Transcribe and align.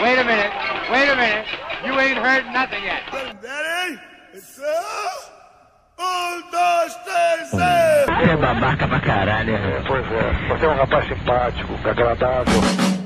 Wait 0.00 0.18
a 0.18 0.24
minute. 0.24 0.52
Wait 0.90 1.08
a 1.10 1.16
minute. 1.16 1.46
You 1.84 1.92
ain't 2.00 2.18
heard 2.18 2.46
nothing 2.52 2.82
yet. 2.84 3.02
Um, 5.98 6.42
dois, 6.50 6.94
três, 7.04 7.52
e... 7.52 8.06
Você 8.06 8.30
é 8.30 8.36
babaca 8.36 8.88
pra 8.88 9.00
caralho. 9.00 9.58
Pois 9.86 10.06
é, 10.12 10.48
você 10.48 10.64
é 10.64 10.68
um 10.68 10.76
rapaz 10.76 11.06
simpático, 11.06 11.74
agradável. 11.84 12.99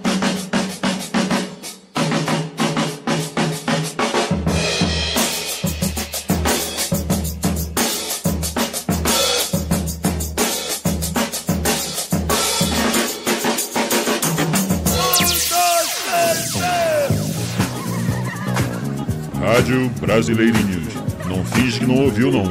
Rádio 19.64 19.90
Brasileirinhos. 19.98 20.92
Não 21.26 21.42
finge 21.42 21.80
que 21.80 21.86
não 21.86 22.04
ouviu, 22.04 22.30
não. 22.30 22.44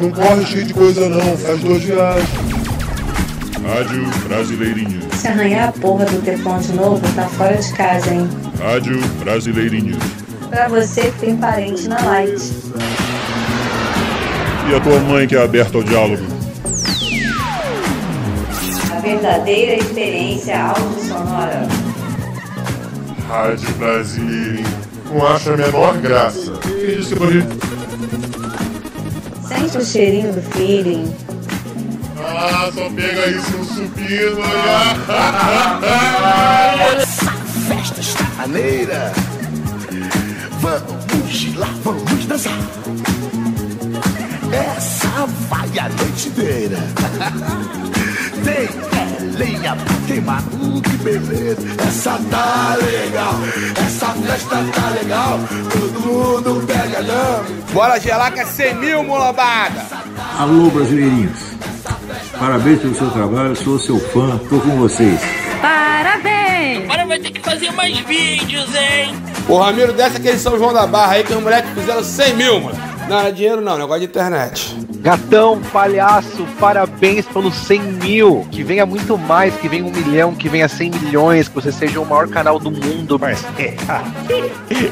Não 0.00 0.10
corre 0.10 0.44
cheio 0.46 0.64
de 0.64 0.74
coisa 0.74 1.08
não, 1.08 1.36
faz 1.36 1.60
dois 1.60 1.84
reais. 1.84 2.24
Rádio 3.64 4.04
Brasileirinhos. 4.26 5.04
Se 5.14 5.28
arranhar 5.28 5.68
a 5.68 5.72
porra 5.72 6.06
do 6.06 6.20
teflon 6.22 6.58
de 6.58 6.72
novo, 6.72 7.00
tá 7.14 7.28
fora 7.28 7.56
de 7.56 7.72
casa, 7.72 8.12
hein? 8.12 8.28
Rádio 8.58 9.00
Brasileirinhos. 9.20 10.02
Pra 10.50 10.66
você 10.66 11.02
que 11.02 11.20
tem 11.20 11.36
parente 11.36 11.86
na 11.86 12.02
Light. 12.02 12.52
E 14.68 14.74
a 14.74 14.80
tua 14.80 14.98
mãe 15.02 15.28
que 15.28 15.36
é 15.36 15.44
aberta 15.44 15.78
ao 15.78 15.84
diálogo? 15.84 16.24
A 18.90 18.98
verdadeira 18.98 19.76
experiência 19.76 20.60
audiosonora. 20.64 21.81
Rádio 23.32 23.72
Brasileirinho. 23.76 24.66
Não 25.10 25.26
acha 25.26 25.54
a 25.54 25.56
menor 25.56 25.96
graça. 25.96 26.52
Que 26.60 27.16
pode? 27.16 27.42
Sente 29.48 29.78
o 29.78 29.84
cheirinho 29.86 30.34
do 30.34 30.42
feeling. 30.42 31.16
Ah, 32.18 32.70
só 32.74 32.90
pega 32.90 33.26
isso 33.28 33.56
no 33.56 33.64
supino. 33.64 34.42
Essa 36.92 37.32
festa 37.68 38.00
está 38.02 38.24
maneira. 38.36 39.14
Vamos 40.60 41.56
lá, 41.56 41.68
vamos 41.82 42.26
dançar. 42.26 42.58
Essa 44.52 45.26
vai 45.48 45.78
a 45.78 45.88
noite 45.88 46.28
inteira. 46.28 46.76
Tem 48.44 48.91
lenha 49.42 49.76
queimar, 50.06 50.42
que 50.82 50.96
beleza. 50.98 51.62
Essa 51.86 52.18
tá 52.30 52.76
legal, 52.80 53.34
essa 53.84 54.06
festa 54.06 54.56
tá 54.72 54.90
legal. 54.90 55.40
Todo 55.70 56.00
mundo 56.00 56.66
pega 56.66 57.02
não. 57.02 57.72
Bora 57.72 57.98
gelar 57.98 58.32
que 58.32 58.40
é 58.40 58.44
100 58.46 58.74
mil, 58.76 59.02
molabada. 59.02 59.84
Alô, 60.38 60.70
brasileirinhos. 60.70 61.38
Parabéns 62.38 62.80
pelo 62.80 62.94
seu 62.94 63.10
trabalho, 63.10 63.56
sou 63.56 63.78
seu 63.78 63.98
fã, 63.98 64.38
tô 64.48 64.58
com 64.60 64.76
vocês. 64.76 65.20
Parabéns! 65.60 66.84
Agora 66.84 67.06
vai 67.06 67.18
ter 67.18 67.30
que 67.30 67.40
fazer 67.40 67.70
mais 67.72 67.96
vídeos, 68.00 68.68
hein? 68.74 69.14
O 69.48 69.58
Ramiro 69.58 69.92
dessa 69.92 70.18
aquele 70.18 70.38
São 70.38 70.56
João 70.56 70.72
da 70.72 70.86
Barra 70.86 71.14
aí 71.14 71.24
que 71.24 71.32
os 71.32 71.42
moleques 71.42 71.70
fizeram 71.72 72.02
100 72.02 72.34
mil, 72.34 72.60
mano. 72.60 72.78
Não, 73.08 73.20
é 73.20 73.30
dinheiro 73.32 73.60
não, 73.60 73.76
negócio 73.76 74.00
de 74.00 74.06
internet. 74.06 74.76
Gatão, 75.02 75.60
palhaço, 75.72 76.46
parabéns 76.60 77.26
pelos 77.26 77.54
100 77.54 77.82
mil. 77.82 78.46
Que 78.52 78.62
venha 78.62 78.86
muito 78.86 79.18
mais, 79.18 79.52
que 79.56 79.68
venha 79.68 79.84
um 79.84 79.90
milhão, 79.90 80.32
que 80.32 80.48
venha 80.48 80.68
100 80.68 80.90
milhões, 80.92 81.48
que 81.48 81.54
você 81.56 81.72
seja 81.72 82.00
o 82.00 82.06
maior 82.06 82.28
canal 82.28 82.60
do 82.60 82.70
mundo. 82.70 83.18
Mas 83.18 83.44
é, 83.58 83.74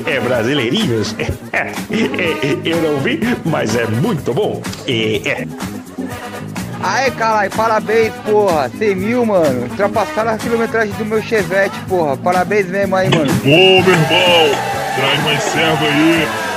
é 0.10 0.20
brasileirinhos? 0.20 1.14
É, 1.52 1.72
é, 1.92 2.58
eu 2.64 2.80
não 2.80 3.00
vi, 3.00 3.18
mas 3.44 3.74
é 3.74 3.84
muito 3.86 4.32
bom. 4.32 4.62
É, 4.86 5.28
é. 5.28 5.46
Aê, 6.82 7.10
caralho, 7.10 7.50
parabéns, 7.50 8.12
porra. 8.24 8.70
100 8.78 8.94
mil, 8.94 9.26
mano. 9.26 9.62
Ultrapassaram 9.62 10.30
a 10.30 10.38
quilometragem 10.38 10.94
do 10.94 11.04
meu 11.04 11.20
Chevette, 11.22 11.76
porra. 11.88 12.16
Parabéns 12.16 12.66
mesmo 12.66 12.96
aí, 12.96 13.10
mano. 13.10 13.32
Bom, 13.32 13.82
meu 13.82 13.92
irmão. 13.92 14.56
Traz 14.96 15.24
mais 15.24 15.42
servo 15.42 15.84
aí. 15.84 16.49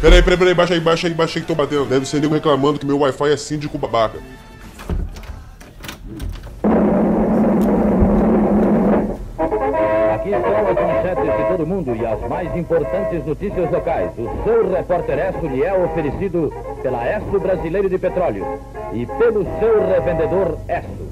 Peraí, 0.00 0.22
peraí, 0.22 0.38
peraí, 0.38 0.54
baixa 0.54 0.74
aí, 0.74 0.80
baixa 0.80 1.08
aí, 1.08 1.14
baixa 1.14 1.38
aí 1.38 1.42
que 1.42 1.48
tô 1.48 1.56
batendo. 1.56 1.84
Deve 1.84 2.06
ser 2.06 2.20
nego 2.20 2.32
reclamando 2.32 2.78
que 2.78 2.86
meu 2.86 3.00
Wi-Fi 3.00 3.32
é 3.32 3.36
síndico 3.36 3.76
babaca. 3.76 4.18
Aqui 10.14 10.30
estão 10.30 10.56
as 10.56 10.74
manchetes 10.74 11.36
de 11.36 11.48
todo 11.48 11.66
mundo 11.66 11.96
e 11.96 12.06
as 12.06 12.28
mais 12.28 12.56
importantes 12.56 13.26
notícias 13.26 13.70
locais. 13.72 14.12
O 14.16 14.44
seu 14.44 14.70
repórter 14.70 15.18
Esso 15.18 15.46
lhe 15.48 15.64
é 15.64 15.74
oferecido 15.74 16.52
pela 16.80 17.04
Esso 17.04 17.40
Brasileiro 17.40 17.90
de 17.90 17.98
Petróleo 17.98 18.46
e 18.92 19.04
pelo 19.04 19.44
seu 19.58 19.84
revendedor 19.88 20.58
Esso. 20.68 21.07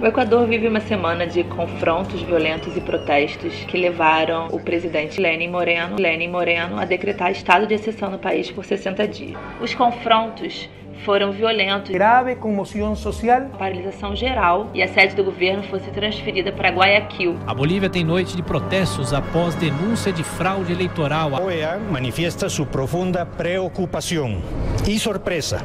O 0.00 0.06
Equador 0.06 0.46
vive 0.46 0.66
uma 0.66 0.80
semana 0.80 1.26
de 1.26 1.44
confrontos 1.44 2.22
violentos 2.22 2.74
e 2.74 2.80
protestos 2.80 3.52
que 3.64 3.76
levaram 3.76 4.48
o 4.48 4.58
presidente 4.58 5.20
Lenin 5.20 5.50
Moreno, 5.50 5.96
Lenin 5.98 6.28
Moreno 6.28 6.80
a 6.80 6.86
decretar 6.86 7.30
estado 7.30 7.66
de 7.66 7.74
exceção 7.74 8.10
no 8.10 8.18
país 8.18 8.50
por 8.50 8.64
60 8.64 9.06
dias. 9.06 9.38
Os 9.60 9.74
confrontos 9.74 10.70
foram 11.04 11.32
violentos. 11.32 11.90
Grave 11.90 12.36
comoção 12.36 12.94
social. 12.94 13.50
Paralisação 13.58 14.14
geral 14.14 14.70
e 14.74 14.82
a 14.82 14.88
sede 14.88 15.14
do 15.14 15.24
governo 15.24 15.62
fosse 15.64 15.90
transferida 15.90 16.52
para 16.52 16.70
Guayaquil. 16.70 17.38
A 17.46 17.54
Bolívia 17.54 17.88
tem 17.88 18.04
noite 18.04 18.36
de 18.36 18.42
protestos 18.42 19.12
após 19.12 19.54
denúncia 19.54 20.12
de 20.12 20.22
fraude 20.22 20.72
eleitoral. 20.72 21.34
A 21.34 21.40
OEA 21.40 21.78
manifiesta 21.78 22.48
su 22.48 22.66
profunda 22.66 23.24
preocupación 23.24 24.40
y 24.86 24.98
sorpresa 24.98 25.62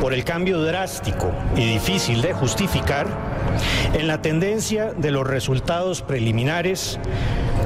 por 0.00 0.12
el 0.12 0.24
cambio 0.24 0.60
drástico 0.62 1.32
y 1.56 1.74
difícil 1.74 2.22
de 2.22 2.32
justificar 2.32 3.06
en 3.94 4.06
la 4.06 4.22
tendencia 4.22 4.92
de 4.92 5.10
los 5.10 5.26
resultados 5.26 6.02
preliminares 6.02 6.98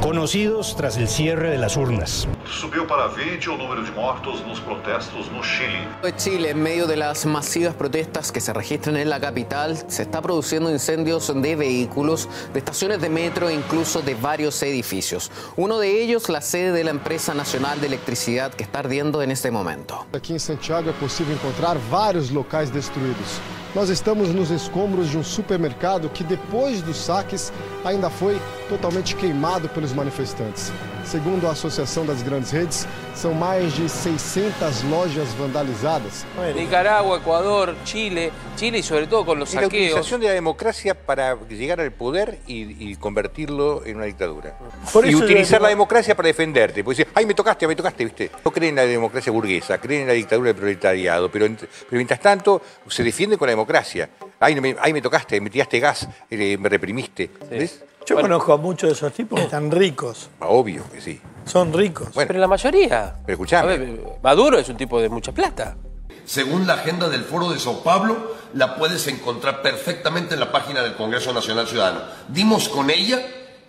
conocidos 0.02 0.74
tras 0.74 0.96
el 0.96 1.06
cierre 1.06 1.50
de 1.50 1.58
las 1.58 1.76
urnas. 1.76 2.26
Subiu 2.44 2.88
para 2.88 3.06
20 3.06 3.48
o 3.50 3.56
número 3.56 3.84
de 3.84 3.90
mortos 3.92 4.44
nos 4.44 4.60
protestos 4.60 5.30
no 5.30 5.40
Chile. 5.42 6.16
Chile, 6.16 6.50
en 6.50 6.60
medio 6.60 6.88
de 6.88 6.96
las 6.96 7.24
masivas 7.24 7.74
protestas 7.74 8.32
que 8.32 8.40
se 8.40 8.52
registran 8.52 8.96
en 8.96 9.08
la 9.08 9.20
capital, 9.20 9.76
se 9.86 10.02
está 10.02 10.20
produciendo 10.20 10.72
incendios 10.72 11.32
de 11.32 11.54
vehículos, 11.54 12.28
de 12.52 12.58
estaciones 12.58 13.00
de 13.00 13.08
metro 13.10 13.48
e 13.48 13.54
incluso 13.54 14.02
de 14.02 14.16
varios 14.16 14.60
edificios. 14.64 15.30
Uno 15.54 15.78
de 15.78 16.02
ellos, 16.02 16.28
la 16.28 16.40
sede 16.40 16.72
de 16.72 16.82
la 16.82 16.90
empresa 16.90 17.32
nacional 17.32 17.80
de 17.80 17.86
electricidad 17.86 18.52
que 18.52 18.64
está 18.64 18.80
ardiendo 18.80 19.22
en 19.22 19.30
este 19.30 19.52
momento. 19.52 20.04
Aqui 20.12 20.32
em 20.32 20.38
Santiago 20.40 20.90
é 20.90 20.92
possível 20.94 21.32
encontrar 21.32 21.78
vários 21.78 22.28
locais 22.32 22.70
destruídos. 22.70 23.40
Nós 23.74 23.88
estamos 23.88 24.28
nos 24.28 24.50
escombros 24.50 25.08
de 25.08 25.16
um 25.16 25.24
supermercado 25.24 26.10
que, 26.10 26.22
depois 26.22 26.82
dos 26.82 26.98
saques, 26.98 27.50
ainda 27.82 28.10
foi 28.10 28.38
totalmente 28.68 29.16
queimado 29.16 29.66
pelos 29.70 29.91
manifestantes. 29.94 30.72
Segundo 31.04 31.48
a 31.48 31.52
Associação 31.52 32.06
das 32.06 32.22
Grandes 32.22 32.50
Redes, 32.52 32.86
são 33.14 33.34
mais 33.34 33.74
de 33.74 33.88
600 33.88 34.82
lojas 34.84 35.28
vandalizadas. 35.34 36.24
Nicaragua, 36.54 37.18
Ecuador, 37.18 37.74
Chile, 37.84 38.30
Chile 38.56 38.78
y 38.78 38.82
sobre 38.82 39.06
todo 39.06 39.24
con 39.26 39.38
los 39.38 39.48
Es 39.50 39.56
la 39.56 39.62
saqueos. 39.62 39.90
utilización 39.90 40.20
de 40.20 40.28
la 40.28 40.32
democracia 40.34 40.94
para 40.94 41.36
llegar 41.48 41.80
al 41.80 41.90
poder 41.92 42.38
y, 42.46 42.90
y 42.92 42.96
convertirlo 42.96 43.84
en 43.84 43.96
una 43.96 44.04
dictadura. 44.06 44.56
Por 44.92 45.06
y 45.06 45.14
utilizar 45.14 45.60
la 45.60 45.68
democracia 45.68 46.14
para 46.14 46.28
defenderte. 46.28 46.84
Porque 46.84 46.98
decir, 47.02 47.12
ay, 47.14 47.26
me 47.26 47.34
tocaste, 47.34 47.66
me 47.66 47.74
tocaste, 47.76 48.04
¿viste? 48.04 48.30
No 48.44 48.50
creen 48.50 48.70
en 48.70 48.76
la 48.76 48.86
democracia 48.86 49.32
burguesa, 49.32 49.78
creen 49.78 50.02
en 50.02 50.06
la 50.08 50.14
dictadura 50.14 50.48
del 50.48 50.56
proletariado. 50.56 51.30
Pero, 51.30 51.46
pero 51.48 51.68
mientras 51.90 52.20
tanto, 52.20 52.62
se 52.88 53.02
defienden 53.02 53.38
con 53.38 53.46
la 53.46 53.52
democracia. 53.52 54.08
Ay, 54.38 54.54
no 54.54 54.62
me, 54.62 54.76
ay, 54.80 54.92
me 54.92 55.02
tocaste, 55.02 55.40
me 55.40 55.50
tiraste 55.50 55.78
gas, 55.80 56.08
eh, 56.30 56.56
me 56.58 56.68
reprimiste. 56.68 57.30
¿Ves? 57.50 57.84
Yo 58.06 58.16
conozco 58.16 58.52
a 58.52 58.56
muchos 58.56 58.88
de 58.88 58.94
esos 58.94 59.12
tipos 59.12 59.38
que 59.38 59.44
están 59.44 59.70
ricos. 59.70 60.30
Obvio 60.40 60.84
que 60.90 61.00
sí. 61.00 61.20
Son 61.44 61.72
ricos. 61.72 62.08
Pero 62.14 62.38
la 62.38 62.48
mayoría. 62.48 63.14
Pero 63.24 63.34
escuchame. 63.34 63.62
A 63.62 63.76
ver, 63.76 64.00
Maduro 64.22 64.58
es 64.58 64.68
un 64.68 64.76
tipo 64.76 65.00
de 65.00 65.08
mucha 65.08 65.32
plata. 65.32 65.76
Según 66.24 66.66
la 66.66 66.74
agenda 66.74 67.08
del 67.08 67.24
Foro 67.24 67.50
de 67.50 67.58
Sao 67.58 67.82
Paulo, 67.82 68.34
la 68.54 68.76
puedes 68.76 69.06
encontrar 69.08 69.62
perfectamente 69.62 70.34
en 70.34 70.40
la 70.40 70.52
página 70.52 70.82
del 70.82 70.94
Congreso 70.94 71.32
Nacional 71.32 71.66
Ciudadano. 71.66 72.00
Dimos 72.28 72.68
con 72.68 72.90
ella 72.90 73.20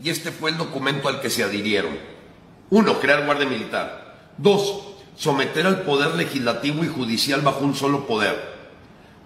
y 0.01 0.09
este 0.09 0.31
fue 0.31 0.51
el 0.51 0.57
documento 0.57 1.09
al 1.09 1.19
que 1.19 1.29
se 1.29 1.43
adhirieron. 1.43 1.97
Uno, 2.69 2.99
crear 2.99 3.25
guardia 3.25 3.47
militar. 3.47 4.31
Dos, 4.37 4.83
someter 5.15 5.65
al 5.65 5.81
poder 5.81 6.15
legislativo 6.15 6.83
y 6.83 6.87
judicial 6.87 7.41
bajo 7.41 7.63
un 7.63 7.75
solo 7.75 8.05
poder. 8.05 8.53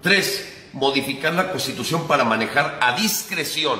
Tres, 0.02 0.48
modificar 0.74 1.34
la 1.34 1.52
constitución 1.52 2.08
para 2.08 2.24
manejar 2.24 2.78
a 2.82 2.96
discreción 2.96 3.80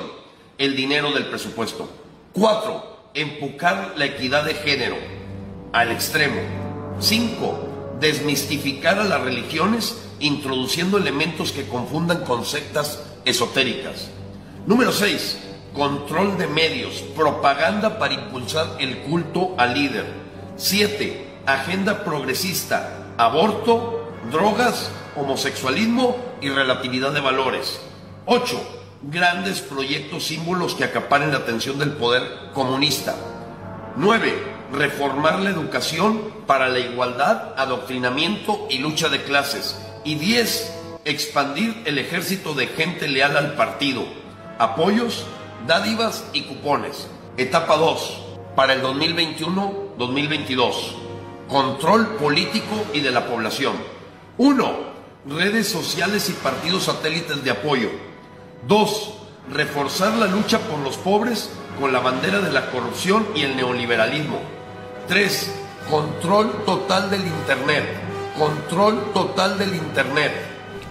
el 0.58 0.76
dinero 0.76 1.12
del 1.12 1.26
presupuesto. 1.26 1.88
Cuatro, 2.32 3.10
empujar 3.14 3.94
la 3.96 4.04
equidad 4.04 4.44
de 4.44 4.54
género 4.54 4.96
al 5.72 5.90
extremo. 5.92 6.40
Cinco, 7.00 7.96
desmistificar 8.00 8.98
a 8.98 9.04
las 9.04 9.20
religiones 9.22 9.96
introduciendo 10.20 10.98
elementos 10.98 11.52
que 11.52 11.66
confundan 11.68 12.24
con 12.24 12.42
esotéricas. 13.24 14.10
Número 14.66 14.92
6. 14.92 15.44
Control 15.74 16.36
de 16.38 16.48
medios, 16.48 17.04
propaganda 17.14 17.98
para 17.98 18.14
impulsar 18.14 18.76
el 18.80 18.98
culto 18.98 19.54
al 19.58 19.74
líder. 19.74 20.06
7. 20.56 21.26
Agenda 21.46 22.04
progresista, 22.04 23.14
aborto, 23.16 24.12
drogas, 24.30 24.90
homosexualismo 25.16 26.16
y 26.40 26.48
relatividad 26.48 27.12
de 27.12 27.20
valores. 27.20 27.80
8. 28.26 28.77
Grandes 29.00 29.60
proyectos 29.60 30.24
símbolos 30.24 30.74
que 30.74 30.82
acaparen 30.82 31.30
la 31.30 31.36
atención 31.36 31.78
del 31.78 31.92
poder 31.92 32.50
comunista. 32.52 33.14
9. 33.94 34.34
Reformar 34.72 35.38
la 35.38 35.50
educación 35.50 36.20
para 36.48 36.68
la 36.68 36.80
igualdad, 36.80 37.54
adoctrinamiento 37.56 38.66
y 38.68 38.78
lucha 38.78 39.08
de 39.08 39.22
clases. 39.22 39.78
Y 40.04 40.16
10. 40.16 40.74
Expandir 41.04 41.80
el 41.84 41.98
ejército 41.98 42.54
de 42.54 42.66
gente 42.66 43.06
leal 43.06 43.36
al 43.36 43.54
partido. 43.54 44.02
Apoyos, 44.58 45.26
dádivas 45.68 46.24
y 46.32 46.42
cupones. 46.42 47.06
Etapa 47.36 47.76
2. 47.76 48.24
Para 48.56 48.72
el 48.72 48.82
2021-2022. 48.82 50.74
Control 51.46 52.16
político 52.16 52.84
y 52.92 52.98
de 52.98 53.12
la 53.12 53.26
población. 53.26 53.76
1. 54.38 54.88
Redes 55.28 55.68
sociales 55.68 56.28
y 56.30 56.32
partidos 56.32 56.82
satélites 56.84 57.44
de 57.44 57.52
apoyo. 57.52 58.07
2. 58.66 59.14
Reforzar 59.52 60.16
la 60.16 60.26
lucha 60.26 60.58
por 60.58 60.78
los 60.80 60.96
pobres 60.96 61.50
con 61.80 61.92
la 61.92 62.00
bandera 62.00 62.40
de 62.40 62.52
la 62.52 62.70
corrupción 62.70 63.26
y 63.34 63.42
el 63.42 63.56
neoliberalismo. 63.56 64.40
3. 65.06 65.54
Control 65.90 66.64
total 66.66 67.10
del 67.10 67.26
Internet. 67.26 67.84
Control 68.38 69.12
total 69.14 69.58
del 69.58 69.74
Internet. 69.74 70.32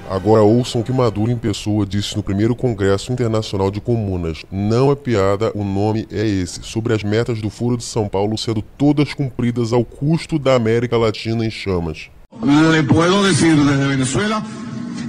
Agora 0.09 0.41
ouçam 0.41 0.79
o 0.79 0.83
que 0.85 0.91
Maduro 0.93 1.29
em 1.29 1.37
pessoa 1.37 1.85
disse 1.85 2.15
no 2.15 2.23
primeiro 2.23 2.55
Congresso 2.55 3.11
Internacional 3.11 3.69
de 3.69 3.81
Comunas. 3.81 4.45
Não 4.49 4.89
é 4.89 4.95
piada, 4.95 5.51
o 5.53 5.65
nome 5.65 6.07
é 6.09 6.25
esse. 6.25 6.63
Sobre 6.63 6.93
as 6.93 7.03
metas 7.03 7.41
do 7.41 7.49
Foro 7.49 7.75
de 7.75 7.83
São 7.83 8.07
Paulo 8.07 8.37
sendo 8.37 8.61
todas 8.61 9.13
cumpridas 9.13 9.73
ao 9.73 9.83
custo 9.83 10.39
da 10.39 10.55
América 10.55 10.97
Latina 10.97 11.45
em 11.45 11.51
chamas. 11.51 12.09
Le 12.41 12.83
puedo 12.83 13.21
decir 13.23 13.55
desde 13.55 13.87
Venezuela, 13.87 14.41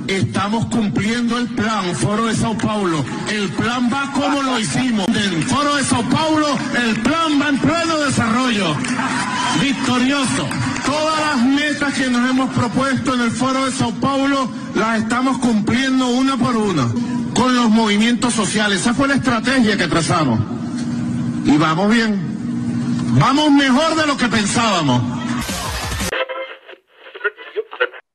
estamos 0.08 0.66
cumpliendo 0.66 1.38
el 1.38 1.48
plan 1.48 1.94
Foro 1.94 2.26
de 2.26 2.34
Sao 2.34 2.56
Paulo. 2.56 3.04
El 3.30 3.48
plan 3.50 3.90
va 3.92 4.10
como 4.12 4.42
lo 4.42 4.58
hicimos. 4.58 5.06
Del 5.06 5.44
Foro 5.44 5.76
de 5.76 5.84
Sao 5.84 6.02
Paulo, 6.04 6.46
el 6.76 7.00
plan 7.00 7.40
va 7.40 7.48
en 7.48 7.58
pleno 7.58 7.98
desarrollo. 8.00 8.74
Victorioso. 9.60 10.48
Todas 10.84 11.20
las 11.20 11.44
metas 11.44 11.94
que 11.94 12.08
nos 12.08 12.28
hemos 12.30 12.50
propuesto 12.50 13.14
en 13.14 13.20
el 13.20 13.30
Foro 13.30 13.66
de 13.66 13.72
Sao 13.72 13.92
Paulo 13.92 14.50
las 14.74 15.00
estamos 15.00 15.38
cumpliendo 15.38 16.08
una 16.08 16.36
por 16.36 16.56
una 16.56 16.88
con 17.34 17.54
los 17.54 17.70
movimientos 17.70 18.34
sociales. 18.34 18.80
Esa 18.80 18.94
fue 18.94 19.08
la 19.08 19.14
estrategia 19.14 19.76
que 19.76 19.86
trazamos. 19.86 20.40
Y 21.44 21.56
vamos 21.56 21.92
bien. 21.92 22.20
Vamos 23.18 23.50
mejor 23.50 23.96
de 23.96 24.06
lo 24.06 24.16
que 24.16 24.28
pensábamos. 24.28 25.17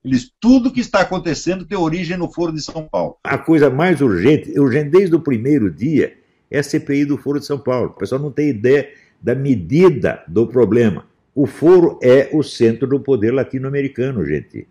Eles, 0.04 0.32
tudo 0.40 0.72
que 0.72 0.82
está 0.82 1.00
acontecendo 1.00 1.66
tem 1.66 1.78
origem 1.78 2.18
no 2.18 2.32
Foro 2.32 2.52
de 2.52 2.62
São 2.62 2.84
Paulo. 2.84 3.18
A 3.24 3.38
coisa 3.38 3.70
mais 3.70 4.02
urgente, 4.02 4.60
urgente 4.60 4.90
desde 4.90 5.16
o 5.16 5.20
primeiro 5.20 5.72
dia, 5.72 6.14
é 6.52 6.60
a 6.60 6.64
CPI 6.64 7.06
do 7.06 7.18
Foro 7.18 7.40
de 7.40 7.46
São 7.46 7.58
Paulo. 7.58 7.90
O 7.90 8.00
pessoal 8.00 8.22
não 8.22 8.32
tem 8.32 8.50
ideia 8.50 8.90
da 9.22 9.34
medida 9.34 10.22
do 10.28 10.46
problema. 10.46 11.06
O 11.34 11.48
Foro 11.48 11.98
é 12.04 12.30
o 12.34 12.44
centro 12.44 12.88
do 12.88 13.00
poder 13.00 13.32
latino-americano, 13.32 14.26
gente. 14.26 14.68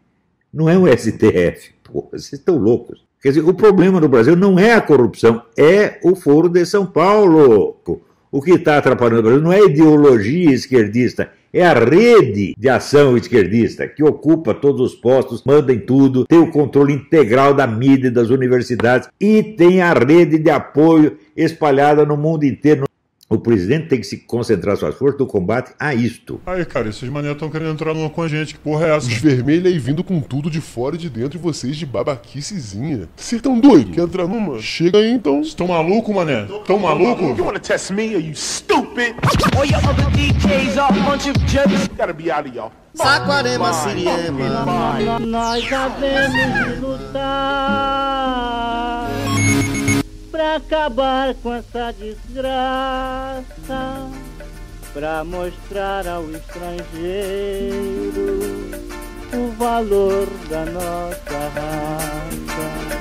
Não 0.53 0.69
é 0.69 0.77
o 0.77 0.87
STF. 0.87 1.73
Pô, 1.83 2.09
vocês 2.11 2.35
estão 2.35 2.57
loucos. 2.59 3.05
Quer 3.23 3.31
dizer, 3.31 3.45
o 3.45 3.55
problema 3.55 4.01
no 4.01 4.09
Brasil 4.09 4.37
não 4.37 4.59
é 4.59 4.75
a 4.75 4.81
corrupção, 4.81 5.43
é 5.57 5.99
o 6.03 6.15
Foro 6.15 6.49
de 6.49 6.67
São 6.67 6.85
Paulo. 6.85 7.77
O 8.31 8.43
que 8.43 8.53
está 8.53 8.79
atrapalhando 8.79 9.21
o 9.21 9.23
Brasil 9.23 9.41
não 9.41 9.53
é 9.53 9.61
a 9.61 9.65
ideologia 9.65 10.51
esquerdista, 10.53 11.31
é 11.53 11.65
a 11.65 11.75
rede 11.75 12.55
de 12.57 12.69
ação 12.69 13.17
esquerdista 13.17 13.87
que 13.87 14.03
ocupa 14.03 14.55
todos 14.55 14.93
os 14.93 14.95
postos, 14.99 15.43
manda 15.45 15.73
em 15.73 15.79
tudo, 15.79 16.25
tem 16.25 16.39
o 16.39 16.51
controle 16.51 16.95
integral 16.95 17.53
da 17.53 17.67
mídia 17.67 18.09
e 18.09 18.11
das 18.11 18.31
universidades 18.31 19.09
e 19.21 19.43
tem 19.43 19.83
a 19.83 19.93
rede 19.93 20.39
de 20.39 20.51
apoio 20.51 21.19
espalhada 21.37 22.07
no 22.07 22.17
mundo 22.17 22.45
inteiro. 22.45 22.85
O 23.33 23.39
presidente 23.39 23.89
tem 23.89 23.99
que 23.99 24.07
se 24.07 24.19
concentrar 24.19 24.77
suas 24.77 24.95
forças 24.95 25.19
no 25.19 25.27
combate 25.27 25.73
a 25.81 25.95
isto. 25.95 26.39
Aí, 26.45 26.63
cara, 26.67 26.91
esses 26.91 27.09
mané 27.09 27.33
estão 27.33 27.49
querendo 27.49 27.71
entrar 27.71 27.95
numa 27.95 28.11
com 28.11 28.21
a 28.21 28.29
gente. 28.29 28.53
Que 28.53 28.61
porra 28.61 28.89
é 28.89 28.95
essa? 28.95 29.07
Os 29.07 29.15
vermelhos 29.15 29.73
aí 29.73 29.79
vindo 29.79 30.05
com 30.05 30.21
tudo 30.21 30.51
de 30.51 30.61
fora 30.61 30.97
e 30.97 30.99
de 30.99 31.09
dentro 31.09 31.39
e 31.39 31.41
vocês 31.41 31.79
de 31.79 31.87
babaquicezinha. 31.87 33.09
Vocês 33.17 33.41
tão 33.41 33.59
doidos? 33.59 33.95
Quer 33.95 34.03
entrar 34.03 34.29
numa? 34.29 34.61
Chega 34.61 34.99
aí 34.99 35.11
então. 35.11 35.41
Estão 35.41 35.69
maluco, 35.69 36.13
mané? 36.13 36.47
Tão 36.67 36.79
maluco? 36.79 37.23
You 37.23 37.47
wanna 37.47 37.59
test 37.59 37.91
me? 37.91 38.15
Are 38.15 38.23
you 38.23 38.35
stupid? 38.35 39.15
All 39.57 39.65
your 39.65 39.79
other 39.79 40.11
DJs 40.11 40.77
are 40.77 40.93
a 40.93 41.03
bunch 41.03 41.31
of 41.31 41.39
jerks. 41.47 41.89
Gotta 41.97 42.13
be 42.13 42.31
out 42.31 42.47
of 42.47 42.55
y'all. 42.55 42.71
Saquarema, 42.95 43.73
Siriema. 43.73 45.19
Nós 45.21 45.67
sabemos 45.67 46.81
lutar 46.81 48.03
pra 50.33 50.57
acabar 50.57 51.35
com 51.35 51.53
essa 51.53 51.93
desgraça, 51.93 53.45
pra 54.95 55.23
mostrar 55.23 56.09
ao 56.09 56.25
estrangeiro 56.31 57.71
o 59.35 59.53
valor 59.59 60.27
da 60.49 60.65
nossa 60.65 61.39
raça. 61.55 62.92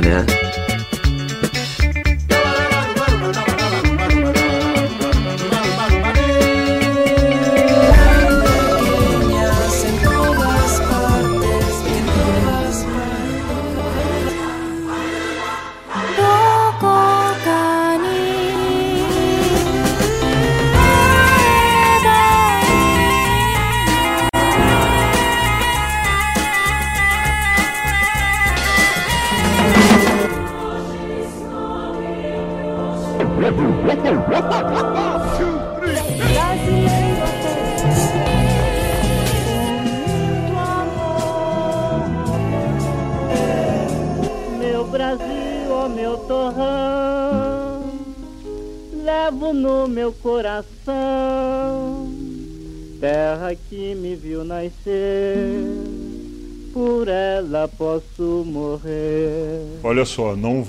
Você 0.00 0.39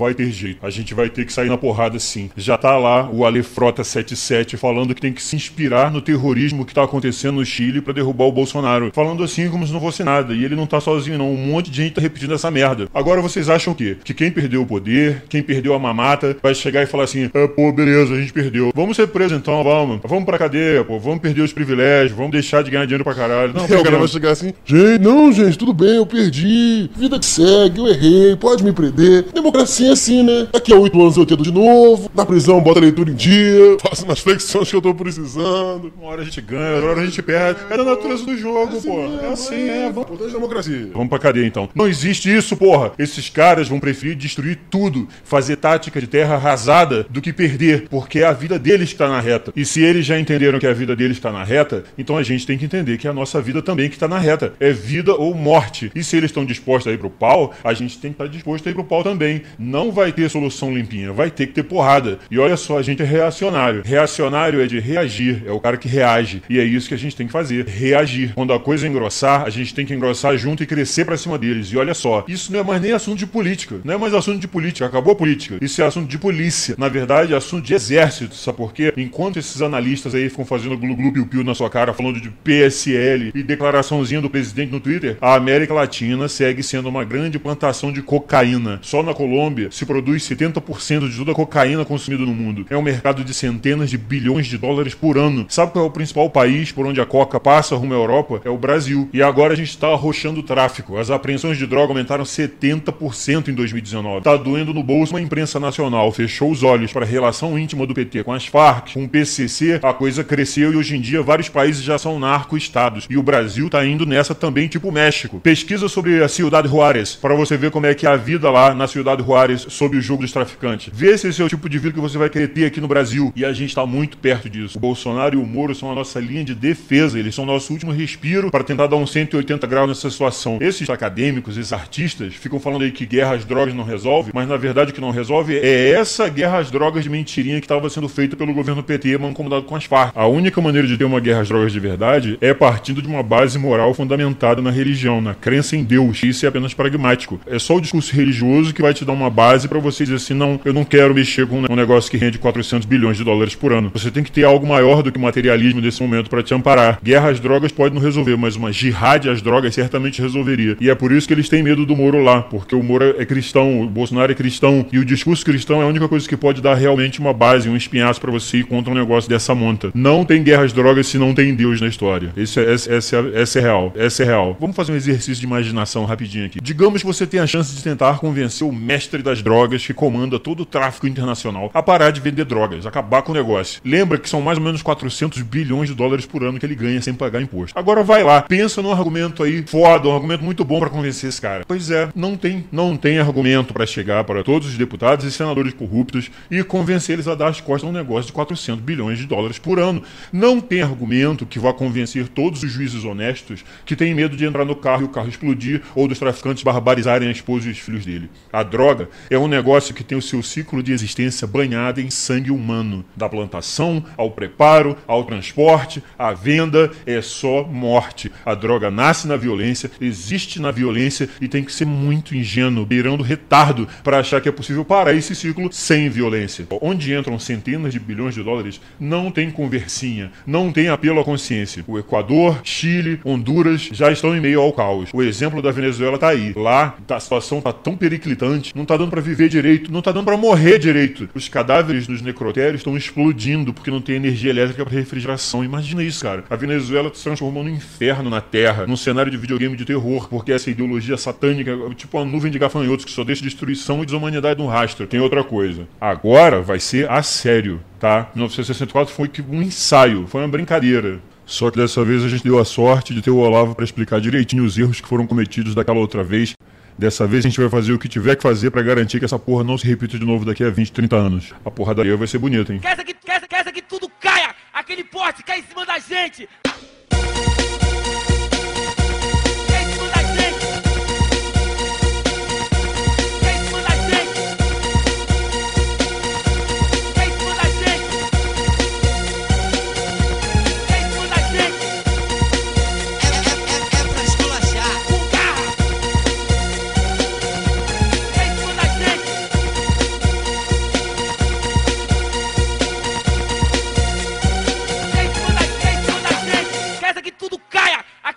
só, 0.01 0.09
não 0.09 0.10
vai 0.11 0.13
ter 0.13 0.31
jeito. 0.31 0.65
A 0.65 0.69
gente 0.69 0.93
vai 0.93 1.09
ter 1.09 1.25
que 1.25 1.33
sair 1.33 1.49
na 1.49 1.57
porrada 1.57 1.97
sim. 1.99 2.29
Já 2.35 2.57
tá 2.57 2.77
lá 2.77 3.09
o 3.09 3.25
Ale 3.25 3.41
Frota 3.41 3.83
77 3.83 4.57
falando 4.57 4.93
que 4.93 5.01
tem 5.01 5.13
que 5.13 5.21
se 5.21 5.35
inspirar 5.35 5.91
no 5.91 6.01
terrorismo 6.01 6.65
que 6.65 6.73
tá 6.73 6.83
acontecendo 6.83 7.35
no 7.35 7.45
Chile 7.45 7.81
pra 7.81 7.93
derrubar 7.93 8.25
o 8.25 8.31
Bolsonaro. 8.31 8.91
Falando 8.93 9.23
assim 9.23 9.49
como 9.49 9.65
se 9.65 9.73
não 9.73 9.79
fosse 9.79 10.03
nada. 10.03 10.33
E 10.33 10.43
ele 10.43 10.55
não 10.55 10.67
tá 10.67 10.79
sozinho 10.79 11.17
não. 11.17 11.31
Um 11.31 11.37
monte 11.37 11.71
de 11.71 11.77
gente 11.77 11.93
tá 11.93 12.01
repetindo 12.01 12.33
essa 12.33 12.51
merda. 12.51 12.87
Agora 12.93 13.21
vocês 13.21 13.49
acham 13.49 13.73
o 13.73 13.75
quê? 13.75 13.97
Que 14.03 14.13
quem 14.13 14.31
perdeu 14.31 14.61
o 14.61 14.65
poder, 14.65 15.23
quem 15.29 15.41
perdeu 15.41 15.73
a 15.73 15.79
mamata, 15.79 16.37
vai 16.41 16.53
chegar 16.53 16.83
e 16.83 16.85
falar 16.85 17.05
assim: 17.05 17.29
ah, 17.33 17.47
pô, 17.47 17.71
beleza, 17.71 18.13
a 18.13 18.19
gente 18.19 18.33
perdeu. 18.33 18.71
Vamos 18.75 18.97
ser 18.97 19.07
presos 19.07 19.37
então, 19.37 19.63
vamos. 19.63 20.01
Vamos 20.03 20.25
pra 20.25 20.37
cadeia, 20.37 20.83
pô. 20.83 20.99
Vamos 20.99 21.19
perder 21.19 21.41
os 21.41 21.53
privilégios, 21.53 22.15
vamos 22.15 22.31
deixar 22.31 22.63
de 22.63 22.71
ganhar 22.71 22.85
dinheiro 22.85 23.03
pra 23.03 23.13
caralho. 23.13 23.53
Não, 23.53 23.63
o 23.65 23.83
cara 23.83 23.97
vai 23.97 24.07
chegar 24.07 24.31
assim, 24.31 24.53
gente, 24.65 25.01
não, 25.01 25.31
gente, 25.31 25.57
tudo 25.57 25.73
bem, 25.73 25.95
eu 25.95 26.05
perdi. 26.05 26.89
Vida 26.95 27.19
que 27.19 27.25
segue, 27.25 27.79
eu 27.79 27.87
errei, 27.87 28.35
pode 28.35 28.63
me 28.63 28.73
prender. 28.73 29.25
Democracia 29.33 29.91
é 29.91 29.95
assim, 30.01 30.23
né? 30.23 30.47
Daqui 30.51 30.73
a 30.73 30.75
oito 30.75 30.99
anos 30.99 31.15
eu 31.15 31.25
tento 31.25 31.43
de 31.43 31.51
novo. 31.51 32.09
Na 32.15 32.25
prisão, 32.25 32.59
bota 32.59 32.79
a 32.79 32.81
leitura 32.81 33.11
em 33.11 33.13
dia. 33.13 33.77
Faço 33.79 34.03
umas 34.03 34.19
flexões 34.19 34.69
que 34.69 34.75
eu 34.75 34.81
tô 34.81 34.93
precisando. 34.95 35.93
Uma 35.97 36.09
hora 36.09 36.21
a 36.21 36.25
gente 36.25 36.41
ganha, 36.41 36.75
outra 36.75 36.89
hora 36.89 37.01
a 37.01 37.05
gente 37.05 37.21
perde. 37.21 37.59
É 37.69 37.77
da 37.77 37.83
natureza 37.83 38.25
do 38.25 38.35
jogo, 38.35 38.81
pô. 38.81 38.99
É 39.21 39.27
assim, 39.31 39.69
é. 39.69 39.91
Vamos... 39.91 40.09
Importante 40.11 40.33
democracia. 40.33 40.89
Vamos 40.93 41.09
pra 41.09 41.19
cadeia 41.19 41.45
então. 41.45 41.69
Não 41.75 41.87
existe 41.87 42.35
isso, 42.35 42.57
porra. 42.57 42.93
Esses 42.97 43.29
caras 43.29 43.67
vão 43.67 43.79
preferir 43.79 44.15
destruir 44.15 44.59
tudo, 44.69 45.07
fazer 45.23 45.57
tática 45.57 46.01
de 46.01 46.07
terra 46.07 46.35
arrasada 46.35 47.05
do 47.09 47.21
que 47.21 47.31
perder, 47.31 47.87
porque 47.89 48.19
é 48.19 48.25
a 48.25 48.33
vida 48.33 48.57
deles 48.57 48.91
que 48.91 48.97
tá 48.97 49.07
na 49.07 49.19
reta. 49.19 49.53
E 49.55 49.63
se 49.63 49.81
eles 49.81 50.05
já 50.05 50.19
entenderam 50.19 50.57
que 50.57 50.67
a 50.67 50.73
vida 50.73 50.95
deles 50.95 51.17
está 51.17 51.31
na 51.31 51.43
reta, 51.43 51.83
então 51.97 52.17
a 52.17 52.23
gente 52.23 52.45
tem 52.47 52.57
que 52.57 52.65
entender 52.65 52.97
que 52.97 53.07
é 53.07 53.09
a 53.09 53.13
nossa 53.13 53.39
vida 53.41 53.61
também 53.61 53.87
que 53.87 53.95
está 53.95 54.07
na 54.07 54.17
reta. 54.17 54.53
É 54.59 54.71
vida 54.71 55.13
ou 55.13 55.35
morte. 55.35 55.91
E 55.93 56.03
se 56.03 56.17
eles 56.17 56.31
estão 56.31 56.43
dispostos 56.43 56.91
a 56.91 56.93
ir 56.93 56.97
pro 56.97 57.09
pau, 57.09 57.53
a 57.63 57.73
gente 57.73 57.99
tem 57.99 58.11
que 58.11 58.15
estar 58.15 58.27
disposto 58.27 58.67
a 58.67 58.71
ir 58.71 58.73
pro 58.73 58.83
pau 58.83 59.03
também. 59.03 59.43
Não 59.59 59.90
vai 59.91 60.11
ter 60.11 60.29
solução 60.29 60.73
limpinha, 60.73 61.11
vai 61.11 61.29
ter 61.29 61.47
que 61.47 61.53
ter 61.53 61.63
porrada. 61.63 62.19
E 62.29 62.39
olha 62.39 62.57
só, 62.57 62.77
a 62.77 62.81
gente 62.81 63.01
é 63.01 63.05
reacionário. 63.05 63.81
Reacionário 63.85 64.61
é 64.61 64.67
de 64.67 64.79
reagir, 64.79 65.43
é 65.45 65.51
o 65.51 65.59
cara 65.59 65.77
que 65.77 65.87
reage. 65.87 66.41
E 66.49 66.59
é 66.59 66.63
isso 66.63 66.87
que 66.87 66.93
a 66.93 66.97
gente 66.97 67.15
tem 67.15 67.27
que 67.27 67.33
fazer, 67.33 67.65
reagir. 67.67 68.33
Quando 68.33 68.53
a 68.53 68.59
coisa 68.59 68.87
engrossar, 68.87 69.43
a 69.43 69.49
gente 69.49 69.73
tem 69.73 69.85
que 69.85 69.93
engrossar 69.93 70.37
junto 70.37 70.63
e 70.63 70.65
crescer 70.65 71.05
pra 71.05 71.17
cima 71.17 71.37
deles. 71.37 71.67
E 71.67 71.77
olha 71.77 71.93
só, 71.93 72.25
isso 72.27 72.51
não 72.51 72.59
é 72.59 72.63
mais 72.63 72.81
nem 72.81 72.91
assunto 72.91 73.19
de 73.19 73.27
política. 73.27 73.79
Não 73.83 73.93
é 73.93 73.97
mais 73.97 74.13
assunto 74.13 74.39
de 74.39 74.47
política, 74.47 74.85
acabou 74.85 75.13
a 75.13 75.15
política. 75.15 75.57
Isso 75.61 75.81
é 75.81 75.85
assunto 75.85 76.07
de 76.07 76.17
polícia. 76.17 76.75
Na 76.77 76.89
verdade, 76.89 77.33
é 77.33 77.37
assunto 77.37 77.65
de 77.65 77.73
exército, 77.73 78.35
sabe 78.35 78.57
por 78.57 78.73
quê? 78.73 78.93
Enquanto 78.97 79.37
esses 79.37 79.61
analistas 79.61 80.15
aí 80.15 80.29
ficam 80.29 80.45
fazendo 80.45 80.77
glu-glu 80.77 81.11
piu-piu 81.11 81.43
na 81.43 81.53
sua 81.55 81.69
cara, 81.69 81.93
falando 81.93 82.19
de 82.19 82.29
PSL 82.29 83.31
e 83.33 83.43
declaraçãozinha 83.43 84.21
do 84.21 84.29
presidente 84.29 84.71
no 84.71 84.79
Twitter, 84.79 85.17
a 85.21 85.35
América 85.35 85.73
Latina 85.73 86.27
segue 86.27 86.63
sendo 86.63 86.89
uma 86.89 87.03
grande 87.03 87.39
plantação 87.39 87.91
de 87.91 88.01
cocaína. 88.01 88.79
Só 88.81 89.03
na 89.03 89.13
Colômbia 89.13 89.69
se 89.81 89.85
produz 89.85 90.23
70% 90.23 91.09
de 91.09 91.17
toda 91.17 91.31
a 91.31 91.35
cocaína 91.35 91.83
consumida 91.83 92.23
no 92.23 92.33
mundo. 92.33 92.67
É 92.69 92.77
um 92.77 92.83
mercado 92.83 93.23
de 93.23 93.33
centenas 93.33 93.89
de 93.89 93.97
bilhões 93.97 94.45
de 94.45 94.57
dólares 94.57 94.93
por 94.93 95.17
ano. 95.17 95.45
Sabe 95.49 95.71
qual 95.71 95.85
é 95.85 95.87
o 95.87 95.91
principal 95.91 96.29
país 96.29 96.71
por 96.71 96.85
onde 96.85 97.01
a 97.01 97.05
coca 97.05 97.39
passa 97.39 97.75
rumo 97.75 97.93
à 97.93 97.97
Europa? 97.97 98.41
É 98.45 98.49
o 98.49 98.57
Brasil. 98.57 99.09
E 99.11 99.23
agora 99.23 99.53
a 99.53 99.57
gente 99.57 99.69
está 99.69 99.87
arrochando 99.87 100.41
o 100.41 100.43
tráfico. 100.43 100.97
As 100.97 101.09
apreensões 101.09 101.57
de 101.57 101.65
droga 101.65 101.91
aumentaram 101.91 102.23
70% 102.23 103.47
em 103.47 103.53
2019. 103.53 104.23
Tá 104.23 104.37
doendo 104.37 104.71
no 104.71 104.83
bolso 104.83 105.13
uma 105.13 105.21
imprensa 105.21 105.59
nacional. 105.59 106.11
Fechou 106.11 106.51
os 106.51 106.61
olhos 106.61 106.93
para 106.93 107.03
a 107.03 107.07
relação 107.07 107.57
íntima 107.57 107.87
do 107.87 107.93
PT 107.95 108.23
com 108.23 108.33
as 108.33 108.45
Farc, 108.45 108.93
com 108.93 109.05
o 109.05 109.09
PCC, 109.09 109.79
a 109.81 109.93
coisa 109.93 110.23
cresceu 110.23 110.73
e 110.73 110.75
hoje 110.75 110.95
em 110.95 111.01
dia 111.01 111.23
vários 111.23 111.49
países 111.49 111.81
já 111.81 111.97
são 111.97 112.19
narco-estados. 112.19 113.07
E 113.09 113.17
o 113.17 113.23
Brasil 113.23 113.67
tá 113.67 113.83
indo 113.83 114.05
nessa 114.05 114.35
também, 114.35 114.67
tipo 114.67 114.89
o 114.89 114.91
México. 114.91 115.39
Pesquisa 115.39 115.89
sobre 115.89 116.23
a 116.23 116.27
Ciudad 116.27 116.67
Juárez, 116.67 117.15
para 117.15 117.33
você 117.33 117.57
ver 117.57 117.71
como 117.71 117.87
é 117.87 117.95
que 117.95 118.05
é 118.05 118.09
a 118.09 118.15
vida 118.15 118.49
lá 118.51 118.75
na 118.75 118.87
Ciudad 118.87 119.19
Juárez 119.19 119.65
sob 119.71 119.97
o 119.97 120.01
jogo 120.01 120.21
dos 120.21 120.31
traficantes. 120.31 120.91
Vê 120.93 121.17
se 121.17 121.27
esse 121.27 121.41
é 121.41 121.45
o 121.45 121.49
tipo 121.49 121.69
de 121.69 121.79
vida 121.79 121.93
que 121.93 121.99
você 121.99 122.17
vai 122.17 122.29
querer 122.29 122.49
ter 122.49 122.65
aqui 122.65 122.81
no 122.81 122.87
Brasil. 122.87 123.31
E 123.35 123.45
a 123.45 123.53
gente 123.53 123.73
tá 123.73 123.85
muito 123.85 124.17
perto 124.17 124.49
disso. 124.49 124.77
O 124.77 124.81
Bolsonaro 124.81 125.35
e 125.35 125.37
o 125.41 125.45
Moro 125.45 125.73
são 125.73 125.91
a 125.91 125.95
nossa 125.95 126.19
linha 126.19 126.43
de 126.43 126.53
defesa, 126.53 127.17
eles 127.17 127.33
são 127.33 127.43
o 127.43 127.47
nosso 127.47 127.71
último 127.71 127.91
respiro 127.91 128.51
para 128.51 128.63
tentar 128.63 128.87
dar 128.87 128.97
um 128.97 129.07
180 129.07 129.65
graus 129.67 129.87
nessa 129.87 130.09
situação. 130.09 130.57
Esses 130.61 130.89
acadêmicos, 130.89 131.57
esses 131.57 131.73
artistas, 131.73 132.33
ficam 132.35 132.59
falando 132.59 132.83
aí 132.83 132.91
que 132.91 133.05
guerra 133.05 133.35
às 133.35 133.45
drogas 133.45 133.73
não 133.73 133.83
resolve, 133.83 134.31
mas 134.33 134.47
na 134.47 134.57
verdade 134.57 134.91
o 134.91 134.93
que 134.93 135.01
não 135.01 135.11
resolve 135.11 135.57
é 135.57 135.91
essa 135.91 136.27
guerra 136.27 136.59
às 136.59 136.71
drogas 136.71 137.03
de 137.03 137.09
mentirinha 137.09 137.59
que 137.59 137.65
estava 137.65 137.89
sendo 137.89 138.09
feita 138.09 138.35
pelo 138.35 138.53
governo 138.53 138.83
PT 138.83 139.17
mancomunado 139.17 139.63
com 139.63 139.75
as 139.75 139.85
Farc. 139.85 140.13
A 140.15 140.27
única 140.27 140.61
maneira 140.61 140.87
de 140.87 140.97
ter 140.97 141.05
uma 141.05 141.19
guerra 141.19 141.41
às 141.41 141.47
drogas 141.47 141.71
de 141.71 141.79
verdade 141.79 142.37
é 142.41 142.53
partindo 142.53 143.01
de 143.01 143.07
uma 143.07 143.23
base 143.23 143.57
moral 143.57 143.93
fundamentada 143.93 144.61
na 144.61 144.71
religião, 144.71 145.21
na 145.21 145.33
crença 145.33 145.75
em 145.75 145.83
Deus. 145.83 146.21
Isso 146.23 146.45
é 146.45 146.49
apenas 146.49 146.73
pragmático. 146.73 147.39
É 147.45 147.59
só 147.59 147.75
o 147.75 147.81
discurso 147.81 148.15
religioso 148.15 148.73
que 148.73 148.81
vai 148.81 148.93
te 148.93 149.05
dar 149.05 149.13
uma 149.13 149.29
base 149.29 149.60
para 149.67 149.79
você 149.79 150.03
dizer 150.03 150.15
assim: 150.17 150.33
não, 150.33 150.59
eu 150.65 150.73
não 150.73 150.83
quero 150.83 151.13
mexer 151.13 151.45
com 151.47 151.61
um 151.69 151.75
negócio 151.75 152.09
que 152.09 152.17
rende 152.17 152.37
400 152.37 152.85
bilhões 152.85 153.17
de 153.17 153.23
dólares 153.23 153.55
por 153.55 153.71
ano. 153.73 153.91
Você 153.93 154.09
tem 154.11 154.23
que 154.23 154.31
ter 154.31 154.43
algo 154.43 154.65
maior 154.67 155.01
do 155.03 155.11
que 155.11 155.17
o 155.17 155.21
materialismo 155.21 155.81
nesse 155.81 156.01
momento 156.01 156.29
para 156.29 156.43
te 156.43 156.53
amparar. 156.53 156.99
Guerra 157.03 157.29
às 157.29 157.39
drogas 157.39 157.71
pode 157.71 157.93
não 157.95 158.01
resolver, 158.01 158.35
mas 158.37 158.55
uma 158.55 158.71
jihad 158.71 159.27
às 159.29 159.41
drogas 159.41 159.73
certamente 159.73 160.21
resolveria. 160.21 160.77
E 160.79 160.89
é 160.89 160.95
por 160.95 161.11
isso 161.11 161.27
que 161.27 161.33
eles 161.33 161.49
têm 161.49 161.63
medo 161.63 161.85
do 161.85 161.95
Moro 161.95 162.21
lá, 162.23 162.41
porque 162.41 162.75
o 162.75 162.83
Moro 162.83 163.15
é 163.17 163.25
cristão, 163.25 163.81
o 163.81 163.87
Bolsonaro 163.87 164.31
é 164.31 164.35
cristão, 164.35 164.85
e 164.91 164.99
o 164.99 165.05
discurso 165.05 165.43
cristão 165.45 165.81
é 165.81 165.85
a 165.85 165.87
única 165.87 166.07
coisa 166.07 166.27
que 166.27 166.37
pode 166.37 166.61
dar 166.61 166.75
realmente 166.75 167.19
uma 167.19 167.33
base, 167.33 167.69
um 167.69 167.75
espinhaço 167.75 168.19
para 168.19 168.31
você 168.31 168.63
contra 168.63 168.91
um 168.91 168.95
negócio 168.95 169.29
dessa 169.29 169.53
monta. 169.55 169.91
Não 169.93 170.23
tem 170.25 170.43
guerra 170.43 170.63
às 170.63 170.73
drogas 170.73 171.07
se 171.07 171.17
não 171.17 171.33
tem 171.33 171.53
Deus 171.55 171.79
na 171.81 171.87
história. 171.87 172.31
Esse 172.35 172.59
é, 172.59 172.73
essa, 172.73 173.15
é- 173.17 173.59
é 173.59 173.61
real. 173.61 173.93
Essa 173.95 174.23
é 174.23 174.25
real. 174.25 174.57
Vamos 174.59 174.75
fazer 174.75 174.91
um 174.91 174.95
exercício 174.95 175.35
de 175.35 175.45
imaginação 175.45 176.05
rapidinho 176.05 176.45
aqui. 176.45 176.59
Digamos 176.61 177.01
que 177.01 177.07
você 177.07 177.25
tem 177.27 177.39
a 177.39 177.47
chance 177.47 177.75
de 177.75 177.83
tentar 177.83 178.19
convencer 178.19 178.67
o 178.67 178.71
mestre 178.71 179.21
das 179.21 179.41
drogas 179.41 179.50
que 179.85 179.93
comanda 179.93 180.39
todo 180.39 180.61
o 180.61 180.65
tráfico 180.65 181.05
internacional 181.05 181.69
a 181.73 181.83
parar 181.83 182.11
de 182.11 182.21
vender 182.21 182.45
drogas, 182.45 182.85
acabar 182.85 183.21
com 183.21 183.31
o 183.31 183.35
negócio. 183.35 183.81
Lembra 183.83 184.17
que 184.17 184.29
são 184.29 184.41
mais 184.41 184.57
ou 184.57 184.63
menos 184.63 184.81
400 184.81 185.41
bilhões 185.41 185.89
de 185.89 185.95
dólares 185.95 186.25
por 186.25 186.41
ano 186.43 186.57
que 186.57 186.65
ele 186.65 186.73
ganha 186.73 187.01
sem 187.01 187.13
pagar 187.13 187.41
imposto. 187.41 187.77
Agora 187.77 188.01
vai 188.01 188.23
lá, 188.23 188.41
pensa 188.41 188.81
num 188.81 188.91
argumento 188.91 189.43
aí 189.43 189.63
foda, 189.67 190.07
um 190.07 190.15
argumento 190.15 190.43
muito 190.43 190.63
bom 190.63 190.79
para 190.79 190.89
convencer 190.89 191.29
esse 191.29 191.41
cara. 191.41 191.65
Pois 191.67 191.91
é, 191.91 192.09
não 192.15 192.37
tem, 192.37 192.65
não 192.71 192.95
tem 192.95 193.19
argumento 193.19 193.73
para 193.73 193.85
chegar 193.85 194.23
para 194.23 194.41
todos 194.41 194.69
os 194.69 194.77
deputados 194.77 195.25
e 195.25 195.31
senadores 195.31 195.73
corruptos 195.73 196.31
e 196.49 196.63
convencer 196.63 197.15
eles 197.15 197.27
a 197.27 197.35
dar 197.35 197.49
as 197.49 197.59
costas 197.59 197.87
a 197.87 197.91
um 197.91 197.93
negócio 197.93 198.27
de 198.27 198.33
400 198.33 198.83
bilhões 198.83 199.19
de 199.19 199.25
dólares 199.25 199.59
por 199.59 199.79
ano. 199.79 200.01
Não 200.31 200.61
tem 200.61 200.81
argumento 200.81 201.45
que 201.45 201.59
vá 201.59 201.73
convencer 201.73 202.29
todos 202.29 202.63
os 202.63 202.71
juízes 202.71 203.03
honestos 203.03 203.65
que 203.85 203.95
têm 203.95 204.15
medo 204.15 204.37
de 204.37 204.45
entrar 204.45 204.63
no 204.63 204.75
carro 204.75 205.01
e 205.01 205.05
o 205.05 205.09
carro 205.09 205.27
explodir 205.27 205.81
ou 205.93 206.07
dos 206.07 206.19
traficantes 206.19 206.63
barbarizarem 206.63 207.27
a 207.27 207.31
esposa 207.31 207.67
e 207.67 207.71
os 207.71 207.79
filhos 207.79 208.05
dele. 208.05 208.29
A 208.51 208.63
droga 208.63 209.09
é 209.29 209.40
um 209.41 209.47
negócio 209.47 209.93
que 209.93 210.03
tem 210.03 210.17
o 210.17 210.21
seu 210.21 210.41
ciclo 210.43 210.81
de 210.81 210.91
existência 210.91 211.47
banhado 211.47 211.99
em 211.99 212.09
sangue 212.09 212.51
humano, 212.51 213.03
da 213.15 213.27
plantação 213.27 214.03
ao 214.15 214.31
preparo, 214.31 214.95
ao 215.07 215.23
transporte, 215.23 216.03
à 216.17 216.33
venda, 216.33 216.91
é 217.05 217.21
só 217.21 217.63
morte. 217.63 218.31
A 218.45 218.53
droga 218.53 218.91
nasce 218.91 219.27
na 219.27 219.35
violência, 219.35 219.91
existe 219.99 220.59
na 220.59 220.71
violência 220.71 221.29
e 221.39 221.47
tem 221.47 221.63
que 221.63 221.73
ser 221.73 221.85
muito 221.85 222.35
ingênuo, 222.35 222.85
beirando 222.85 223.23
retardo 223.23 223.87
para 224.03 224.19
achar 224.19 224.41
que 224.41 224.49
é 224.49 224.51
possível 224.51 224.85
parar 224.85 225.13
esse 225.13 225.35
ciclo 225.35 225.71
sem 225.71 226.09
violência. 226.09 226.67
Onde 226.81 227.13
entram 227.13 227.39
centenas 227.39 227.93
de 227.93 227.99
bilhões 227.99 228.35
de 228.35 228.43
dólares, 228.43 228.79
não 228.99 229.31
tem 229.31 229.49
conversinha, 229.49 230.31
não 230.45 230.71
tem 230.71 230.89
apelo 230.89 231.19
à 231.19 231.23
consciência. 231.23 231.83
O 231.87 231.97
Equador, 231.97 232.61
Chile, 232.63 233.19
Honduras 233.25 233.89
já 233.91 234.11
estão 234.11 234.35
em 234.35 234.41
meio 234.41 234.61
ao 234.61 234.73
caos. 234.73 235.09
O 235.13 235.21
exemplo 235.21 235.61
da 235.61 235.71
Venezuela 235.71 236.17
tá 236.17 236.29
aí. 236.29 236.53
Lá 236.55 236.95
a 237.09 237.19
situação 237.19 237.61
tá 237.61 237.73
tão 237.73 237.97
periclitante, 237.97 238.75
não 238.75 238.85
tá 238.85 238.97
dando 238.97 239.09
para 239.09 239.21
viver 239.31 239.49
direito, 239.49 239.91
não 239.91 240.01
tá 240.01 240.11
dando 240.11 240.25
para 240.25 240.37
morrer 240.37 240.77
direito. 240.77 241.29
Os 241.33 241.47
cadáveres 241.47 242.07
nos 242.07 242.21
necrotérios 242.21 242.81
estão 242.81 242.95
explodindo 242.95 243.73
porque 243.73 243.89
não 243.89 244.01
tem 244.01 244.15
energia 244.15 244.49
elétrica 244.49 244.85
para 244.85 244.93
refrigeração. 244.93 245.63
Imagina 245.63 246.03
isso, 246.03 246.23
cara. 246.23 246.43
A 246.49 246.55
Venezuela 246.55 247.11
se 247.13 247.23
transformou 247.23 247.63
num 247.63 247.69
inferno 247.69 248.29
na 248.29 248.41
Terra, 248.41 248.85
num 248.85 248.97
cenário 248.97 249.31
de 249.31 249.37
videogame 249.37 249.75
de 249.75 249.85
terror, 249.85 250.27
porque 250.29 250.51
essa 250.51 250.69
ideologia 250.69 251.17
satânica, 251.17 251.75
tipo 251.95 252.17
uma 252.17 252.25
nuvem 252.25 252.51
de 252.51 252.59
gafanhotos 252.59 253.05
que 253.05 253.11
só 253.11 253.23
deixa 253.23 253.43
destruição 253.43 254.03
e 254.03 254.05
desumanidade 254.05 254.59
no 254.59 254.67
rastro. 254.67 255.07
Tem 255.07 255.19
outra 255.19 255.43
coisa. 255.43 255.87
Agora 255.99 256.61
vai 256.61 256.79
ser 256.79 257.09
a 257.09 257.23
sério, 257.23 257.81
tá? 257.99 258.29
1964 258.35 259.13
foi 259.13 259.29
um 259.49 259.61
ensaio, 259.61 260.27
foi 260.27 260.41
uma 260.41 260.47
brincadeira. 260.47 261.19
Só 261.45 261.69
que 261.69 261.77
dessa 261.77 262.03
vez 262.03 262.23
a 262.23 262.29
gente 262.29 262.43
deu 262.43 262.59
a 262.59 262.65
sorte 262.65 263.13
de 263.13 263.21
ter 263.21 263.31
o 263.31 263.37
Olavo 263.37 263.75
para 263.75 263.83
explicar 263.83 264.21
direitinho 264.21 264.63
os 264.63 264.77
erros 264.77 265.01
que 265.01 265.07
foram 265.07 265.27
cometidos 265.27 265.75
daquela 265.75 265.99
outra 265.99 266.23
vez. 266.23 266.53
Dessa 267.01 267.25
vez 267.25 267.43
a 267.43 267.49
gente 267.49 267.59
vai 267.59 267.67
fazer 267.67 267.93
o 267.93 267.97
que 267.97 268.07
tiver 268.07 268.35
que 268.35 268.43
fazer 268.43 268.69
para 268.69 268.83
garantir 268.83 269.17
que 269.17 269.25
essa 269.25 269.39
porra 269.39 269.63
não 269.63 269.75
se 269.75 269.87
repita 269.87 270.19
de 270.19 270.23
novo 270.23 270.45
daqui 270.45 270.63
a 270.63 270.69
20, 270.69 270.91
30 270.91 271.15
anos. 271.15 271.51
A 271.65 271.71
porradaria 271.71 272.15
vai 272.15 272.27
ser 272.27 272.37
bonita, 272.37 272.71
hein? 272.71 272.79
Quer 272.79 272.91
essa 272.91 273.03
que, 273.03 273.15
quer 273.15 273.71
que 273.71 273.81
tudo 273.81 274.07
caia! 274.19 274.53
Aquele 274.71 275.03
poste 275.03 275.41
cai 275.41 275.61
em 275.61 275.63
cima 275.63 275.83
da 275.83 275.97
gente! 275.97 276.47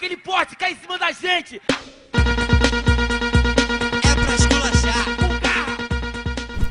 Aquele 0.05 0.17
porte 0.19 0.55
cai 0.55 0.73
em 0.73 0.77
cima 0.77 0.99
da 0.99 1.11
gente. 1.13 1.61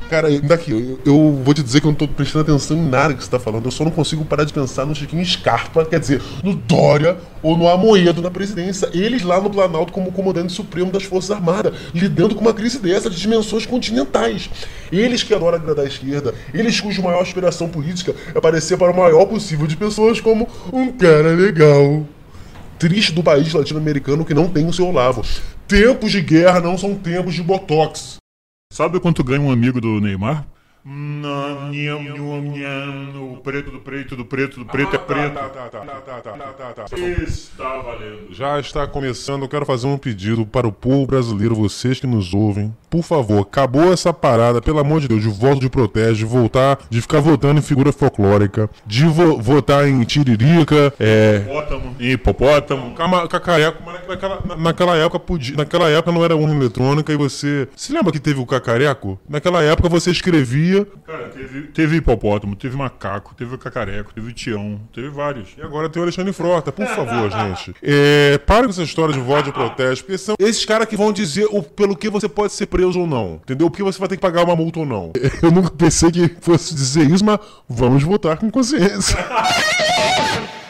Cara, 0.08 0.30
daqui, 0.42 0.70
eu, 0.70 1.00
eu 1.04 1.42
vou 1.44 1.56
te 1.56 1.64
dizer 1.64 1.82
que 1.82 1.88
eu 1.88 1.90
não 1.90 1.96
tô 1.96 2.08
prestando 2.08 2.44
atenção 2.44 2.78
em 2.78 2.88
nada 2.88 3.16
que 3.16 3.24
você 3.24 3.32
tá 3.32 3.40
falando. 3.40 3.66
Eu 3.66 3.72
só 3.72 3.84
não 3.84 3.90
consigo 3.90 4.24
parar 4.24 4.44
de 4.44 4.54
pensar 4.54 4.86
no 4.86 4.94
Chiquinho 4.94 5.26
Scarpa, 5.26 5.84
quer 5.86 6.00
dizer, 6.00 6.22
no 6.44 6.54
Dória 6.54 7.18
ou 7.42 7.58
no 7.58 7.68
Amoedo 7.68 8.22
na 8.22 8.30
presidência. 8.30 8.88
Eles 8.94 9.24
lá 9.24 9.42
no 9.42 9.50
Planalto 9.50 9.92
como 9.92 10.12
comandante 10.12 10.54
supremo 10.54 10.92
das 10.92 11.02
Forças 11.02 11.32
Armadas, 11.32 11.74
lidando 11.96 12.36
com 12.36 12.42
uma 12.42 12.54
crise 12.54 12.78
dessa 12.78 13.10
de 13.10 13.20
dimensões 13.20 13.66
continentais. 13.66 14.52
Eles 14.92 15.24
que 15.24 15.34
adoram 15.34 15.58
agradar 15.58 15.86
a 15.86 15.88
esquerda, 15.88 16.36
eles 16.54 16.80
cuja 16.80 17.02
maior 17.02 17.24
aspiração 17.24 17.68
política 17.68 18.14
é 18.36 18.38
aparecer 18.38 18.78
para 18.78 18.92
o 18.92 18.96
maior 18.96 19.26
possível 19.26 19.66
de 19.66 19.76
pessoas 19.76 20.22
como 20.22 20.48
um 20.72 20.92
cara 20.92 21.30
legal 21.30 22.06
triste 22.84 23.14
do 23.14 23.24
país 23.24 23.54
latino-americano 23.54 24.26
que 24.26 24.34
não 24.34 24.50
tem 24.50 24.68
o 24.68 24.74
seu 24.74 24.92
lavo. 24.92 25.24
Tempos 25.66 26.12
de 26.12 26.20
guerra 26.20 26.60
não 26.60 26.78
são 26.78 26.94
tempos 26.94 27.34
de 27.34 27.42
botox. 27.42 28.18
Sabe 28.74 29.00
quanto 29.00 29.24
ganha 29.24 29.40
um 29.40 29.50
amigo 29.50 29.80
do 29.80 30.02
Neymar? 30.02 30.46
Não, 30.86 31.72
nham, 31.72 32.04
nham, 32.04 32.42
nham, 32.42 33.32
o 33.34 33.38
preto 33.38 33.72
do 33.72 33.80
preto 33.80 34.18
do 34.18 34.26
preto 34.26 34.60
do 34.60 34.66
preto 34.66 34.94
é 34.96 35.00
preto. 35.00 35.40
Está 37.24 37.78
valendo. 37.82 38.28
Já 38.34 38.60
está 38.60 38.86
começando, 38.86 39.44
eu 39.44 39.48
quero 39.48 39.66
fazer 39.66 39.88
um 39.88 39.98
pedido 39.98 40.46
para 40.46 40.68
o 40.68 40.74
povo 40.74 41.06
brasileiro, 41.08 41.56
vocês 41.56 42.02
que 42.02 42.08
nos 42.08 42.34
ouvem. 42.34 42.76
Por 42.90 43.02
favor, 43.02 43.40
acabou 43.44 43.94
essa 43.94 44.12
parada, 44.12 44.62
pelo 44.62 44.80
amor 44.80 45.00
de 45.00 45.08
Deus, 45.08 45.22
de 45.22 45.30
voto 45.30 45.62
de 45.62 45.70
protesto, 45.70 46.16
de 46.16 46.26
voltar, 46.26 46.78
de 46.90 47.00
ficar 47.02 47.22
votando 47.22 47.60
em 47.60 47.64
figura 47.64 47.94
folclórica, 47.94 48.70
de 48.86 49.06
vo 49.06 49.38
votar 49.42 49.88
em 49.88 50.04
tiririca, 50.04 50.94
é... 51.00 51.44
Hipopótamo. 51.46 51.96
Hipopótamo. 51.98 52.94
Cama- 52.96 53.28
Cacareco, 53.30 53.82
mas 53.86 54.06
naquela, 54.06 54.42
na- 54.46 54.56
naquela 54.58 54.98
época 54.98 55.18
podia, 55.20 55.56
naquela 55.56 55.90
época 55.90 56.12
não 56.12 56.26
era 56.26 56.36
urna 56.36 56.54
eletrônica 56.56 57.12
e 57.14 57.16
você. 57.16 57.70
Se 57.76 57.94
lembra 57.94 58.12
que 58.12 58.20
teve 58.20 58.42
o 58.42 58.46
cacareco? 58.46 59.18
Naquela 59.30 59.64
época 59.64 59.88
você 59.88 60.12
escrevia. 60.12 60.73
Cara, 61.06 61.30
teve, 61.30 61.62
teve 61.68 61.98
hipopótamo, 61.98 62.56
teve 62.56 62.76
macaco, 62.76 63.34
teve 63.36 63.58
cacareco, 63.58 64.14
teve 64.14 64.34
tião, 64.34 64.80
teve 64.94 65.10
vários. 65.10 65.50
E 65.58 65.62
agora 65.62 65.90
tem 65.90 66.00
o 66.00 66.04
Alexandre 66.04 66.34
Frota, 66.34 66.72
por 66.72 66.88
favor, 66.88 67.30
gente. 67.32 67.76
É, 67.82 68.38
para 68.40 68.66
com 68.66 68.70
essa 68.70 68.84
história 68.84 69.14
de 69.14 69.20
voto 69.20 69.46
de 69.46 69.52
protesto, 69.52 70.06
porque 70.06 70.18
são 70.18 70.36
esses 70.40 70.66
caras 70.66 70.88
que 70.88 70.98
vão 70.98 71.12
dizer 71.12 71.48
o, 71.50 71.62
pelo 71.62 71.96
que 71.96 72.10
você 72.10 72.28
pode 72.28 72.54
ser 72.54 72.68
preso 72.68 73.00
ou 73.00 73.08
não. 73.08 73.36
Entendeu? 73.44 73.70
Porque 73.70 73.84
você 73.84 74.00
vai 74.00 74.08
ter 74.08 74.16
que 74.16 74.22
pagar 74.22 74.44
uma 74.44 74.56
multa 74.56 74.80
ou 74.80 74.86
não. 74.86 75.12
Eu 75.42 75.52
nunca 75.52 75.70
pensei 75.70 76.12
que 76.12 76.30
fosse 76.42 76.74
dizer 76.74 77.10
isso, 77.10 77.24
mas 77.24 77.40
vamos 77.68 78.04
votar 78.04 78.38
com 78.38 78.50
consciência. 78.50 79.18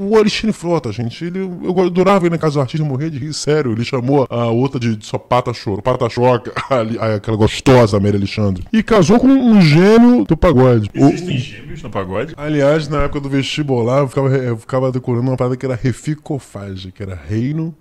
O 0.00 0.16
Alexandre 0.16 0.52
Frota, 0.52 0.90
gente, 0.90 1.24
ele, 1.24 1.38
eu 1.38 1.80
adorava 1.80 2.26
ir 2.26 2.30
na 2.30 2.36
casa 2.36 2.54
do 2.54 2.60
artista 2.60 2.84
morrer 2.84 3.10
de 3.10 3.18
rir, 3.18 3.32
sério. 3.32 3.70
Ele 3.70 3.84
chamou 3.84 4.26
a 4.28 4.46
outra 4.48 4.80
de 4.80 4.98
só 5.06 5.16
pata 5.18 5.54
choro, 5.54 5.80
pata 5.80 6.10
choca, 6.10 6.52
aquela 7.14 7.36
gostosa 7.36 8.00
Mary 8.00 8.16
Alexandre. 8.16 8.64
E 8.72 8.82
casou 8.82 9.20
com 9.20 9.28
um 9.28 9.60
gênio 9.62 10.24
do 10.24 10.36
pagode. 10.36 10.90
O- 10.96 11.04
Existem 11.10 11.38
gêmeos 11.38 11.80
no 11.80 11.90
pagode? 11.90 12.34
Aliás, 12.36 12.88
na 12.88 13.02
época 13.04 13.20
do 13.20 13.28
vestibular, 13.28 13.98
eu 14.00 14.08
ficava, 14.08 14.28
eu 14.36 14.56
ficava 14.58 14.90
decorando 14.90 15.30
uma 15.30 15.36
parada 15.36 15.56
que 15.56 15.64
era 15.64 15.76
reficofage, 15.76 16.90
que 16.90 17.00
era 17.00 17.14
reino. 17.14 17.72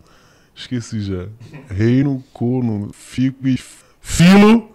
Esqueci 0.56 1.02
já. 1.02 1.26
Reino, 1.68 2.24
corno, 2.32 2.92
fico 2.94 3.48
e 3.48 3.58
filo. 4.00 4.70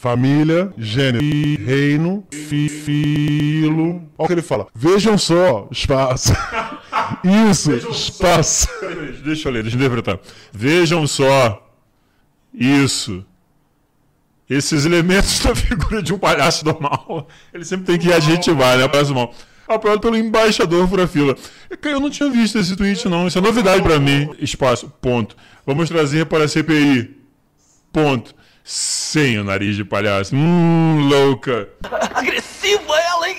Família, 0.00 0.72
gênero, 0.78 1.24
e 1.24 1.56
reino, 1.56 2.24
fi, 2.30 2.68
filo. 2.68 4.08
Olha 4.16 4.24
o 4.24 4.26
que 4.28 4.32
ele 4.32 4.42
fala. 4.42 4.68
Vejam 4.72 5.18
só, 5.18 5.66
espaço. 5.72 6.32
Isso, 7.50 7.72
espaço. 7.72 8.68
Peraí, 8.78 8.94
peraí, 8.94 9.12
Deixa 9.24 9.48
eu 9.48 9.52
ler, 9.52 9.62
deixa 9.62 9.76
eu 9.76 9.80
interpretar. 9.80 10.20
Vejam 10.52 11.04
só. 11.04 11.68
Isso. 12.54 13.26
Esses 14.48 14.86
elementos 14.86 15.40
da 15.42 15.52
figura 15.52 16.00
de 16.00 16.14
um 16.14 16.18
palhaço 16.18 16.64
do 16.64 16.80
mal. 16.80 17.26
Ele 17.52 17.64
sempre 17.64 17.86
tem 17.86 17.98
que 17.98 18.12
adjetivar, 18.12 18.78
né? 18.78 18.86
Palhaço 18.86 19.12
do 19.12 19.16
mal. 19.16 19.34
Apoiado 19.66 19.98
pelo 19.98 20.16
embaixador 20.16 20.88
Furafila. 20.88 21.36
Cara, 21.80 21.96
eu 21.96 22.00
não 22.00 22.08
tinha 22.08 22.30
visto 22.30 22.56
esse 22.56 22.76
tweet, 22.76 23.08
não. 23.08 23.26
Isso 23.26 23.36
é 23.36 23.40
novidade 23.40 23.82
pra 23.82 23.98
mim. 23.98 24.30
Espaço. 24.38 24.92
Ponto. 25.00 25.36
Vamos 25.66 25.88
trazer 25.88 26.24
para 26.26 26.44
a 26.44 26.48
CPI. 26.48 27.16
Ponto. 27.92 28.37
Sem 28.70 29.38
o 29.38 29.44
nariz 29.44 29.76
de 29.76 29.82
palhaço. 29.82 30.36
Hum, 30.36 31.08
louca. 31.08 31.70
Agressiva 32.14 33.00
ela, 33.00 33.30
hein? 33.30 33.36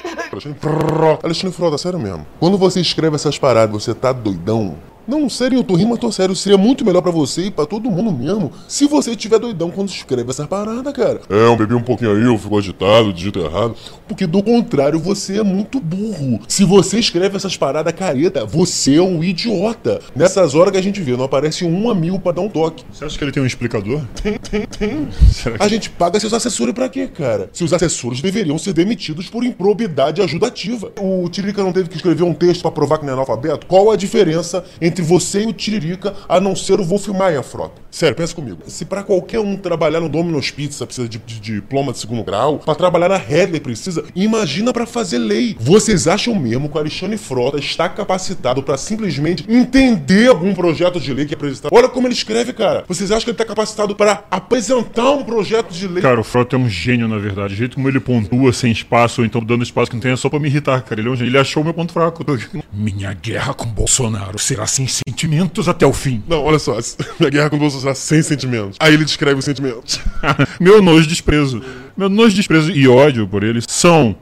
Alexandre 1.21 1.55
Frota. 1.55 1.77
Sério 1.77 1.99
mesmo. 1.99 2.25
Quando 2.39 2.57
você 2.57 2.81
escreve 2.81 3.15
essas 3.15 3.37
paradas, 3.37 3.71
você 3.71 3.93
tá 3.93 4.11
doidão? 4.11 4.75
Não, 5.09 5.27
sério, 5.29 5.57
eu 5.59 5.63
tô 5.63 5.75
rindo, 5.75 5.89
mas 5.89 5.99
tô 5.99 6.11
sério. 6.11 6.35
Seria 6.35 6.57
muito 6.57 6.85
melhor 6.85 7.01
pra 7.01 7.11
você 7.11 7.45
e 7.45 7.51
pra 7.51 7.65
todo 7.65 7.89
mundo 7.89 8.11
mesmo 8.11 8.51
se 8.67 8.85
você 8.85 9.15
tiver 9.15 9.39
doidão 9.39 9.71
quando 9.71 9.89
escreve 9.89 10.29
essa 10.29 10.45
parada, 10.47 10.91
cara. 10.93 11.21
É, 11.29 11.45
eu 11.47 11.55
bebi 11.55 11.73
um 11.73 11.81
pouquinho 11.81 12.11
aí, 12.15 12.23
eu 12.23 12.37
fico 12.37 12.57
agitado, 12.57 13.11
digito 13.11 13.39
errado. 13.39 13.75
Porque 14.07 14.25
do 14.27 14.41
contrário, 14.43 14.99
você 14.99 15.39
é 15.39 15.43
muito 15.43 15.79
burro. 15.79 16.39
Se 16.47 16.63
você 16.63 16.99
escreve 16.99 17.35
essas 17.37 17.57
paradas 17.57 17.93
careta, 17.93 18.45
você 18.45 18.95
é 18.95 19.01
um 19.01 19.23
idiota. 19.23 19.99
Nessas 20.15 20.55
horas 20.55 20.71
que 20.71 20.77
a 20.77 20.83
gente 20.83 21.01
vê, 21.01 21.15
não 21.17 21.23
aparece 21.25 21.65
um 21.65 21.89
amigo 21.89 22.19
pra 22.19 22.31
dar 22.31 22.41
um 22.41 22.49
toque. 22.49 22.83
Você 22.91 23.05
acha 23.05 23.17
que 23.17 23.23
ele 23.23 23.31
tem 23.31 23.41
um 23.41 23.45
explicador? 23.45 24.01
Tem, 24.21 24.33
tem, 24.37 24.65
tem. 24.67 25.07
Será 25.31 25.57
que- 25.57 25.63
A 25.63 25.67
gente 25.67 25.89
paga 25.89 26.19
seus 26.19 26.33
assessores 26.33 26.73
pra 26.73 26.87
quê, 26.89 27.07
cara? 27.07 27.49
Seus 27.53 27.73
assessores 27.73 28.21
deveriam 28.21 28.57
ser 28.57 28.73
demitidos 28.73 29.27
por 29.29 29.43
improbidade 29.43 30.21
ajudativa. 30.21 30.91
O 30.99 31.27
Tiririca 31.29 31.63
não 31.63 31.71
teve 31.73 31.89
que 31.89 31.95
escrever 31.95 32.23
um 32.23 32.33
texto 32.33 32.61
pra 32.61 32.71
provar 32.71 32.97
que 32.99 33.05
não 33.05 33.11
é 33.11 33.15
analfabeto? 33.15 33.65
Qual 33.65 33.89
a 33.91 33.95
diferença 33.95 34.63
entre 34.81 34.98
você 35.01 35.43
e 35.43 35.47
o 35.47 35.53
Tiririca 35.53 36.13
a 36.27 36.39
não 36.39 36.55
ser 36.55 36.79
o 36.79 36.83
Wolf 36.83 37.07
Maia, 37.09 37.43
Frota? 37.43 37.81
Sério, 37.91 38.15
pensa 38.15 38.35
comigo. 38.35 38.59
Se 38.67 38.85
pra 38.85 39.03
qualquer 39.03 39.39
um 39.39 39.57
trabalhar 39.57 39.99
no 39.99 40.09
Domino's 40.09 40.51
Pizza 40.51 40.85
precisa 40.85 41.09
de, 41.09 41.17
de 41.17 41.39
diploma 41.39 41.91
de 41.91 41.97
segundo 41.97 42.23
grau, 42.23 42.59
pra 42.59 42.75
trabalhar 42.75 43.09
na 43.09 43.17
Headley 43.17 43.59
precisa, 43.59 44.03
imagina 44.15 44.71
pra 44.71 44.85
fazer 44.85 45.17
lei. 45.17 45.55
Vocês 45.59 46.07
acham 46.07 46.35
mesmo 46.35 46.69
que 46.69 46.77
o 46.77 46.79
Alexandre 46.79 47.17
Frota 47.17 47.57
está 47.57 47.89
capacitado 47.89 48.61
pra 48.61 48.77
simplesmente 48.77 49.45
entender 49.49 50.29
algum 50.29 50.53
projeto 50.53 50.99
de 50.99 51.13
lei 51.13 51.25
que 51.25 51.33
é 51.33 51.37
apresentado? 51.37 51.71
Olha 51.73 51.89
como 51.89 52.07
ele 52.07 52.13
escreve, 52.13 52.53
cara. 52.53 52.83
Vocês 52.87 53.11
acham 53.11 53.23
que 53.23 53.31
ele 53.31 53.37
tá 53.37 53.45
capacitado 53.45 53.95
pra 53.95 54.23
apresentar 54.29 55.11
um 55.11 55.23
projeto 55.23 55.71
de 55.71 55.87
lei? 55.87 56.01
Cara, 56.01 56.19
o 56.19 56.23
Frota 56.23 56.55
é 56.55 56.59
um 56.59 56.69
gênio, 56.69 57.07
na 57.07 57.17
verdade. 57.17 57.53
O 57.53 57.57
jeito 57.57 57.75
como 57.75 57.89
ele 57.89 57.99
pontua 57.99 58.53
sem 58.53 58.71
espaço, 58.71 59.21
ou 59.21 59.25
então 59.25 59.43
dando 59.43 59.63
espaço 59.63 59.89
que 59.89 59.95
não 59.95 60.01
tem, 60.01 60.11
é 60.11 60.15
só 60.15 60.29
pra 60.29 60.39
me 60.39 60.47
irritar, 60.47 60.81
cara. 60.83 61.01
Ele 61.01 61.09
é 61.09 61.11
um 61.11 61.15
gênio. 61.15 61.31
Ele 61.31 61.37
achou 61.37 61.61
o 61.61 61.63
meu 61.63 61.73
ponto 61.73 61.91
fraco. 61.91 62.23
Minha 62.71 63.13
guerra 63.13 63.53
com 63.53 63.65
Bolsonaro 63.65 64.37
será 64.37 64.67
sem 64.67 64.85
sentimentos 64.93 65.67
até 65.67 65.85
o 65.85 65.93
fim. 65.93 66.23
Não, 66.27 66.43
olha 66.43 66.59
só. 66.59 66.77
Minha 67.19 67.29
guerra 67.29 67.49
com 67.49 67.55
o 67.55 67.59
Bolsonaro 67.59 67.95
sem 67.95 68.21
sentimentos. 68.21 68.77
Aí 68.79 68.93
ele 68.93 69.05
descreve 69.05 69.39
os 69.39 69.45
sentimentos. 69.45 69.99
meu 70.59 70.81
nojo 70.81 71.07
desprezo. 71.07 71.61
Meu 71.95 72.09
nojo 72.09 72.35
desprezo 72.35 72.71
e 72.71 72.87
ódio 72.87 73.27
por 73.27 73.43
eles 73.43 73.65
são 73.67 74.15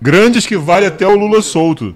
grandes 0.00 0.46
que 0.46 0.56
vale 0.56 0.86
até 0.86 1.06
o 1.06 1.16
Lula 1.16 1.42
solto 1.42 1.94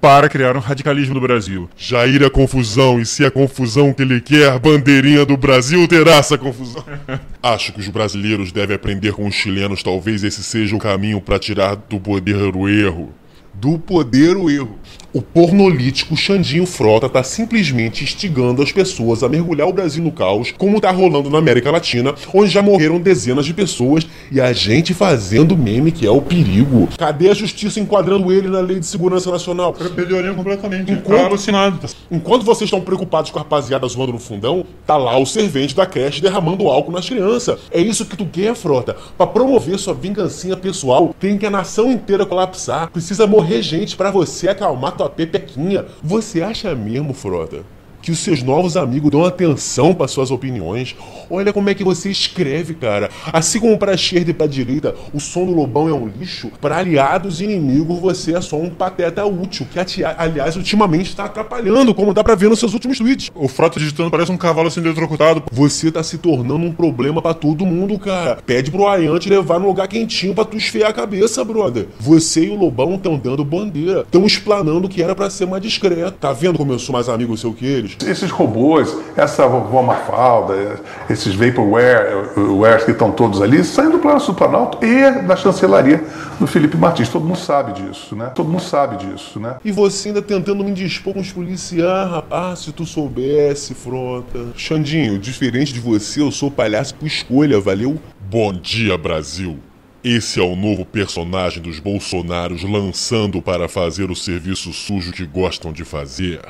para 0.00 0.28
criar 0.28 0.56
um 0.56 0.60
radicalismo 0.60 1.14
no 1.14 1.20
Brasil. 1.20 1.68
Jair 1.76 2.22
é 2.22 2.30
confusão, 2.30 3.00
e 3.00 3.06
se 3.06 3.24
é 3.24 3.30
confusão 3.30 3.92
que 3.92 4.02
ele 4.02 4.20
quer, 4.20 4.58
bandeirinha 4.58 5.24
do 5.24 5.36
Brasil 5.36 5.86
terá 5.88 6.16
essa 6.16 6.38
confusão. 6.38 6.84
Acho 7.42 7.72
que 7.72 7.80
os 7.80 7.88
brasileiros 7.88 8.52
devem 8.52 8.76
aprender 8.76 9.12
com 9.12 9.26
os 9.26 9.34
chilenos, 9.34 9.82
talvez 9.82 10.22
esse 10.22 10.42
seja 10.42 10.76
o 10.76 10.78
caminho 10.78 11.20
para 11.20 11.38
tirar 11.38 11.74
do 11.74 11.98
poder 11.98 12.56
o 12.56 12.68
erro. 12.68 13.12
Do 13.54 13.78
poder 13.78 14.36
o 14.36 14.48
erro. 14.48 14.78
O 15.18 15.22
pornolítico 15.22 16.16
Xandinho 16.16 16.64
Frota 16.64 17.08
tá 17.08 17.24
simplesmente 17.24 18.04
instigando 18.04 18.62
as 18.62 18.70
pessoas 18.70 19.24
a 19.24 19.28
mergulhar 19.28 19.66
o 19.66 19.72
Brasil 19.72 20.00
no 20.00 20.12
caos, 20.12 20.54
como 20.56 20.80
tá 20.80 20.92
rolando 20.92 21.28
na 21.28 21.38
América 21.38 21.72
Latina, 21.72 22.14
onde 22.32 22.52
já 22.52 22.62
morreram 22.62 23.00
dezenas 23.00 23.44
de 23.44 23.52
pessoas 23.52 24.06
e 24.30 24.40
a 24.40 24.52
gente 24.52 24.94
fazendo 24.94 25.58
meme 25.58 25.90
que 25.90 26.06
é 26.06 26.10
o 26.12 26.22
perigo. 26.22 26.88
Cadê 26.96 27.30
a 27.30 27.34
justiça 27.34 27.80
enquadrando 27.80 28.32
ele 28.32 28.46
na 28.46 28.60
Lei 28.60 28.78
de 28.78 28.86
Segurança 28.86 29.28
Nacional? 29.28 29.74
Linha 29.96 30.34
completamente. 30.34 30.92
Enquanto- 30.92 31.24
alucinado. 31.24 31.80
Enquanto 32.08 32.44
vocês 32.44 32.68
estão 32.68 32.80
preocupados 32.80 33.32
com 33.32 33.40
a 33.40 33.42
rapaziada 33.42 33.88
zoando 33.88 34.12
no 34.12 34.20
fundão, 34.20 34.64
tá 34.86 34.96
lá 34.96 35.18
o 35.18 35.26
servente 35.26 35.74
da 35.74 35.84
creche 35.84 36.22
derramando 36.22 36.68
álcool 36.68 36.92
nas 36.92 37.08
crianças. 37.08 37.58
É 37.72 37.80
isso 37.80 38.06
que 38.06 38.16
tu 38.16 38.24
quer, 38.24 38.54
Frota. 38.54 38.94
Pra 39.16 39.26
promover 39.26 39.80
sua 39.80 39.94
vingancinha 39.94 40.56
pessoal, 40.56 41.12
tem 41.18 41.36
que 41.36 41.44
a 41.44 41.50
nação 41.50 41.90
inteira 41.90 42.24
colapsar. 42.24 42.88
Precisa 42.92 43.26
morrer 43.26 43.62
gente 43.62 43.96
pra 43.96 44.12
você 44.12 44.48
acalmar 44.48 44.92
tua 44.92 45.07
pepequinha. 45.08 45.86
Você 46.02 46.42
acha 46.42 46.74
mesmo, 46.74 47.12
Frota, 47.14 47.64
que 48.08 48.12
os 48.12 48.20
seus 48.20 48.42
novos 48.42 48.74
amigos 48.74 49.10
dão 49.10 49.22
atenção 49.22 49.94
para 49.94 50.08
suas 50.08 50.30
opiniões. 50.30 50.96
Olha 51.28 51.52
como 51.52 51.68
é 51.68 51.74
que 51.74 51.84
você 51.84 52.10
escreve, 52.10 52.72
cara. 52.72 53.10
Assim 53.30 53.60
como 53.60 53.76
para 53.76 53.92
a 53.92 53.94
esquerda 53.94 54.30
e 54.30 54.34
para 54.34 54.46
a 54.46 54.48
direita, 54.48 54.94
o 55.12 55.20
som 55.20 55.44
do 55.44 55.52
Lobão 55.52 55.90
é 55.90 55.92
um 55.92 56.08
lixo, 56.08 56.50
para 56.58 56.78
aliados 56.78 57.42
e 57.42 57.44
inimigos 57.44 58.00
você 58.00 58.34
é 58.34 58.40
só 58.40 58.56
um 58.56 58.70
pateta 58.70 59.26
útil, 59.26 59.66
que 59.70 59.78
aliás 60.02 60.56
ultimamente 60.56 61.10
está 61.10 61.26
atrapalhando, 61.26 61.94
como 61.94 62.14
dá 62.14 62.24
para 62.24 62.34
ver 62.34 62.48
nos 62.48 62.58
seus 62.58 62.72
últimos 62.72 62.96
tweets. 62.96 63.30
O 63.34 63.46
Frota 63.46 63.78
digitando 63.78 64.10
parece 64.10 64.32
um 64.32 64.38
cavalo 64.38 64.70
sendo 64.70 64.86
eletrocutado. 64.86 65.42
Você 65.52 65.92
tá 65.92 66.02
se 66.02 66.16
tornando 66.16 66.64
um 66.64 66.72
problema 66.72 67.20
para 67.20 67.34
todo 67.34 67.66
mundo, 67.66 67.98
cara. 67.98 68.38
Pede 68.46 68.70
pro 68.70 68.88
Ayan 68.88 69.18
te 69.18 69.28
levar 69.28 69.60
num 69.60 69.66
lugar 69.66 69.86
quentinho 69.86 70.34
para 70.34 70.46
tu 70.46 70.56
esfriar 70.56 70.88
a 70.88 70.94
cabeça, 70.94 71.44
brother. 71.44 71.88
Você 72.00 72.46
e 72.46 72.48
o 72.48 72.56
Lobão 72.56 72.94
estão 72.94 73.18
dando 73.18 73.44
bandeira, 73.44 74.00
estão 74.00 74.24
explanando 74.24 74.88
que 74.88 75.02
era 75.02 75.14
para 75.14 75.28
ser 75.28 75.46
mais 75.46 75.62
discreto. 75.62 76.12
Tá 76.12 76.32
vendo 76.32 76.56
como 76.56 76.72
eu 76.72 76.78
sou 76.78 76.94
mais 76.94 77.10
amigo 77.10 77.36
seu 77.36 77.52
que 77.52 77.66
eles? 77.66 77.97
Esses 78.06 78.30
robôs, 78.30 78.96
essa 79.16 79.46
vovó 79.46 79.82
Mafalda, 79.82 80.80
esses 81.10 81.34
vaporware 81.34 82.28
wares 82.36 82.84
que 82.84 82.92
estão 82.92 83.10
todos 83.10 83.42
ali, 83.42 83.64
saem 83.64 83.90
do 83.90 83.98
Palácio 83.98 84.32
do 84.32 84.36
Planalto 84.36 84.84
e 84.84 85.22
da 85.22 85.36
chancelaria 85.36 86.02
do 86.38 86.46
Felipe 86.46 86.76
Martins. 86.76 87.08
Todo 87.08 87.24
mundo 87.24 87.38
sabe 87.38 87.72
disso, 87.72 88.14
né? 88.14 88.26
Todo 88.34 88.48
mundo 88.48 88.62
sabe 88.62 88.96
disso, 88.96 89.40
né? 89.40 89.56
E 89.64 89.72
você 89.72 90.08
ainda 90.08 90.22
tentando 90.22 90.62
me 90.64 90.72
dispor 90.72 91.14
com 91.14 91.20
os 91.20 91.32
policiais, 91.32 92.10
rapaz, 92.10 92.60
se 92.60 92.72
tu 92.72 92.86
soubesse, 92.86 93.74
Frota. 93.74 94.48
Xandinho, 94.56 95.18
diferente 95.18 95.72
de 95.72 95.80
você, 95.80 96.20
eu 96.20 96.30
sou 96.30 96.50
palhaço 96.50 96.94
por 96.94 97.06
escolha, 97.06 97.60
valeu? 97.60 97.98
Bom 98.30 98.52
dia, 98.52 98.96
Brasil. 98.96 99.58
Esse 100.04 100.38
é 100.38 100.42
o 100.42 100.54
novo 100.54 100.84
personagem 100.84 101.60
dos 101.60 101.80
Bolsonaros 101.80 102.62
lançando 102.62 103.42
para 103.42 103.68
fazer 103.68 104.10
o 104.10 104.16
serviço 104.16 104.72
sujo 104.72 105.12
que 105.12 105.26
gostam 105.26 105.72
de 105.72 105.84
fazer. 105.84 106.40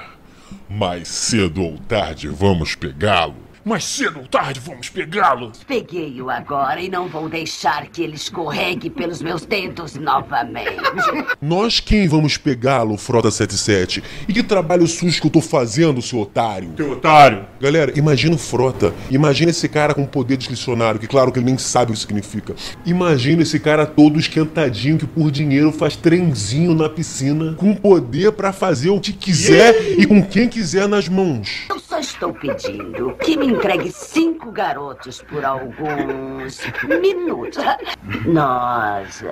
Mais 0.68 1.08
cedo 1.08 1.62
ou 1.62 1.78
tarde 1.78 2.28
vamos 2.28 2.74
pegá-lo. 2.74 3.47
Mais 3.68 3.84
cedo 3.84 4.20
ou 4.20 4.26
tarde 4.26 4.60
vamos 4.64 4.88
pegá-lo. 4.88 5.52
Peguei-o 5.66 6.30
agora 6.30 6.80
e 6.80 6.88
não 6.88 7.06
vou 7.06 7.28
deixar 7.28 7.86
que 7.88 8.02
ele 8.02 8.14
escorregue 8.14 8.88
pelos 8.88 9.20
meus 9.20 9.44
dedos 9.44 9.94
novamente. 9.94 10.72
Nós 11.38 11.78
quem 11.78 12.08
vamos 12.08 12.38
pegá-lo, 12.38 12.96
Frota 12.96 13.30
77? 13.30 14.02
E 14.26 14.32
que 14.32 14.42
trabalho 14.42 14.86
sujo 14.86 15.20
que 15.20 15.26
eu 15.26 15.30
tô 15.30 15.42
fazendo, 15.42 16.00
seu 16.00 16.20
otário? 16.20 16.70
Teu 16.70 16.92
otário. 16.92 17.44
Galera, 17.60 17.92
imagina 17.94 18.36
o 18.36 18.38
Frota. 18.38 18.94
Imagina 19.10 19.50
esse 19.50 19.68
cara 19.68 19.92
com 19.92 20.06
poder 20.06 20.38
discricionário, 20.38 20.98
que 20.98 21.06
claro 21.06 21.30
que 21.30 21.38
ele 21.38 21.44
nem 21.44 21.58
sabe 21.58 21.90
o 21.90 21.94
que 21.94 22.00
significa. 22.00 22.54
Imagina 22.86 23.42
esse 23.42 23.60
cara 23.60 23.84
todo 23.84 24.18
esquentadinho 24.18 24.96
que 24.96 25.06
por 25.06 25.30
dinheiro 25.30 25.70
faz 25.72 25.94
trenzinho 25.94 26.74
na 26.74 26.88
piscina, 26.88 27.52
com 27.58 27.74
poder 27.74 28.32
para 28.32 28.50
fazer 28.50 28.88
o 28.88 28.98
que 28.98 29.12
quiser 29.12 29.98
e 29.98 30.06
com 30.06 30.22
quem 30.22 30.48
quiser 30.48 30.88
nas 30.88 31.06
mãos. 31.06 31.66
Eu 31.68 31.78
só 31.78 31.98
estou 31.98 32.32
pedindo 32.32 33.14
que 33.22 33.36
me 33.36 33.57
entregue 33.58 33.90
cinco 33.90 34.52
garotos 34.52 35.20
por 35.22 35.44
alguns 35.44 36.60
minutos. 36.84 37.64
Nós. 38.24 39.24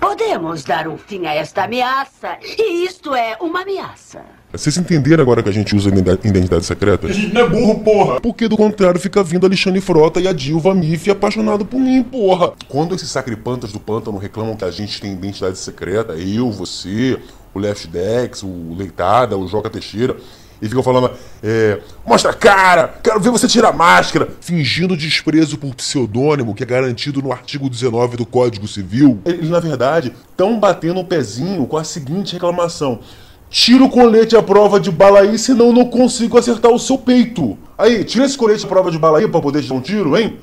Podemos 0.00 0.64
dar 0.64 0.88
um 0.88 0.98
fim 0.98 1.26
a 1.26 1.34
esta 1.34 1.64
ameaça, 1.64 2.38
e 2.42 2.84
isto 2.84 3.14
é 3.14 3.36
uma 3.40 3.62
ameaça. 3.62 4.22
Vocês 4.50 4.76
entenderam 4.76 5.22
agora 5.22 5.42
que 5.42 5.48
a 5.48 5.52
gente 5.52 5.76
usa 5.76 5.90
identidade 5.90 6.64
secreta? 6.64 7.06
A 7.06 7.12
gente 7.12 7.32
não 7.32 7.42
é 7.42 7.48
burro, 7.48 7.84
porra! 7.84 8.20
Porque 8.20 8.48
do 8.48 8.56
contrário 8.56 8.98
fica 8.98 9.22
vindo 9.22 9.46
Alexandre 9.46 9.80
Frota 9.80 10.18
e 10.18 10.26
a 10.26 10.32
Dilva 10.32 10.74
Mif 10.74 11.08
apaixonado 11.08 11.64
por 11.64 11.78
mim, 11.78 12.02
porra! 12.02 12.54
Quando 12.68 12.94
esses 12.96 13.10
sacripantas 13.10 13.70
do 13.70 13.78
pântano 13.78 14.18
reclamam 14.18 14.56
que 14.56 14.64
a 14.64 14.70
gente 14.70 15.00
tem 15.00 15.12
identidade 15.12 15.58
secreta, 15.58 16.14
eu, 16.14 16.50
você, 16.50 17.20
o 17.54 17.60
Left 17.60 17.86
Dex, 17.86 18.42
o 18.42 18.74
Leitada, 18.76 19.36
o 19.36 19.46
Joca 19.46 19.70
Teixeira, 19.70 20.16
e 20.60 20.68
ficam 20.68 20.82
falando, 20.82 21.10
é, 21.42 21.80
mostra 22.06 22.30
a 22.30 22.34
cara, 22.34 22.94
quero 23.02 23.20
ver 23.20 23.30
você 23.30 23.48
tirar 23.48 23.70
a 23.70 23.72
máscara, 23.72 24.28
fingindo 24.40 24.96
desprezo 24.96 25.56
por 25.56 25.74
pseudônimo 25.74 26.54
que 26.54 26.62
é 26.62 26.66
garantido 26.66 27.22
no 27.22 27.32
artigo 27.32 27.68
19 27.68 28.16
do 28.16 28.26
Código 28.26 28.68
Civil. 28.68 29.18
Eles, 29.24 29.48
na 29.48 29.60
verdade, 29.60 30.12
estão 30.30 30.58
batendo 30.58 31.00
o 31.00 31.04
pezinho 31.04 31.66
com 31.66 31.76
a 31.76 31.84
seguinte 31.84 32.34
reclamação. 32.34 33.00
Tira 33.48 33.82
o 33.82 33.90
colete 33.90 34.36
à 34.36 34.42
prova 34.42 34.78
de 34.78 34.92
bala 34.92 35.20
aí, 35.20 35.36
senão 35.36 35.72
não 35.72 35.86
consigo 35.86 36.38
acertar 36.38 36.70
o 36.70 36.78
seu 36.78 36.96
peito. 36.96 37.58
Aí, 37.76 38.04
tira 38.04 38.24
esse 38.24 38.36
colete 38.36 38.64
à 38.64 38.68
prova 38.68 38.92
de 38.92 38.98
bala 38.98 39.18
aí 39.18 39.26
pra 39.26 39.40
poder 39.40 39.62
dar 39.62 39.74
um 39.74 39.80
tiro, 39.80 40.16
hein? 40.16 40.38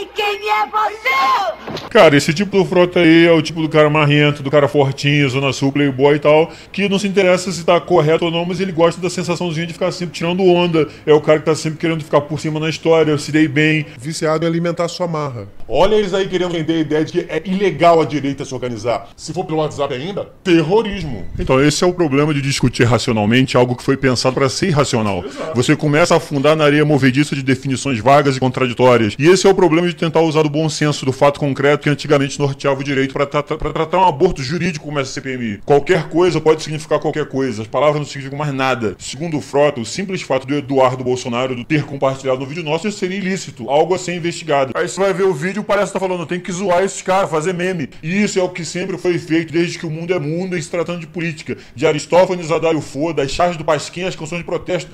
Sei 0.00 0.08
quem 0.14 0.48
é 0.48 0.66
você! 0.66 1.88
Cara, 1.90 2.16
esse 2.16 2.32
tipo 2.32 2.56
do 2.56 2.64
frota 2.64 3.00
aí 3.00 3.26
é 3.26 3.32
o 3.32 3.42
tipo 3.42 3.60
do 3.60 3.68
cara 3.68 3.90
marrento, 3.90 4.42
do 4.42 4.50
cara 4.50 4.66
fortinho, 4.66 5.28
zona 5.28 5.52
sul, 5.52 5.70
playboy 5.70 6.16
e 6.16 6.18
tal, 6.18 6.50
que 6.72 6.88
não 6.88 6.98
se 6.98 7.06
interessa 7.06 7.52
se 7.52 7.64
tá 7.64 7.78
correto 7.78 8.24
ou 8.24 8.30
não, 8.30 8.46
mas 8.46 8.60
ele 8.60 8.72
gosta 8.72 8.98
da 8.98 9.10
sensaçãozinha 9.10 9.66
de 9.66 9.74
ficar 9.74 9.92
sempre 9.92 10.14
tirando 10.14 10.42
onda. 10.42 10.88
É 11.04 11.12
o 11.12 11.20
cara 11.20 11.40
que 11.40 11.44
tá 11.44 11.54
sempre 11.54 11.78
querendo 11.78 12.02
ficar 12.02 12.22
por 12.22 12.40
cima 12.40 12.58
na 12.58 12.70
história, 12.70 13.10
eu 13.10 13.18
se 13.18 13.30
dei 13.30 13.46
bem. 13.46 13.84
Viciado 13.98 14.44
em 14.44 14.48
alimentar 14.48 14.88
sua 14.88 15.06
marra. 15.06 15.48
Olha 15.68 15.96
eles 15.96 16.14
aí 16.14 16.26
querendo 16.28 16.52
vender 16.52 16.74
a 16.74 16.80
ideia 16.80 17.04
de 17.04 17.12
que 17.12 17.26
é 17.28 17.42
ilegal 17.44 18.00
a 18.00 18.04
direita 18.06 18.44
se 18.44 18.54
organizar. 18.54 19.08
Se 19.16 19.34
for 19.34 19.44
pelo 19.44 19.58
WhatsApp 19.58 19.92
ainda, 19.92 20.28
terrorismo. 20.42 21.26
Então, 21.38 21.62
esse 21.62 21.84
é 21.84 21.86
o 21.86 21.92
problema 21.92 22.32
de 22.32 22.40
discutir 22.40 22.84
racionalmente 22.84 23.56
algo 23.56 23.76
que 23.76 23.82
foi 23.82 23.96
pensado 23.98 24.34
para 24.34 24.48
ser 24.48 24.68
irracional. 24.68 25.24
Exato. 25.26 25.54
Você 25.54 25.76
começa 25.76 26.14
a 26.14 26.16
afundar 26.16 26.56
na 26.56 26.64
areia 26.64 26.84
movediça 26.84 27.34
de 27.34 27.42
definições 27.42 27.98
vagas 27.98 28.36
e 28.36 28.40
contraditórias. 28.40 29.14
E 29.18 29.28
esse 29.28 29.46
é 29.46 29.50
o 29.50 29.54
problema 29.54 29.89
de 29.90 29.96
tentar 29.96 30.20
usar 30.20 30.44
o 30.46 30.50
bom 30.50 30.68
senso 30.68 31.04
do 31.04 31.12
fato 31.12 31.40
concreto 31.40 31.84
que 31.84 31.90
antigamente 31.90 32.38
norteava 32.38 32.80
o 32.80 32.84
direito 32.84 33.12
para 33.12 33.26
tratar, 33.26 33.56
tratar 33.56 33.98
um 33.98 34.08
aborto 34.08 34.42
jurídico 34.42 34.86
como 34.86 34.98
essa 34.98 35.12
CPMI. 35.12 35.60
Qualquer 35.64 36.08
coisa 36.08 36.40
pode 36.40 36.62
significar 36.62 36.98
qualquer 36.98 37.26
coisa. 37.26 37.62
As 37.62 37.68
palavras 37.68 37.98
não 37.98 38.06
significam 38.06 38.38
mais 38.38 38.52
nada. 38.52 38.96
Segundo 38.98 39.38
o 39.38 39.40
Frota, 39.40 39.80
o 39.80 39.84
simples 39.84 40.22
fato 40.22 40.46
do 40.46 40.54
Eduardo 40.54 41.04
Bolsonaro 41.04 41.64
ter 41.64 41.84
compartilhado 41.84 42.42
um 42.42 42.46
vídeo 42.46 42.62
nosso 42.62 42.90
seria 42.90 43.18
ilícito, 43.18 43.68
algo 43.68 43.94
a 43.94 43.98
ser 43.98 44.14
investigado. 44.14 44.72
Aí 44.74 44.88
você 44.88 45.00
vai 45.00 45.12
ver 45.12 45.24
o 45.24 45.34
vídeo, 45.34 45.62
parece 45.62 45.88
que 45.88 45.92
tá 45.92 46.00
falando, 46.00 46.26
tem 46.26 46.40
que 46.40 46.52
zoar 46.52 46.82
esses 46.82 47.02
caras, 47.02 47.30
fazer 47.30 47.52
meme. 47.52 47.88
E 48.02 48.22
isso 48.22 48.38
é 48.38 48.42
o 48.42 48.48
que 48.48 48.64
sempre 48.64 48.96
foi 48.96 49.18
feito 49.18 49.52
desde 49.52 49.78
que 49.78 49.86
o 49.86 49.90
mundo 49.90 50.12
é 50.12 50.18
mundo 50.18 50.56
em 50.56 50.62
se 50.62 50.70
tratando 50.70 51.00
de 51.00 51.06
política. 51.06 51.56
De 51.74 51.86
Aristófanes 51.86 52.50
a 52.50 52.58
Dário 52.58 52.80
Fo, 52.80 53.12
das 53.12 53.30
charges 53.30 53.56
do 53.56 53.64
Pasquim 53.64 54.04
às 54.04 54.16
canções 54.16 54.38
de 54.38 54.44
protesto. 54.44 54.90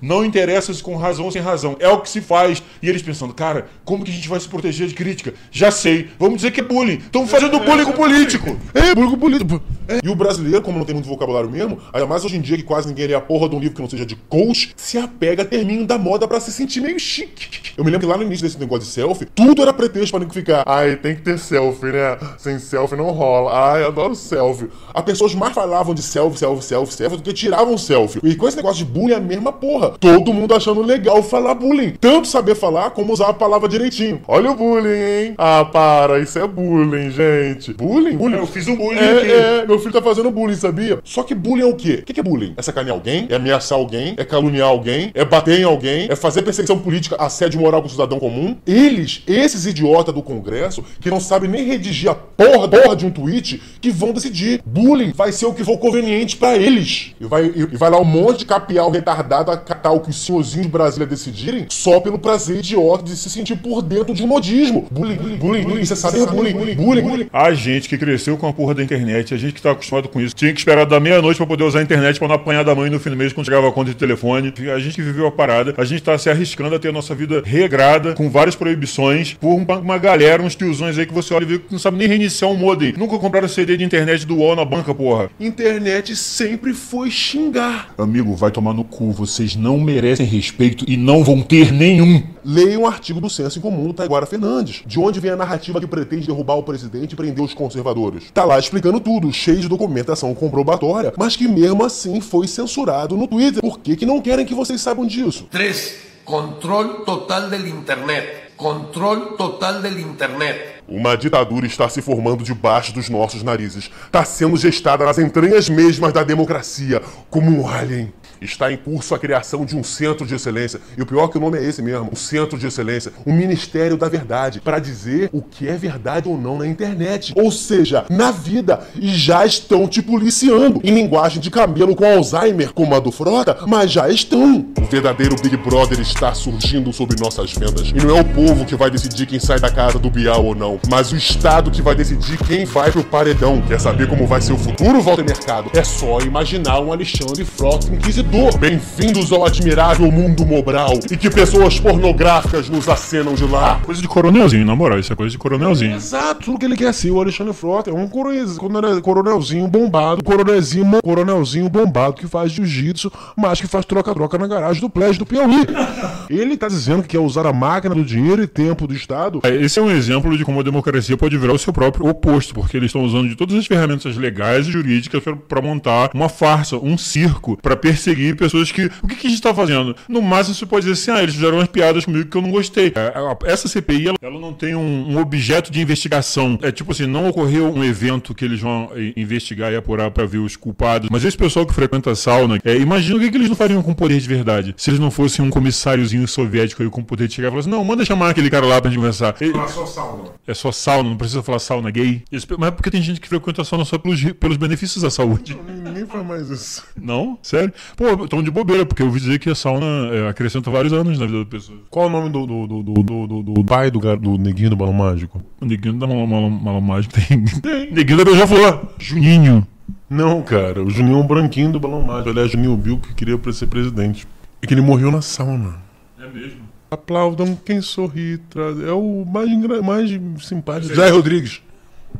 Não 0.00 0.24
interessa 0.24 0.72
se 0.72 0.82
com 0.82 0.96
razão 0.96 1.26
ou 1.26 1.32
sem 1.32 1.42
razão. 1.42 1.76
É 1.78 1.88
o 1.88 2.00
que 2.00 2.08
se 2.08 2.20
faz. 2.20 2.62
E 2.82 2.88
eles 2.88 3.02
pensando, 3.02 3.34
cara, 3.34 3.68
como 3.84 4.04
que 4.04 4.10
a 4.10 4.14
gente 4.14 4.23
vai 4.28 4.40
se 4.40 4.48
proteger 4.48 4.88
de 4.88 4.94
crítica? 4.94 5.34
Já 5.50 5.70
sei. 5.70 6.08
Vamos 6.18 6.36
dizer 6.36 6.50
que 6.50 6.60
é 6.60 6.64
bullying. 6.64 6.96
Estão 6.96 7.26
fazendo 7.26 7.58
bullying 7.60 7.84
com 7.84 7.92
político. 7.92 8.56
É, 8.74 8.94
bullying 8.94 9.10
com 9.10 9.18
político. 9.18 9.62
É. 9.88 10.00
E 10.02 10.08
o 10.08 10.14
brasileiro, 10.14 10.62
como 10.62 10.78
não 10.78 10.84
tem 10.84 10.94
muito 10.94 11.08
vocabulário 11.08 11.50
mesmo, 11.50 11.78
ainda 11.92 12.06
mais 12.06 12.24
hoje 12.24 12.36
em 12.36 12.40
dia 12.40 12.56
que 12.56 12.62
quase 12.62 12.88
ninguém 12.88 13.06
lê 13.06 13.14
a 13.14 13.20
porra 13.20 13.48
de 13.48 13.56
um 13.56 13.58
livro 13.58 13.74
que 13.74 13.82
não 13.82 13.88
seja 13.88 14.06
de 14.06 14.16
coach, 14.16 14.72
se 14.76 14.96
apega 14.98 15.42
a 15.42 15.44
termino 15.44 15.86
da 15.86 15.98
moda 15.98 16.26
para 16.26 16.40
se 16.40 16.52
sentir 16.52 16.80
meio 16.80 16.98
chique. 16.98 17.72
Eu 17.76 17.84
me 17.84 17.90
lembro 17.90 18.06
que 18.06 18.12
lá 18.12 18.16
no 18.16 18.24
início 18.24 18.46
desse 18.46 18.58
negócio 18.58 18.84
de 18.84 18.92
selfie, 18.92 19.26
tudo 19.34 19.62
era 19.62 19.72
pretexto 19.72 20.10
pra 20.10 20.20
ninguém 20.20 20.34
ficar. 20.34 20.62
Ai, 20.66 20.96
tem 20.96 21.14
que 21.14 21.22
ter 21.22 21.38
selfie, 21.38 21.86
né? 21.86 22.18
Sem 22.38 22.58
selfie 22.58 22.96
não 22.96 23.10
rola. 23.10 23.72
Ai, 23.72 23.84
adoro 23.84 24.14
selfie. 24.14 24.68
As 24.92 25.04
pessoas 25.04 25.34
mais 25.34 25.52
falavam 25.52 25.94
de 25.94 26.02
selfie, 26.02 26.38
selfie, 26.38 26.64
selfie, 26.64 26.94
selfie 26.94 27.16
do 27.16 27.22
que 27.22 27.32
tiravam 27.32 27.76
selfie. 27.76 28.20
E 28.22 28.34
com 28.36 28.48
esse 28.48 28.56
negócio 28.56 28.84
de 28.84 28.90
bullying 28.90 29.14
é 29.14 29.16
a 29.16 29.20
mesma 29.20 29.52
porra. 29.52 29.90
Todo 29.98 30.32
mundo 30.32 30.54
achando 30.54 30.82
legal 30.82 31.22
falar 31.22 31.54
bullying. 31.54 31.94
Tanto 32.00 32.28
saber 32.28 32.54
falar 32.54 32.90
como 32.90 33.12
usar 33.12 33.28
a 33.28 33.34
palavra 33.34 33.68
direitinho. 33.68 34.13
Olha 34.26 34.50
o 34.50 34.54
bullying, 34.54 34.88
hein? 34.88 35.34
Ah, 35.38 35.64
para, 35.64 36.18
isso 36.20 36.38
é 36.38 36.46
bullying, 36.46 37.10
gente. 37.10 37.72
Bullying? 37.72 38.16
bullying. 38.16 38.38
Eu 38.38 38.46
fiz 38.46 38.66
um 38.68 38.76
bullying 38.76 38.98
é, 38.98 39.18
aqui. 39.18 39.32
É, 39.32 39.66
meu 39.66 39.78
filho 39.78 39.92
tá 39.92 40.02
fazendo 40.02 40.30
bullying, 40.30 40.56
sabia? 40.56 40.98
Só 41.04 41.22
que 41.22 41.34
bullying 41.34 41.62
é 41.62 41.66
o 41.66 41.74
quê? 41.74 42.02
O 42.02 42.04
que 42.04 42.18
é 42.18 42.22
bullying? 42.22 42.54
É 42.56 42.62
sacanear 42.62 42.94
alguém? 42.94 43.26
É 43.30 43.36
ameaçar 43.36 43.78
alguém? 43.78 44.14
É 44.16 44.24
caluniar 44.24 44.68
alguém? 44.68 45.10
É 45.14 45.24
bater 45.24 45.60
em 45.60 45.64
alguém? 45.64 46.06
É 46.10 46.16
fazer 46.16 46.42
perseguição 46.42 46.78
política, 46.78 47.16
assédio 47.18 47.60
moral 47.60 47.80
com 47.80 47.88
o 47.88 47.90
cidadão 47.90 48.18
comum? 48.18 48.56
Eles, 48.66 49.22
esses 49.26 49.66
idiotas 49.66 50.14
do 50.14 50.22
Congresso, 50.22 50.84
que 51.00 51.10
não 51.10 51.20
sabem 51.20 51.50
nem 51.50 51.64
redigir 51.64 52.10
a 52.10 52.14
porra, 52.14 52.68
porra 52.68 52.96
de 52.96 53.06
um 53.06 53.10
tweet, 53.10 53.60
que 53.80 53.90
vão 53.90 54.12
decidir. 54.12 54.62
Bullying 54.64 55.12
vai 55.12 55.32
ser 55.32 55.46
o 55.46 55.54
que 55.54 55.64
for 55.64 55.78
conveniente 55.78 56.36
para 56.36 56.56
eles. 56.56 57.14
E 57.20 57.24
vai, 57.24 57.46
e, 57.46 57.60
e 57.60 57.76
vai 57.76 57.90
lá 57.90 58.00
um 58.00 58.04
monte 58.04 58.40
de 58.40 58.46
capial 58.46 58.90
retardado 58.90 59.50
a 59.50 59.56
catar 59.56 59.92
o 59.92 60.00
que 60.00 60.10
os 60.10 60.24
senhorzinhos 60.24 60.66
de 60.66 60.72
Brasília 60.72 61.06
decidirem 61.06 61.66
só 61.70 62.00
pelo 62.00 62.18
prazer 62.18 62.58
idiota 62.58 63.04
de 63.04 63.16
se 63.16 63.30
sentir 63.30 63.56
por 63.56 63.82
dentro 63.82 63.93
de 64.02 64.22
um 64.22 64.26
modismo. 64.26 64.88
Bullying, 64.90 65.16
bullying, 65.16 65.36
bullying, 65.36 65.62
bullying. 65.64 65.84
Você 65.84 65.94
sabe, 65.94 66.20
é 66.20 66.26
bullying, 66.26 66.52
bullying, 66.52 66.74
bullying, 66.74 67.02
bullying. 67.02 67.28
A 67.32 67.52
gente 67.52 67.88
que 67.88 67.96
cresceu 67.96 68.36
com 68.36 68.48
a 68.48 68.52
porra 68.52 68.74
da 68.74 68.82
internet, 68.82 69.32
a 69.34 69.36
gente 69.36 69.54
que 69.54 69.62
tá 69.62 69.70
acostumado 69.70 70.08
com 70.08 70.20
isso, 70.20 70.34
tinha 70.34 70.52
que 70.52 70.58
esperar 70.58 70.84
da 70.84 70.98
meia-noite 70.98 71.36
pra 71.36 71.46
poder 71.46 71.64
usar 71.64 71.80
a 71.80 71.82
internet 71.82 72.18
pra 72.18 72.28
não 72.28 72.34
apanhar 72.34 72.64
da 72.64 72.74
mãe 72.74 72.90
no 72.90 72.98
fim 72.98 73.10
do 73.10 73.16
mês 73.16 73.32
quando 73.32 73.46
chegava 73.46 73.68
a 73.68 73.72
conta 73.72 73.90
de 73.90 73.96
telefone. 73.96 74.52
A 74.74 74.78
gente 74.78 74.94
que 74.94 75.02
viveu 75.02 75.26
a 75.26 75.32
parada, 75.32 75.74
a 75.76 75.84
gente 75.84 76.02
tá 76.02 76.16
se 76.18 76.30
arriscando 76.30 76.74
a 76.74 76.78
ter 76.78 76.88
a 76.88 76.92
nossa 76.92 77.14
vida 77.14 77.42
regrada, 77.44 78.14
com 78.14 78.30
várias 78.30 78.56
proibições, 78.56 79.34
por 79.34 79.54
uma, 79.54 79.78
uma 79.78 79.98
galera, 79.98 80.42
uns 80.42 80.54
tiozões 80.56 80.98
aí 80.98 81.06
que 81.06 81.14
você 81.14 81.34
olha 81.34 81.44
e 81.44 81.46
vê 81.46 81.58
que 81.58 81.66
não 81.70 81.78
sabe 81.78 81.98
nem 81.98 82.08
reiniciar 82.08 82.50
um 82.50 82.56
modem. 82.56 82.94
Nunca 82.96 83.18
compraram 83.18 83.48
CD 83.48 83.76
de 83.76 83.84
internet 83.84 84.26
do 84.26 84.36
UOL 84.36 84.56
na 84.56 84.64
banca, 84.64 84.94
porra. 84.94 85.30
Internet 85.38 86.16
sempre 86.16 86.72
foi 86.72 87.10
xingar. 87.10 87.92
Amigo, 87.98 88.34
vai 88.34 88.50
tomar 88.50 88.72
no 88.72 88.84
cu. 88.84 89.12
Vocês 89.12 89.54
não 89.56 89.78
merecem 89.78 90.26
respeito 90.26 90.84
e 90.88 90.96
não 90.96 91.22
vão 91.22 91.42
ter 91.42 91.72
nenhum. 91.72 92.22
Leia 92.44 92.78
um 92.78 92.86
artigo 92.86 93.20
do 93.20 93.30
Senso 93.30 93.58
em 93.58 93.62
Comum 93.62 93.83
do 93.88 93.94
Taiguara 93.94 94.26
Fernandes. 94.26 94.82
De 94.86 94.98
onde 94.98 95.20
vem 95.20 95.30
a 95.30 95.36
narrativa 95.36 95.80
que 95.80 95.86
pretende 95.86 96.26
derrubar 96.26 96.56
o 96.56 96.62
presidente 96.62 97.12
e 97.12 97.16
prender 97.16 97.44
os 97.44 97.54
conservadores. 97.54 98.30
Tá 98.32 98.44
lá 98.44 98.58
explicando 98.58 99.00
tudo, 99.00 99.32
cheio 99.32 99.60
de 99.60 99.68
documentação 99.68 100.34
comprobatória, 100.34 101.12
mas 101.16 101.36
que 101.36 101.48
mesmo 101.48 101.84
assim 101.84 102.20
foi 102.20 102.46
censurado 102.46 103.16
no 103.16 103.26
Twitter. 103.26 103.60
Por 103.60 103.78
que, 103.78 103.96
que 103.96 104.06
não 104.06 104.20
querem 104.20 104.46
que 104.46 104.54
vocês 104.54 104.80
saibam 104.80 105.06
disso? 105.06 105.46
3. 105.50 105.96
Control 106.24 107.04
total 107.04 107.50
del 107.50 107.66
Internet. 107.66 108.44
Control 108.56 109.36
total 109.36 109.82
del 109.82 109.98
Internet. 109.98 110.74
Uma 110.86 111.16
ditadura 111.16 111.66
está 111.66 111.88
se 111.88 112.02
formando 112.02 112.44
debaixo 112.44 112.92
dos 112.92 113.08
nossos 113.08 113.42
narizes. 113.42 113.90
Está 114.06 114.24
sendo 114.24 114.56
gestada 114.56 115.04
nas 115.04 115.18
entranhas 115.18 115.68
mesmas 115.68 116.12
da 116.12 116.22
democracia, 116.22 117.02
como 117.30 117.50
um 117.50 117.66
alien. 117.66 118.12
Está 118.44 118.70
em 118.70 118.76
curso 118.76 119.14
a 119.14 119.18
criação 119.18 119.64
de 119.64 119.74
um 119.74 119.82
centro 119.82 120.26
de 120.26 120.34
excelência. 120.34 120.78
E 120.98 121.02
o 121.02 121.06
pior 121.06 121.24
é 121.24 121.28
que 121.28 121.38
o 121.38 121.40
nome 121.40 121.58
é 121.58 121.64
esse 121.64 121.80
mesmo: 121.80 122.10
um 122.12 122.16
centro 122.16 122.58
de 122.58 122.66
excelência, 122.66 123.10
um 123.26 123.32
Ministério 123.32 123.96
da 123.96 124.06
Verdade, 124.06 124.60
para 124.60 124.78
dizer 124.78 125.30
o 125.32 125.40
que 125.40 125.66
é 125.66 125.76
verdade 125.76 126.28
ou 126.28 126.36
não 126.36 126.58
na 126.58 126.66
internet. 126.66 127.32
Ou 127.36 127.50
seja, 127.50 128.04
na 128.10 128.30
vida. 128.30 128.86
E 128.94 129.08
já 129.14 129.46
estão 129.46 129.88
te 129.88 130.02
policiando. 130.02 130.80
Em 130.84 130.94
linguagem 130.94 131.40
de 131.40 131.50
camelo 131.50 131.96
com 131.96 132.04
Alzheimer, 132.04 132.72
como 132.74 132.94
a 132.94 133.00
do 133.00 133.10
Frota, 133.10 133.56
mas 133.66 133.90
já 133.90 134.10
estão. 134.10 134.66
O 134.78 134.84
verdadeiro 134.84 135.36
Big 135.40 135.56
Brother 135.56 135.98
está 136.00 136.34
surgindo 136.34 136.92
sobre 136.92 137.18
nossas 137.18 137.52
vendas. 137.52 137.88
E 137.88 137.94
não 137.94 138.16
é 138.16 138.20
o 138.20 138.24
povo 138.24 138.66
que 138.66 138.76
vai 138.76 138.90
decidir 138.90 139.24
quem 139.24 139.40
sai 139.40 139.58
da 139.58 139.70
casa 139.70 139.98
do 139.98 140.10
Bial 140.10 140.44
ou 140.44 140.54
não, 140.54 140.78
mas 140.90 141.12
o 141.12 141.16
Estado 141.16 141.70
que 141.70 141.80
vai 141.80 141.94
decidir 141.94 142.36
quem 142.46 142.66
vai 142.66 142.92
pro 142.92 143.02
paredão. 143.02 143.62
Quer 143.62 143.80
saber 143.80 144.06
como 144.06 144.26
vai 144.26 144.42
ser 144.42 144.52
o 144.52 144.58
futuro, 144.58 145.00
Walter 145.00 145.24
Mercado? 145.24 145.70
É 145.74 145.82
só 145.82 146.20
imaginar 146.20 146.80
um 146.80 146.92
Alexandre 146.92 147.44
Frota 147.44 147.86
inquisidor. 147.86 148.33
Bem-vindos 148.58 149.30
ao 149.30 149.46
admirável 149.46 150.10
mundo 150.10 150.44
Mobral 150.44 150.94
e 151.08 151.16
que 151.16 151.30
pessoas 151.30 151.78
pornográficas 151.78 152.68
nos 152.68 152.88
acenam 152.88 153.32
de 153.32 153.44
lá. 153.44 153.78
Coisa 153.84 154.02
de 154.02 154.08
coronelzinho, 154.08 154.66
na 154.66 154.74
moral, 154.74 154.98
isso 154.98 155.12
é 155.12 155.16
coisa 155.16 155.30
de 155.30 155.38
coronelzinho. 155.38 155.94
Exato, 155.94 156.40
tudo 156.46 156.58
que 156.58 156.64
ele 156.66 156.76
quer 156.76 156.92
ser, 156.92 157.12
o 157.12 157.20
Alexandre 157.20 157.52
Frota 157.52 157.90
é 157.90 157.92
um 157.92 158.08
coronel- 158.08 158.56
coronel- 158.56 159.00
coronelzinho 159.00 159.68
bombado, 159.68 160.24
coronelzinho, 160.24 161.00
coronelzinho 161.00 161.68
bombado 161.68 162.14
que 162.16 162.26
faz 162.26 162.50
jiu-jitsu, 162.50 163.12
mas 163.36 163.60
que 163.60 163.68
faz 163.68 163.84
troca-troca 163.84 164.36
na 164.36 164.48
garagem 164.48 164.80
do 164.80 164.90
Pledge 164.90 165.16
do 165.16 165.24
Piauí. 165.24 165.64
Ele 166.28 166.56
tá 166.56 166.66
dizendo 166.66 167.02
que 167.02 167.10
quer 167.10 167.20
usar 167.20 167.46
a 167.46 167.52
máquina 167.52 167.94
do 167.94 168.04
dinheiro 168.04 168.42
e 168.42 168.48
tempo 168.48 168.88
do 168.88 168.94
Estado. 168.94 169.38
É, 169.44 169.54
Esse 169.54 169.78
é 169.78 169.82
um 169.82 169.90
exemplo 169.92 170.36
de 170.36 170.44
como 170.44 170.58
a 170.58 170.62
democracia 170.64 171.16
pode 171.16 171.38
virar 171.38 171.52
o 171.52 171.58
seu 171.58 171.72
próprio 171.72 172.08
oposto, 172.08 172.52
porque 172.52 172.76
eles 172.76 172.86
estão 172.88 173.04
usando 173.04 173.28
de 173.28 173.36
todas 173.36 173.54
as 173.56 173.64
ferramentas 173.64 174.16
legais 174.16 174.66
e 174.66 174.72
jurídicas 174.72 175.22
para 175.48 175.62
montar 175.62 176.10
uma 176.12 176.28
farsa, 176.28 176.76
um 176.78 176.98
circo, 176.98 177.56
para 177.62 177.76
perseguir 177.76 178.13
pessoas 178.36 178.70
que. 178.72 178.90
O 179.02 179.08
que, 179.08 179.16
que 179.16 179.26
a 179.26 179.30
gente 179.30 179.42
tá 179.42 179.54
fazendo? 179.54 179.94
No 180.08 180.22
máximo, 180.22 180.54
você 180.54 180.66
pode 180.66 180.86
dizer 180.86 181.00
assim: 181.00 181.10
ah, 181.18 181.22
eles 181.22 181.34
fizeram 181.34 181.58
umas 181.58 181.68
piadas 181.68 182.04
comigo 182.04 182.28
que 182.28 182.36
eu 182.36 182.42
não 182.42 182.50
gostei. 182.50 182.92
É, 182.94 183.00
a- 183.18 183.36
Essa 183.44 183.68
CPI, 183.68 184.08
ela, 184.08 184.16
ela 184.22 184.38
não 184.40 184.52
tem 184.52 184.74
um, 184.74 185.12
um 185.12 185.18
objeto 185.18 185.70
de 185.70 185.80
investigação. 185.80 186.58
É 186.62 186.70
tipo 186.70 186.92
assim: 186.92 187.06
não 187.06 187.28
ocorreu 187.28 187.72
um 187.72 187.82
evento 187.84 188.34
que 188.34 188.44
eles 188.44 188.60
vão 188.60 188.90
eh, 188.94 189.12
investigar 189.16 189.72
e 189.72 189.76
apurar 189.76 190.10
para 190.10 190.26
ver 190.26 190.38
os 190.38 190.56
culpados. 190.56 191.08
Mas 191.10 191.24
esse 191.24 191.36
pessoal 191.36 191.66
que 191.66 191.74
frequenta 191.74 192.10
a 192.10 192.16
sauna, 192.16 192.58
é, 192.64 192.76
imagina 192.76 193.16
o 193.16 193.20
que, 193.20 193.30
que 193.30 193.36
eles 193.36 193.48
não 193.48 193.56
fariam 193.56 193.82
com 193.82 193.92
poder 193.94 194.18
de 194.20 194.28
verdade. 194.28 194.74
Se 194.76 194.90
eles 194.90 195.00
não 195.00 195.10
fossem 195.10 195.44
um 195.44 195.50
comissáriozinho 195.50 196.26
soviético 196.28 196.82
aí 196.82 196.90
com 196.90 197.02
poder 197.02 197.28
de 197.28 197.34
chegar 197.34 197.48
e 197.48 197.50
falar 197.50 197.60
assim: 197.60 197.70
não, 197.70 197.84
manda 197.84 198.04
chamar 198.04 198.30
aquele 198.30 198.50
cara 198.50 198.66
lá 198.66 198.80
pra 198.80 198.90
gente 198.90 198.98
conversar. 198.98 199.34
Ele- 199.40 199.52
só 199.68 199.86
sauna. 199.86 200.24
é 200.46 200.54
só 200.54 200.70
sauna, 200.70 201.08
não 201.10 201.16
precisa 201.16 201.42
falar 201.42 201.58
sauna 201.58 201.90
gay. 201.90 202.22
Esse- 202.30 202.46
Mas 202.58 202.68
é 202.68 202.70
porque 202.70 202.90
tem 202.90 203.02
gente 203.02 203.20
que 203.20 203.28
frequenta 203.28 203.62
a 203.62 203.64
sauna 203.64 203.84
só 203.84 203.98
pelos, 203.98 204.22
pelos 204.34 204.56
benefícios 204.56 205.02
da 205.02 205.10
saúde. 205.10 205.56
Ninguém 205.84 206.06
faz 206.06 206.24
mais 206.26 206.50
isso. 206.50 206.84
Não? 207.00 207.38
Sério? 207.42 207.72
Pô, 207.96 208.03
estão 208.24 208.42
de 208.42 208.50
bobeira, 208.50 208.84
porque 208.86 209.02
eu 209.02 209.06
ouvi 209.06 209.20
dizer 209.20 209.38
que 209.38 209.50
a 209.50 209.54
sauna 209.54 209.84
é, 210.12 210.28
acrescenta 210.28 210.70
vários 210.70 210.92
anos 210.92 211.18
na 211.18 211.26
vida 211.26 211.38
da 211.40 211.44
pessoa. 211.46 211.78
Qual 211.90 212.06
o 212.06 212.10
nome 212.10 212.28
do, 212.30 212.46
do, 212.46 212.66
do, 212.66 212.82
do, 212.82 213.26
do- 213.26 213.42
do- 213.42 213.64
pai 213.64 213.90
do, 213.90 213.98
gar- 214.00 214.16
do 214.18 214.36
neguinho 214.38 214.70
do 214.70 214.76
balão 214.76 214.92
mágico? 214.92 215.42
O 215.60 215.64
neguinho 215.66 215.94
da 215.94 216.06
Mala 216.06 216.80
Mágica 216.80 217.20
tem. 217.20 217.44
tem. 217.60 217.90
Neguinho 217.92 218.18
da 218.18 218.24
Beija-Flor. 218.24 218.88
Juninho. 218.98 219.66
Não, 220.08 220.42
cara, 220.42 220.82
o 220.82 220.90
Juninho 220.90 221.16
é 221.18 221.20
um 221.20 221.26
branquinho 221.26 221.72
do 221.72 221.80
balão 221.80 222.02
mágico. 222.02 222.28
Ele 222.30 222.40
é 222.40 222.48
Juninho 222.48 222.76
Bill 222.76 222.98
que 222.98 223.14
queria 223.14 223.38
ser 223.52 223.66
presidente. 223.66 224.26
E 224.62 224.66
que 224.66 224.74
ele 224.74 224.80
morreu 224.80 225.10
na 225.10 225.20
sauna. 225.22 225.76
É 226.20 226.26
mesmo? 226.28 226.60
Aplaudam 226.90 227.58
quem 227.64 227.80
sorri. 227.80 228.38
traz- 228.48 228.80
É 228.80 228.92
o 228.92 229.24
mais, 229.26 229.50
mais 229.82 230.10
simpático. 230.46 230.94
Jair 230.94 231.12
Rodrigues. 231.14 231.60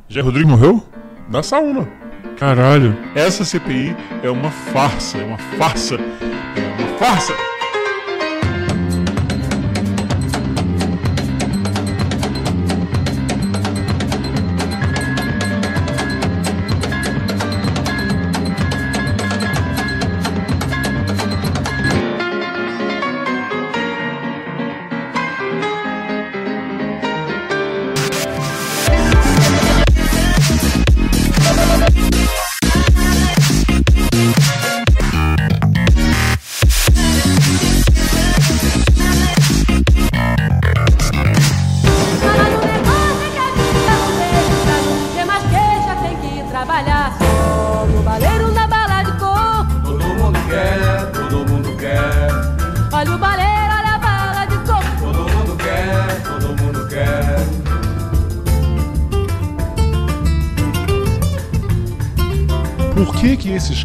Jair 0.08 0.24
Rodrigues 0.24 0.50
morreu? 0.50 0.82
Na 1.30 1.42
sauna. 1.42 1.88
Caralho. 2.44 2.94
Essa 3.14 3.42
CPI 3.42 3.96
é 4.22 4.28
uma 4.28 4.50
farsa, 4.50 5.16
é 5.16 5.24
uma 5.24 5.38
farsa. 5.38 5.94
É 5.94 6.82
uma 6.82 6.98
farsa. 6.98 7.32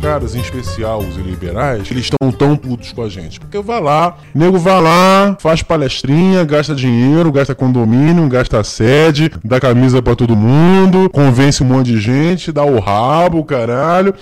Caras, 0.10 0.34
em 0.34 0.42
especial 0.42 1.02
os 1.02 1.18
liberais, 1.18 1.92
eles 1.92 2.06
estão 2.06 2.32
tão 2.32 2.58
putos 2.58 2.92
com 2.92 3.04
a 3.04 3.10
gente? 3.10 3.40
Porque 3.40 3.60
vai 3.60 3.80
lá, 3.80 4.18
nego 4.34 4.58
vai 4.58 4.82
lá, 4.82 5.38
faz 5.40 5.62
palestrinha, 5.62 6.44
gasta 6.44 6.74
dinheiro, 6.74 7.32
gasta 7.32 7.54
condomínio, 7.54 8.28
gasta 8.28 8.64
sede, 8.64 9.32
dá 9.44 9.60
camisa 9.60 10.02
pra 10.02 10.16
todo 10.16 10.36
mundo, 10.36 11.12
convence 11.12 11.62
um 11.62 11.68
monte 11.68 11.92
de 11.92 12.00
gente, 12.00 12.52
dá 12.52 12.64
o 12.64 12.80
rabo, 12.80 13.46
caralho. 13.46 14.16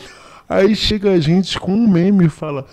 Aí 0.49 0.75
chega 0.75 1.11
a 1.11 1.19
gente 1.21 1.57
com 1.57 1.71
um 1.71 1.87
meme 1.87 2.25
e 2.25 2.29
fala... 2.29 2.65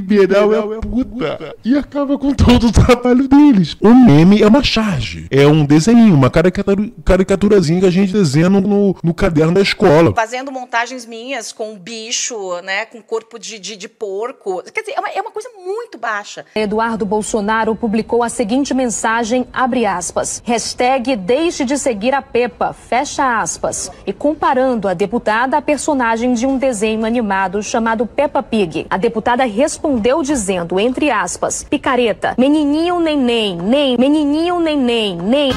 Liberal 0.00 0.72
é 0.74 0.78
puta. 0.80 1.54
E 1.64 1.76
acaba 1.76 2.18
com 2.18 2.32
todo 2.32 2.68
o 2.68 2.72
trabalho 2.72 3.28
deles. 3.28 3.76
O 3.80 3.94
meme 3.94 4.40
é 4.42 4.46
uma 4.46 4.62
charge. 4.62 5.26
É 5.30 5.46
um 5.46 5.64
desenho, 5.64 6.14
uma 6.14 6.30
caricatura, 6.30 6.90
caricaturazinha 7.04 7.80
que 7.80 7.86
a 7.86 7.90
gente 7.90 8.12
desenha 8.12 8.48
no, 8.48 8.60
no- 8.60 8.96
no 9.02 9.14
caderno 9.14 9.52
da 9.54 9.60
escola. 9.60 10.12
Fazendo 10.14 10.50
montagens 10.50 11.04
minhas 11.06 11.52
com 11.52 11.78
bicho, 11.78 12.60
né? 12.62 12.86
Com 12.86 13.00
corpo 13.02 13.38
de, 13.38 13.58
de, 13.58 13.76
de 13.76 13.88
porco. 13.88 14.62
Quer 14.72 14.80
dizer, 14.80 14.94
é 14.96 15.00
uma, 15.00 15.08
é 15.10 15.20
uma 15.20 15.30
coisa 15.30 15.48
muito 15.64 15.98
baixa. 15.98 16.44
Eduardo 16.54 17.04
Bolsonaro 17.04 17.74
publicou 17.76 18.22
a 18.22 18.28
seguinte 18.28 18.72
mensagem, 18.74 19.46
abre 19.52 19.84
aspas, 19.86 20.42
hashtag 20.44 21.14
deixe 21.16 21.64
de 21.64 21.76
seguir 21.78 22.14
a 22.14 22.22
Pepa, 22.22 22.72
fecha 22.72 23.40
aspas, 23.40 23.90
e 24.06 24.12
comparando 24.12 24.88
a 24.88 24.94
deputada 24.94 25.56
a 25.56 25.62
personagem 25.62 26.32
de 26.34 26.46
um 26.46 26.56
desenho 26.56 27.04
animado 27.04 27.62
chamado 27.62 28.06
Peppa 28.06 28.42
Pig. 28.42 28.86
A 28.88 28.96
deputada 28.96 29.44
respondeu 29.44 29.81
dizendo, 30.22 30.78
entre 30.78 31.10
aspas, 31.10 31.62
picareta, 31.62 32.34
menininho 32.38 33.00
neném, 33.00 33.56
nem, 33.56 33.96
menininho 33.98 34.60
neném, 34.60 35.16
nem, 35.16 35.52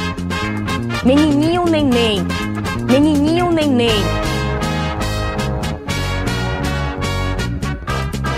menininho 1.03 1.65
neném, 1.65 2.25
menininho 2.89 3.51
neném. 3.51 4.34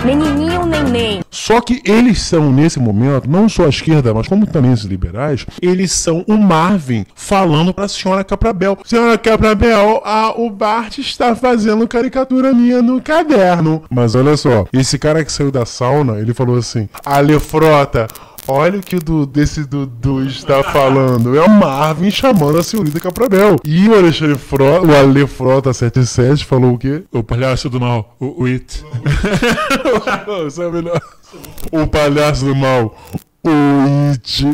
Menininho 0.08 0.64
neném. 0.64 1.20
Só 1.30 1.60
que 1.60 1.82
eles 1.84 2.22
são, 2.22 2.50
nesse 2.50 2.80
momento, 2.80 3.28
não 3.28 3.46
só 3.46 3.66
a 3.66 3.68
esquerda, 3.68 4.14
mas 4.14 4.26
como 4.26 4.46
também 4.46 4.72
os 4.72 4.82
liberais, 4.84 5.44
eles 5.60 5.92
são 5.92 6.24
o 6.26 6.38
Marvin 6.38 7.04
falando 7.14 7.74
pra 7.74 7.86
senhora 7.86 8.24
Caprabel. 8.24 8.78
Senhora 8.86 9.18
Caprabel, 9.18 10.00
a, 10.06 10.32
o 10.34 10.48
Bart 10.48 10.96
está 10.96 11.36
fazendo 11.36 11.86
caricatura 11.86 12.54
minha 12.54 12.80
no 12.80 13.02
caderno. 13.02 13.82
Mas 13.90 14.14
olha 14.14 14.34
só, 14.38 14.64
esse 14.72 14.98
cara 14.98 15.22
que 15.22 15.30
saiu 15.30 15.50
da 15.50 15.66
sauna, 15.66 16.18
ele 16.18 16.32
falou 16.32 16.56
assim, 16.56 16.88
Ale 17.04 17.38
Frota, 17.38 18.08
Olha 18.50 18.78
o 18.78 18.82
que 18.82 18.96
o 18.96 18.98
du, 18.98 19.26
desse 19.26 19.62
Dudu 19.64 20.24
está 20.24 20.62
falando. 20.62 21.36
É 21.36 21.42
o 21.42 21.50
Marvin 21.50 22.10
chamando 22.10 22.56
a 22.56 22.62
senhorita 22.62 22.98
Caprabel. 22.98 23.56
E 23.62 23.86
o 23.86 23.94
Alexandre 23.94 24.38
Frota, 24.38 24.86
o 24.86 24.96
Ale 24.96 25.26
Frota 25.26 25.70
77 25.74 26.46
falou 26.46 26.72
o 26.72 26.78
quê? 26.78 27.04
O 27.12 27.22
palhaço 27.22 27.68
do 27.68 27.78
mal, 27.78 28.16
o, 28.18 28.44
o 28.44 28.46
It. 28.46 28.82
Não, 30.26 30.46
isso 30.48 30.62
é 30.62 30.70
melhor. 30.70 30.98
O 31.70 31.86
palhaço 31.86 32.46
do 32.46 32.56
mal, 32.56 32.96
o 33.44 34.10
It. 34.10 34.46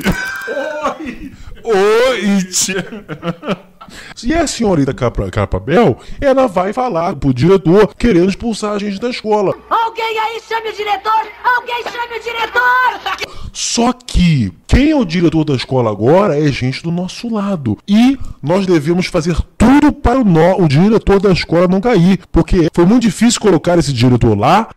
Oite. 1.65 2.75
E 4.23 4.33
a 4.35 4.47
senhorita 4.47 4.95
Capa, 4.95 5.31
Capabel, 5.31 5.99
ela 6.21 6.47
vai 6.47 6.73
falar 6.73 7.17
pro 7.17 7.35
diretor 7.35 7.95
querendo 7.97 8.29
expulsar 8.29 8.73
a 8.73 8.79
gente 8.79 9.01
da 9.01 9.11
escola. 9.11 9.55
Alguém 9.69 10.19
aí 10.19 10.41
chame 10.49 10.69
o 10.69 10.73
diretor! 10.73 11.27
Alguém 11.45 11.83
chame 11.85 12.19
o 12.19 12.23
diretor! 12.23 13.35
Só 13.53 13.93
que 13.93 14.53
quem 14.67 14.91
é 14.91 14.97
o 14.97 15.05
diretor 15.05 15.45
da 15.45 15.55
escola 15.55 15.91
agora 15.91 16.39
é 16.39 16.51
gente 16.51 16.83
do 16.83 16.91
nosso 16.91 17.33
lado. 17.33 17.79
E 17.87 18.19
nós 18.43 18.67
devemos 18.67 19.07
fazer 19.07 19.37
tudo 19.57 19.93
para 19.93 20.19
o, 20.19 20.65
o 20.65 20.69
diretor 20.69 21.21
da 21.21 21.31
escola 21.31 21.69
não 21.69 21.81
cair. 21.81 22.19
Porque 22.33 22.69
foi 22.75 22.85
muito 22.85 23.03
difícil 23.03 23.41
colocar 23.41 23.79
esse 23.79 23.93
diretor 23.93 24.37
lá. 24.37 24.69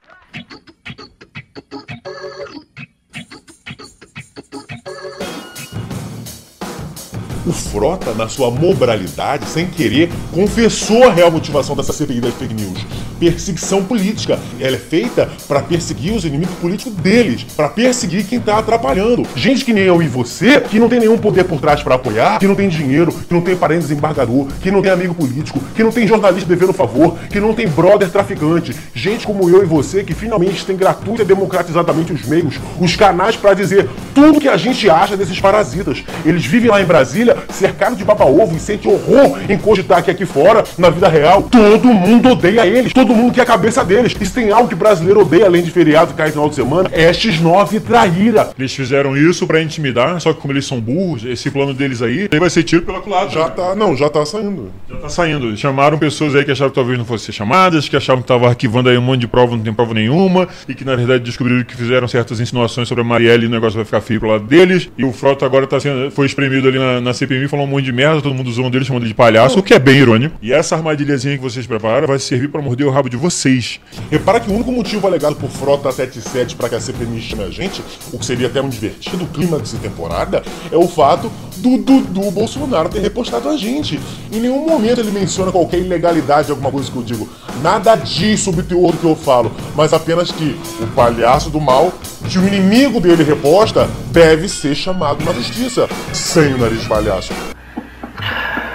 O 7.48 7.52
Frota, 7.54 8.14
na 8.14 8.28
sua 8.28 8.52
moralidade, 8.52 9.46
sem 9.48 9.68
querer, 9.68 10.12
confessou 10.34 11.06
a 11.08 11.14
real 11.14 11.32
motivação 11.32 11.78
dessa 11.78 11.94
CPI 11.94 12.20
das 12.20 12.34
fake 12.34 12.54
news. 12.54 12.86
Perseguição 13.18 13.86
política. 13.86 14.38
Ela 14.60 14.76
é 14.76 14.80
feita 14.80 15.30
para 15.48 15.62
perseguir 15.62 16.14
os 16.14 16.26
inimigos 16.26 16.54
políticos 16.56 16.94
deles, 16.96 17.46
para 17.56 17.70
perseguir 17.70 18.26
quem 18.26 18.38
tá 18.38 18.60
atrapalhando. 18.60 19.26
Gente 19.34 19.64
que 19.64 19.72
nem 19.72 19.86
eu 19.86 20.02
e 20.04 20.10
você, 20.10 20.60
que 20.60 20.78
não 20.78 20.90
tem 20.90 21.00
nenhum 21.00 21.18
poder 21.18 21.46
por 21.46 21.62
trás 21.62 21.82
para 21.82 21.96
apoiar, 21.96 22.38
que 22.38 22.46
não 22.46 22.54
tem 22.54 22.68
dinheiro, 22.68 23.14
que 23.14 23.34
não 23.34 23.40
tem 23.40 23.56
parente 23.56 23.84
desembargador, 23.84 24.48
que 24.62 24.70
não 24.70 24.82
tem 24.82 24.92
amigo 24.92 25.16
político, 25.16 25.62
que 25.74 25.84
não 25.84 25.92
tem 25.92 26.06
jornalista 26.06 26.50
devendo 26.50 26.74
favor, 26.74 27.18
que 27.30 27.40
não 27.40 27.54
tem 27.54 27.66
brother 27.66 28.10
traficante. 28.10 28.76
Gente 28.94 29.26
como 29.26 29.50
eu 29.50 29.64
e 29.64 29.66
você 29.66 30.04
que 30.04 30.14
finalmente 30.14 30.66
tem 30.66 30.76
gratuita 30.76 31.22
e 31.22 31.26
democratizadamente 31.26 32.12
os 32.12 32.26
meios, 32.26 32.56
os 32.78 32.94
canais 32.98 33.38
para 33.38 33.54
dizer 33.54 33.90
tudo 34.14 34.42
que 34.42 34.50
a 34.50 34.58
gente 34.58 34.90
acha 34.90 35.16
desses 35.16 35.40
parasitas. 35.40 36.04
Eles 36.26 36.46
vivem 36.46 36.70
lá 36.70 36.82
em 36.82 36.86
Brasília, 36.86 37.37
cercados 37.50 37.98
de 37.98 38.04
baba-ovo 38.04 38.56
e 38.56 38.60
sentem 38.60 38.92
horror 38.92 39.40
em 39.50 39.58
cogitar 39.58 40.04
que 40.04 40.12
aqui 40.12 40.26
fora, 40.26 40.64
na 40.78 40.90
vida 40.90 41.08
real, 41.08 41.44
todo 41.44 41.88
mundo 41.88 42.30
odeia 42.30 42.66
eles, 42.66 42.94
todo 42.94 43.14
mundo 43.14 43.34
quer 43.34 43.42
a 43.42 43.46
cabeça 43.46 43.84
deles. 43.84 44.16
E 44.20 44.26
se 44.26 44.34
tem 44.34 44.52
algo 44.52 44.70
que 44.70 44.76
brasileiro 44.76 45.22
odeia 45.22 45.46
além 45.46 45.64
de 45.64 45.72
feriado 45.72 46.12
que 46.12 46.18
cai 46.18 46.28
no 46.28 46.34
final 46.34 46.50
de 46.50 46.56
semana, 46.56 46.90
é 46.92 47.12
X9 47.12 47.82
traíra. 47.82 48.50
Eles 48.58 48.74
fizeram 48.74 49.16
isso 49.16 49.46
pra 49.48 49.62
intimidar, 49.62 50.20
só 50.20 50.34
que 50.34 50.40
como 50.40 50.54
eles 50.54 50.66
são 50.66 50.80
burros, 50.80 51.24
esse 51.26 51.50
plano 51.50 51.74
deles 51.74 52.02
aí, 52.02 52.28
aí 52.32 52.40
vai 52.40 52.50
ser 52.50 52.64
tiro 52.64 52.84
pela 52.84 53.02
culatra. 53.02 53.30
Já 53.30 53.50
tá, 53.50 53.76
não, 53.76 53.96
já 53.96 54.10
tá 54.10 54.26
saindo. 54.26 54.72
Já 54.90 54.98
tá 54.98 55.10
saindo. 55.10 55.56
Chamaram 55.58 55.98
pessoas 55.98 56.36
aí 56.36 56.44
que 56.44 56.52
achavam 56.52 56.70
que 56.70 56.76
talvez 56.76 56.98
não 56.98 57.06
fossem 57.06 57.28
ser 57.28 57.34
chamadas, 57.34 57.88
que 57.88 57.96
achavam 57.96 58.22
que 58.22 58.26
estavam 58.26 58.48
arquivando 58.48 58.90
aí 58.90 58.98
um 58.98 59.02
monte 59.02 59.22
de 59.22 59.28
prova, 59.28 59.56
não 59.56 59.64
tem 59.64 59.74
prova 59.74 59.94
nenhuma, 59.94 60.48
e 60.68 60.74
que 60.74 60.84
na 60.84 60.96
verdade 60.96 61.24
descobriram 61.24 61.64
que 61.64 61.76
fizeram 61.76 62.08
certas 62.08 62.40
insinuações 62.40 62.88
sobre 62.88 63.04
a 63.04 63.06
Marielle 63.06 63.46
e 63.46 63.48
o 63.48 63.50
negócio 63.50 63.76
vai 63.76 63.86
ficar 63.86 64.02
feio 64.02 64.20
pro 64.20 64.30
lado 64.30 64.46
deles. 64.46 64.90
E 64.98 65.04
o 65.04 65.12
Frota 65.12 65.46
agora 65.46 65.68
tá 65.68 65.80
sendo, 65.80 66.12
foi 66.12 66.26
espremido 66.26 66.68
ali 66.68 66.80
na, 66.80 67.02
na 67.02 67.14
CPMI, 67.28 67.48
falou 67.48 67.66
um 67.66 67.70
monte 67.70 67.86
de 67.86 67.92
merda, 67.92 68.22
todo 68.22 68.34
mundo 68.34 68.52
zoando 68.52 68.78
ele, 68.78 68.86
chamando 68.86 69.04
ele 69.04 69.10
de 69.10 69.16
palhaço, 69.16 69.60
o 69.60 69.64
que 69.64 69.74
é 69.74 69.80
bem 69.80 69.98
irônico. 69.98 70.38
E 70.42 70.54
essa 70.54 70.76
armadilhazinha 70.76 71.36
que 71.36 71.44
vocês 71.44 71.68
preparam 71.68 72.08
vai 72.08 72.18
servir 72.18 72.48
pra 72.48 72.62
morder 72.62 72.88
o 72.88 72.90
rabo 72.90 73.10
de 73.10 73.18
vocês. 73.18 73.80
Repara 74.10 74.40
que 74.40 74.50
o 74.50 74.54
único 74.54 74.72
motivo 74.72 75.06
alegado 75.06 75.36
por 75.36 75.50
Frota 75.50 75.92
77 75.92 76.56
para 76.56 76.70
que 76.70 76.76
a 76.76 76.80
CPMI 76.80 77.22
chame 77.22 77.44
a 77.44 77.50
gente, 77.50 77.84
o 78.14 78.18
que 78.18 78.26
seria 78.26 78.48
até 78.48 78.62
um 78.62 78.70
divertido 78.70 79.26
clímax 79.28 79.72
de 79.72 79.78
temporada, 79.78 80.42
é 80.72 80.78
o 80.78 80.88
fato 80.88 81.32
do 81.58 81.78
Dudu 81.78 82.32
Bolsonaro 82.32 82.90
ter 82.90 83.00
repostado 83.00 83.50
a 83.50 83.58
gente. 83.58 84.00
Em 84.32 84.40
nenhum 84.40 84.66
momento 84.66 85.02
ele 85.02 85.12
menciona 85.12 85.52
qualquer 85.52 85.80
ilegalidade, 85.80 86.52
alguma 86.52 86.72
coisa 86.72 86.90
que 86.90 86.98
eu 86.98 87.04
digo. 87.04 87.30
Nada 87.62 87.96
diz 87.96 88.40
sobre 88.40 88.62
o 88.62 88.64
teor 88.64 88.96
que 88.96 89.04
eu 89.04 89.16
falo, 89.16 89.52
mas 89.76 89.94
apenas 89.94 90.32
que 90.32 90.56
o 90.80 90.88
palhaço 90.88 91.50
do 91.50 91.60
mal, 91.60 91.92
que 92.30 92.38
o 92.38 92.48
inimigo 92.48 93.00
dele 93.00 93.24
reposta, 93.24 93.90
deve 94.12 94.48
ser 94.48 94.76
chamado 94.76 95.24
na 95.26 95.34
justiça. 95.34 95.90
Sem 96.14 96.54
o 96.54 96.58
nariz 96.58 96.82
de 96.82 96.88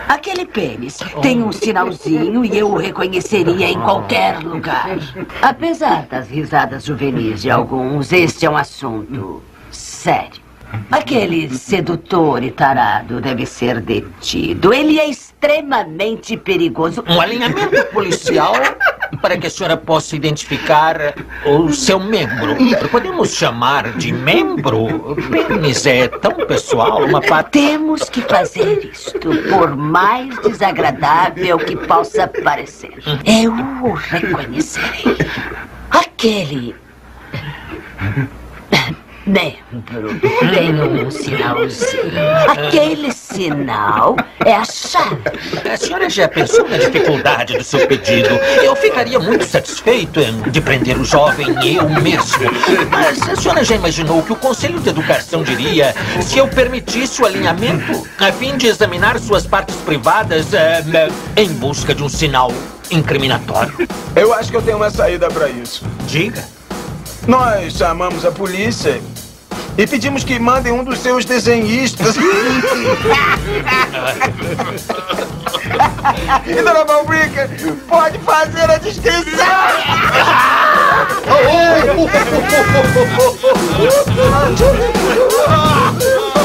Aquele 0.08 0.44
pênis 0.44 0.98
tem 1.22 1.42
um 1.42 1.52
sinalzinho 1.52 2.44
e 2.44 2.58
eu 2.58 2.70
o 2.70 2.76
reconheceria 2.76 3.68
em 3.68 3.80
qualquer 3.80 4.38
lugar. 4.40 4.98
Apesar 5.40 6.06
das 6.06 6.28
risadas 6.28 6.84
juvenis 6.84 7.42
de 7.42 7.50
alguns, 7.50 8.12
este 8.12 8.44
é 8.44 8.50
um 8.50 8.56
assunto 8.56 9.42
sério. 9.70 10.41
Aquele 10.90 11.54
sedutor 11.54 12.42
e 12.42 12.50
tarado 12.50 13.20
deve 13.20 13.46
ser 13.46 13.80
detido. 13.80 14.72
Ele 14.72 14.98
é 14.98 15.08
extremamente 15.08 16.36
perigoso. 16.36 17.04
Um 17.08 17.20
alinhamento 17.20 17.84
policial 17.92 18.54
para 19.20 19.36
que 19.36 19.46
a 19.46 19.50
senhora 19.50 19.76
possa 19.76 20.16
identificar 20.16 21.14
o 21.44 21.72
seu 21.72 22.00
membro. 22.00 22.56
Podemos 22.90 23.34
chamar 23.34 23.92
de 23.92 24.12
membro? 24.12 25.16
Pênis 25.30 25.86
é 25.86 26.08
tão 26.08 26.32
pessoal, 26.46 27.04
uma 27.04 27.20
parte. 27.20 27.50
Temos 27.50 28.08
que 28.08 28.22
fazer 28.22 28.90
isto, 28.92 29.30
por 29.48 29.76
mais 29.76 30.36
desagradável 30.40 31.58
que 31.58 31.76
possa 31.76 32.26
parecer. 32.26 32.94
Eu 33.24 33.52
o 33.52 33.92
reconhecerei. 33.92 35.16
Aquele. 35.90 36.74
Membro 39.26 40.20
tem 40.50 41.04
um 41.04 41.10
sinalzinho. 41.10 42.12
Aquele 42.48 43.12
sinal 43.12 44.16
é 44.44 44.54
a 44.54 44.64
chave. 44.64 45.22
A 45.72 45.76
senhora 45.76 46.10
já 46.10 46.28
pensou 46.28 46.68
na 46.68 46.76
dificuldade 46.76 47.56
do 47.56 47.64
seu 47.64 47.86
pedido? 47.86 48.30
Eu 48.62 48.74
ficaria 48.74 49.18
muito 49.20 49.44
satisfeito 49.44 50.18
em 50.20 50.42
de 50.50 50.60
prender 50.60 50.98
o 50.98 51.04
jovem 51.04 51.48
eu 51.64 51.88
mesmo. 51.88 52.50
Mas 52.90 53.22
a 53.28 53.36
senhora 53.36 53.64
já 53.64 53.76
imaginou 53.76 54.18
o 54.18 54.22
que 54.22 54.32
o 54.32 54.36
Conselho 54.36 54.80
de 54.80 54.88
Educação 54.88 55.44
diria 55.44 55.94
se 56.20 56.38
eu 56.38 56.48
permitisse 56.48 57.22
o 57.22 57.26
alinhamento 57.26 58.06
a 58.18 58.32
fim 58.32 58.56
de 58.56 58.66
examinar 58.66 59.18
suas 59.20 59.46
partes 59.46 59.76
privadas 59.76 60.52
eh, 60.52 60.82
em 61.36 61.48
busca 61.48 61.94
de 61.94 62.02
um 62.02 62.08
sinal 62.08 62.52
incriminatório? 62.90 63.88
Eu 64.16 64.34
acho 64.34 64.50
que 64.50 64.56
eu 64.56 64.62
tenho 64.62 64.76
uma 64.76 64.90
saída 64.90 65.28
para 65.28 65.48
isso. 65.48 65.84
Diga. 66.06 66.44
Nós 67.26 67.74
chamamos 67.74 68.24
a 68.24 68.32
polícia 68.32 69.00
e 69.78 69.86
pedimos 69.86 70.24
que 70.24 70.38
mandem 70.38 70.72
um 70.72 70.82
dos 70.82 70.98
seus 70.98 71.24
desenhistas. 71.24 72.16
e 76.46 76.54
Dona 76.54 76.84
Malbrica 76.84 77.48
pode 77.88 78.18
fazer 78.18 78.70
a 78.70 78.76
descrição. 78.78 79.46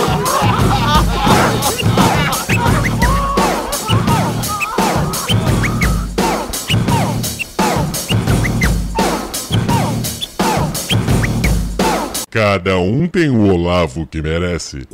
Cada 12.37 12.77
um 12.77 13.07
tem 13.07 13.31
o 13.31 13.51
Olavo 13.51 14.05
que 14.05 14.21
merece. 14.21 14.87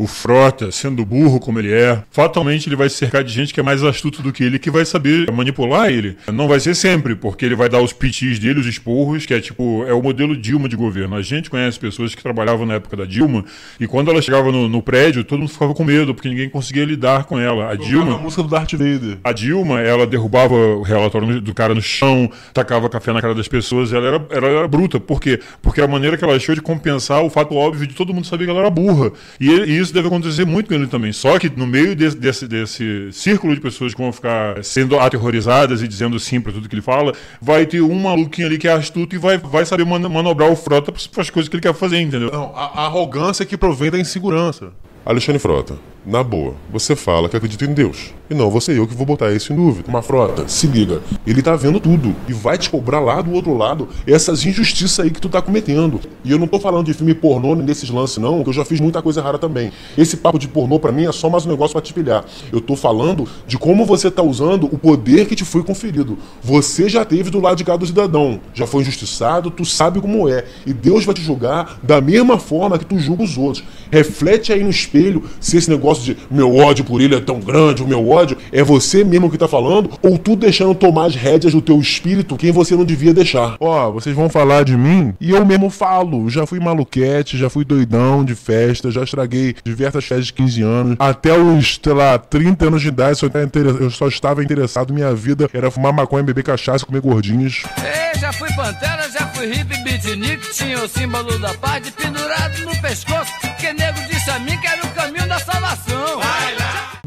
O 0.00 0.06
Frota, 0.06 0.72
sendo 0.72 1.04
burro 1.04 1.38
como 1.38 1.58
ele 1.58 1.70
é, 1.70 2.02
fatalmente 2.10 2.66
ele 2.66 2.74
vai 2.74 2.88
se 2.88 2.96
cercar 2.96 3.22
de 3.22 3.30
gente 3.30 3.52
que 3.52 3.60
é 3.60 3.62
mais 3.62 3.84
astuto 3.84 4.22
do 4.22 4.32
que 4.32 4.42
ele, 4.42 4.58
que 4.58 4.70
vai 4.70 4.82
saber 4.86 5.30
manipular 5.30 5.90
ele. 5.90 6.16
Não 6.32 6.48
vai 6.48 6.58
ser 6.58 6.74
sempre, 6.74 7.14
porque 7.14 7.44
ele 7.44 7.54
vai 7.54 7.68
dar 7.68 7.82
os 7.82 7.92
pitis 7.92 8.38
dele, 8.38 8.60
os 8.60 8.66
esporros, 8.66 9.26
que 9.26 9.34
é 9.34 9.40
tipo, 9.40 9.84
é 9.86 9.92
o 9.92 10.02
modelo 10.02 10.34
Dilma 10.34 10.70
de 10.70 10.74
governo. 10.74 11.16
A 11.16 11.20
gente 11.20 11.50
conhece 11.50 11.78
pessoas 11.78 12.14
que 12.14 12.22
trabalhavam 12.22 12.64
na 12.64 12.76
época 12.76 12.96
da 12.96 13.04
Dilma, 13.04 13.44
e 13.78 13.86
quando 13.86 14.10
ela 14.10 14.22
chegava 14.22 14.50
no, 14.50 14.70
no 14.70 14.80
prédio, 14.80 15.22
todo 15.22 15.40
mundo 15.40 15.50
ficava 15.50 15.74
com 15.74 15.84
medo, 15.84 16.14
porque 16.14 16.30
ninguém 16.30 16.48
conseguia 16.48 16.86
lidar 16.86 17.24
com 17.24 17.38
ela. 17.38 17.70
A 17.70 17.74
Dilma. 17.74 18.14
A 18.14 18.18
música 18.18 18.42
do 18.42 18.48
Darth 18.48 18.72
Vader. 18.72 19.18
A 19.22 19.32
Dilma, 19.32 19.82
ela 19.82 20.06
derrubava 20.06 20.54
o 20.54 20.80
relatório 20.80 21.42
do 21.42 21.52
cara 21.52 21.74
no 21.74 21.82
chão, 21.82 22.30
tacava 22.54 22.88
café 22.88 23.12
na 23.12 23.20
cara 23.20 23.34
das 23.34 23.48
pessoas, 23.48 23.92
ela 23.92 24.06
era, 24.06 24.26
ela 24.30 24.48
era 24.48 24.66
bruta. 24.66 24.98
Por 24.98 25.20
quê? 25.20 25.40
Porque 25.60 25.82
a 25.82 25.86
maneira 25.86 26.16
que 26.16 26.24
ela 26.24 26.36
achou 26.36 26.54
de 26.54 26.62
compensar 26.62 27.22
o 27.22 27.28
fato 27.28 27.54
óbvio 27.54 27.86
de 27.86 27.94
todo 27.94 28.14
mundo 28.14 28.26
saber 28.26 28.46
que 28.46 28.50
ela 28.50 28.60
era 28.60 28.70
burra. 28.70 29.12
E, 29.38 29.50
e 29.50 29.78
isso 29.78 29.89
deve 29.92 30.08
acontecer 30.08 30.44
muito 30.44 30.68
com 30.68 30.74
ele 30.74 30.86
também. 30.86 31.12
Só 31.12 31.38
que 31.38 31.48
no 31.48 31.66
meio 31.66 31.94
desse, 31.96 32.16
desse, 32.16 32.46
desse 32.48 33.08
círculo 33.12 33.54
de 33.54 33.60
pessoas 33.60 33.94
que 33.94 34.00
vão 34.00 34.12
ficar 34.12 34.62
sendo 34.64 34.98
aterrorizadas 34.98 35.82
e 35.82 35.88
dizendo 35.88 36.18
sim 36.18 36.40
pra 36.40 36.52
tudo 36.52 36.68
que 36.68 36.74
ele 36.74 36.82
fala, 36.82 37.12
vai 37.40 37.66
ter 37.66 37.80
um 37.80 37.94
maluquinho 37.94 38.46
ali 38.46 38.58
que 38.58 38.68
é 38.68 38.72
astuto 38.72 39.14
e 39.14 39.18
vai, 39.18 39.38
vai 39.38 39.64
saber 39.64 39.84
man- 39.84 40.08
manobrar 40.08 40.50
o 40.50 40.56
frota 40.56 40.92
para 40.92 41.22
as 41.22 41.30
coisas 41.30 41.48
que 41.48 41.56
ele 41.56 41.62
quer 41.62 41.74
fazer, 41.74 42.00
entendeu? 42.00 42.30
Não, 42.30 42.52
a, 42.54 42.82
a 42.82 42.86
arrogância 42.86 43.44
que 43.44 43.56
provém 43.56 43.90
da 43.90 43.98
insegurança. 43.98 44.72
Alexandre 45.04 45.38
Frota, 45.38 45.76
Na 46.04 46.22
boa, 46.22 46.54
você 46.72 46.96
fala 46.96 47.28
que 47.28 47.36
acredita 47.36 47.66
em 47.66 47.74
Deus. 47.74 48.14
E 48.30 48.34
não 48.34 48.60
ser 48.60 48.78
eu 48.78 48.86
que 48.86 48.94
vou 48.94 49.04
botar 49.04 49.32
isso 49.32 49.52
em 49.52 49.56
dúvida. 49.56 49.88
Uma 49.88 50.00
frota, 50.00 50.46
se 50.46 50.68
liga. 50.68 51.02
Ele 51.26 51.42
tá 51.42 51.56
vendo 51.56 51.80
tudo. 51.80 52.14
E 52.28 52.32
vai 52.32 52.56
te 52.56 52.70
cobrar 52.70 53.00
lá 53.00 53.20
do 53.20 53.32
outro 53.32 53.56
lado 53.56 53.88
essas 54.06 54.46
injustiças 54.46 55.00
aí 55.00 55.10
que 55.10 55.20
tu 55.20 55.28
tá 55.28 55.42
cometendo. 55.42 56.00
E 56.24 56.30
eu 56.30 56.38
não 56.38 56.46
tô 56.46 56.60
falando 56.60 56.86
de 56.86 56.94
filme 56.94 57.12
pornô 57.12 57.56
nesses 57.56 57.90
lances, 57.90 58.18
não, 58.18 58.44
que 58.44 58.48
eu 58.48 58.52
já 58.52 58.64
fiz 58.64 58.78
muita 58.80 59.02
coisa 59.02 59.20
errada 59.20 59.36
também. 59.36 59.72
Esse 59.98 60.16
papo 60.16 60.38
de 60.38 60.46
pornô 60.46 60.78
pra 60.78 60.92
mim 60.92 61.06
é 61.06 61.12
só 61.12 61.28
mais 61.28 61.44
um 61.44 61.48
negócio 61.48 61.72
pra 61.72 61.82
te 61.82 61.92
pilhar. 61.92 62.24
Eu 62.52 62.60
tô 62.60 62.76
falando 62.76 63.28
de 63.48 63.58
como 63.58 63.84
você 63.84 64.08
tá 64.10 64.22
usando 64.22 64.66
o 64.72 64.78
poder 64.78 65.26
que 65.26 65.34
te 65.34 65.44
foi 65.44 65.64
conferido. 65.64 66.16
Você 66.40 66.88
já 66.88 67.04
teve 67.04 67.30
do 67.30 67.40
lado 67.40 67.56
de 67.56 67.64
cá 67.64 67.76
do 67.76 67.84
cidadão. 67.84 68.40
Já 68.54 68.64
foi 68.64 68.82
injustiçado, 68.82 69.50
tu 69.50 69.64
sabe 69.64 70.00
como 70.00 70.28
é. 70.28 70.44
E 70.64 70.72
Deus 70.72 71.04
vai 71.04 71.16
te 71.16 71.20
julgar 71.20 71.80
da 71.82 72.00
mesma 72.00 72.38
forma 72.38 72.78
que 72.78 72.86
tu 72.86 72.96
julga 72.96 73.24
os 73.24 73.36
outros. 73.36 73.64
Reflete 73.90 74.52
aí 74.52 74.62
no 74.62 74.70
espelho 74.70 75.24
se 75.40 75.56
esse 75.56 75.68
negócio 75.68 75.89
de 75.98 76.16
meu 76.30 76.56
ódio 76.56 76.84
por 76.84 77.00
ele 77.00 77.14
é 77.14 77.20
tão 77.20 77.40
grande, 77.40 77.82
o 77.82 77.86
meu 77.88 78.08
ódio 78.08 78.36
é 78.52 78.62
você 78.62 79.02
mesmo 79.04 79.30
que 79.30 79.38
tá 79.38 79.48
falando, 79.48 79.90
ou 80.02 80.16
tu 80.18 80.36
deixando 80.36 80.74
tomar 80.74 81.06
as 81.06 81.14
rédeas 81.14 81.52
do 81.52 81.60
teu 81.60 81.78
espírito 81.80 82.36
quem 82.36 82.50
você 82.52 82.74
não 82.76 82.84
devia 82.84 83.12
deixar. 83.12 83.56
Ó, 83.60 83.90
vocês 83.90 84.14
vão 84.14 84.28
falar 84.28 84.64
de 84.64 84.76
mim 84.76 85.14
e 85.20 85.30
eu 85.30 85.44
mesmo 85.44 85.70
falo. 85.70 86.28
Já 86.30 86.46
fui 86.46 86.60
maluquete, 86.60 87.36
já 87.36 87.50
fui 87.50 87.64
doidão 87.64 88.24
de 88.24 88.34
festa, 88.34 88.90
já 88.90 89.02
estraguei 89.02 89.54
diversas 89.64 90.04
festas 90.04 90.26
de 90.26 90.32
15 90.32 90.62
anos. 90.62 90.96
Até 90.98 91.36
os, 91.36 91.78
sei 91.82 91.92
lá, 91.92 92.18
30 92.18 92.66
anos 92.66 92.82
de 92.82 92.88
idade, 92.88 93.18
só 93.18 93.26
inter- 93.26 93.76
eu 93.80 93.90
só 93.90 94.08
estava 94.08 94.42
interessado. 94.42 94.92
Minha 94.94 95.14
vida 95.14 95.48
era 95.52 95.70
fumar 95.70 95.92
maconha, 95.92 96.22
beber 96.22 96.44
cachaça, 96.44 96.84
comer 96.86 97.00
gordinhos. 97.00 97.62
Ei, 97.78 98.18
já 98.20 98.32
fui 98.32 98.48
pantera, 98.54 99.08
já 99.10 99.26
fui 99.28 99.46
hippie 99.46 99.82
beatnik, 99.84 100.50
tinha 100.52 100.78
o 100.82 100.88
símbolo 100.88 101.38
da 101.38 101.54
paz 101.54 101.82
de 101.82 101.90
pendurado 101.92 102.60
no 102.64 102.76
pescoço, 102.82 103.32
que 103.58 103.72
nego 103.72 103.98
disse 104.10 104.30
a 104.30 104.38
mim 104.38 104.56
que 104.58 104.66
era 104.66 104.84
o 104.84 104.88
caminho 104.90 105.19
salvação. 105.44 106.19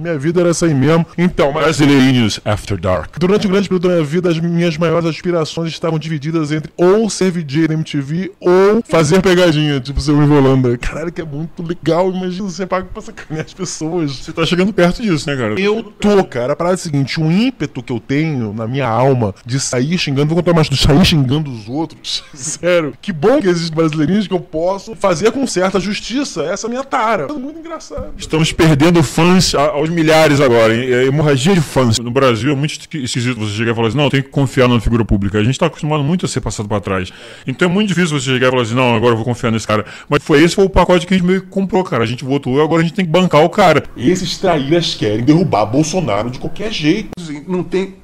Minha 0.03 0.19
vida 0.19 0.41
era 0.41 0.49
essa 0.49 0.65
aí 0.65 0.73
mesmo. 0.73 1.05
Então, 1.17 1.53
Brasileirinhos 1.53 2.41
After 2.43 2.77
Dark. 2.77 3.17
Durante 3.17 3.47
o 3.47 3.49
grande 3.49 3.69
período 3.69 3.87
da 3.87 3.93
minha 3.95 4.05
vida, 4.05 4.29
as 4.29 4.37
minhas 4.37 4.77
maiores 4.77 5.07
aspirações 5.07 5.71
estavam 5.71 5.97
divididas 5.97 6.51
entre 6.51 6.69
ou 6.75 7.09
ser 7.09 7.31
VJ 7.31 7.69
na 7.69 7.75
MTV 7.75 8.33
ou 8.37 8.83
fazer 8.83 9.21
pegadinha, 9.21 9.79
tipo 9.79 10.01
seu 10.01 10.21
Ivo 10.21 10.35
Holanda. 10.35 10.77
Caralho, 10.77 11.09
que 11.09 11.21
é 11.21 11.25
muito 11.25 11.63
legal. 11.63 12.11
Imagina 12.11 12.49
você 12.49 12.65
paga 12.65 12.85
pra 12.93 13.01
sacanear 13.01 13.45
as 13.45 13.53
pessoas. 13.53 14.17
Você 14.17 14.33
tá 14.33 14.45
chegando 14.45 14.73
perto 14.73 15.01
disso, 15.01 15.29
né, 15.29 15.37
cara? 15.37 15.57
Eu 15.57 15.81
tô, 15.83 16.21
cara. 16.25 16.51
A 16.51 16.55
parada 16.57 16.73
é 16.73 16.75
a 16.75 16.77
seguinte: 16.77 17.21
o 17.21 17.31
ímpeto 17.31 17.81
que 17.81 17.93
eu 17.93 18.01
tenho 18.01 18.53
na 18.53 18.67
minha 18.67 18.89
alma 18.89 19.33
de 19.45 19.57
sair 19.57 19.97
xingando, 19.97 20.35
vou 20.35 20.43
contar 20.43 20.53
mais, 20.53 20.67
de 20.67 20.75
sair 20.75 21.05
xingando 21.05 21.49
os 21.49 21.69
outros. 21.69 22.25
Sério. 22.35 22.93
Que 23.01 23.13
bom 23.13 23.39
que 23.39 23.47
existem 23.47 23.73
brasileirinhos 23.73 24.27
que 24.27 24.33
eu 24.33 24.41
posso 24.41 24.95
fazer 24.95 25.31
com 25.31 25.47
certa 25.47 25.79
justiça. 25.79 26.43
Essa 26.43 26.65
é 26.65 26.67
a 26.67 26.71
minha 26.71 26.83
tara. 26.83 27.27
É 27.29 27.33
muito 27.33 27.59
engraçado. 27.59 28.09
Estamos 28.17 28.51
perdendo 28.51 29.01
fãs 29.01 29.55
aos 29.55 29.92
milhares 29.93 30.41
agora? 30.41 30.73
É 30.75 31.05
hemorragia 31.05 31.53
de 31.53 31.61
fãs. 31.61 31.99
No 31.99 32.11
Brasil 32.11 32.51
é 32.51 32.55
muito 32.55 32.71
esqui- 32.71 33.03
esquisito 33.03 33.39
você 33.39 33.53
chegar 33.55 33.71
e 33.71 33.75
falar 33.75 33.87
assim, 33.89 33.97
não, 33.97 34.09
tem 34.09 34.21
que 34.21 34.29
confiar 34.29 34.67
na 34.67 34.79
figura 34.81 35.05
pública. 35.05 35.37
A 35.37 35.43
gente 35.43 35.57
tá 35.57 35.67
acostumado 35.67 36.03
muito 36.03 36.25
a 36.25 36.29
ser 36.29 36.41
passado 36.41 36.67
pra 36.67 36.79
trás. 36.79 37.11
Então 37.47 37.69
é 37.69 37.71
muito 37.71 37.87
difícil 37.89 38.19
você 38.19 38.31
chegar 38.31 38.47
e 38.47 38.49
falar 38.51 38.63
assim, 38.63 38.75
não, 38.75 38.95
agora 38.95 39.13
eu 39.13 39.17
vou 39.17 39.25
confiar 39.25 39.51
nesse 39.51 39.67
cara. 39.67 39.85
Mas 40.09 40.23
foi 40.23 40.41
esse 40.43 40.55
foi 40.55 40.65
o 40.65 40.69
pacote 40.69 41.05
que 41.07 41.13
a 41.13 41.17
gente 41.17 41.25
meio 41.25 41.41
que 41.41 41.47
comprou, 41.47 41.83
cara. 41.83 42.03
A 42.03 42.07
gente 42.07 42.23
votou 42.25 42.57
e 42.57 42.61
agora 42.61 42.81
a 42.81 42.83
gente 42.83 42.93
tem 42.95 43.05
que 43.05 43.11
bancar 43.11 43.43
o 43.43 43.49
cara. 43.49 43.83
Esses 43.95 44.37
traíras 44.37 44.95
querem 44.95 45.23
derrubar 45.23 45.65
Bolsonaro 45.65 46.29
de 46.29 46.39
qualquer 46.39 46.71
jeito. 46.71 47.09
Não 47.47 47.63
tem 47.63 47.95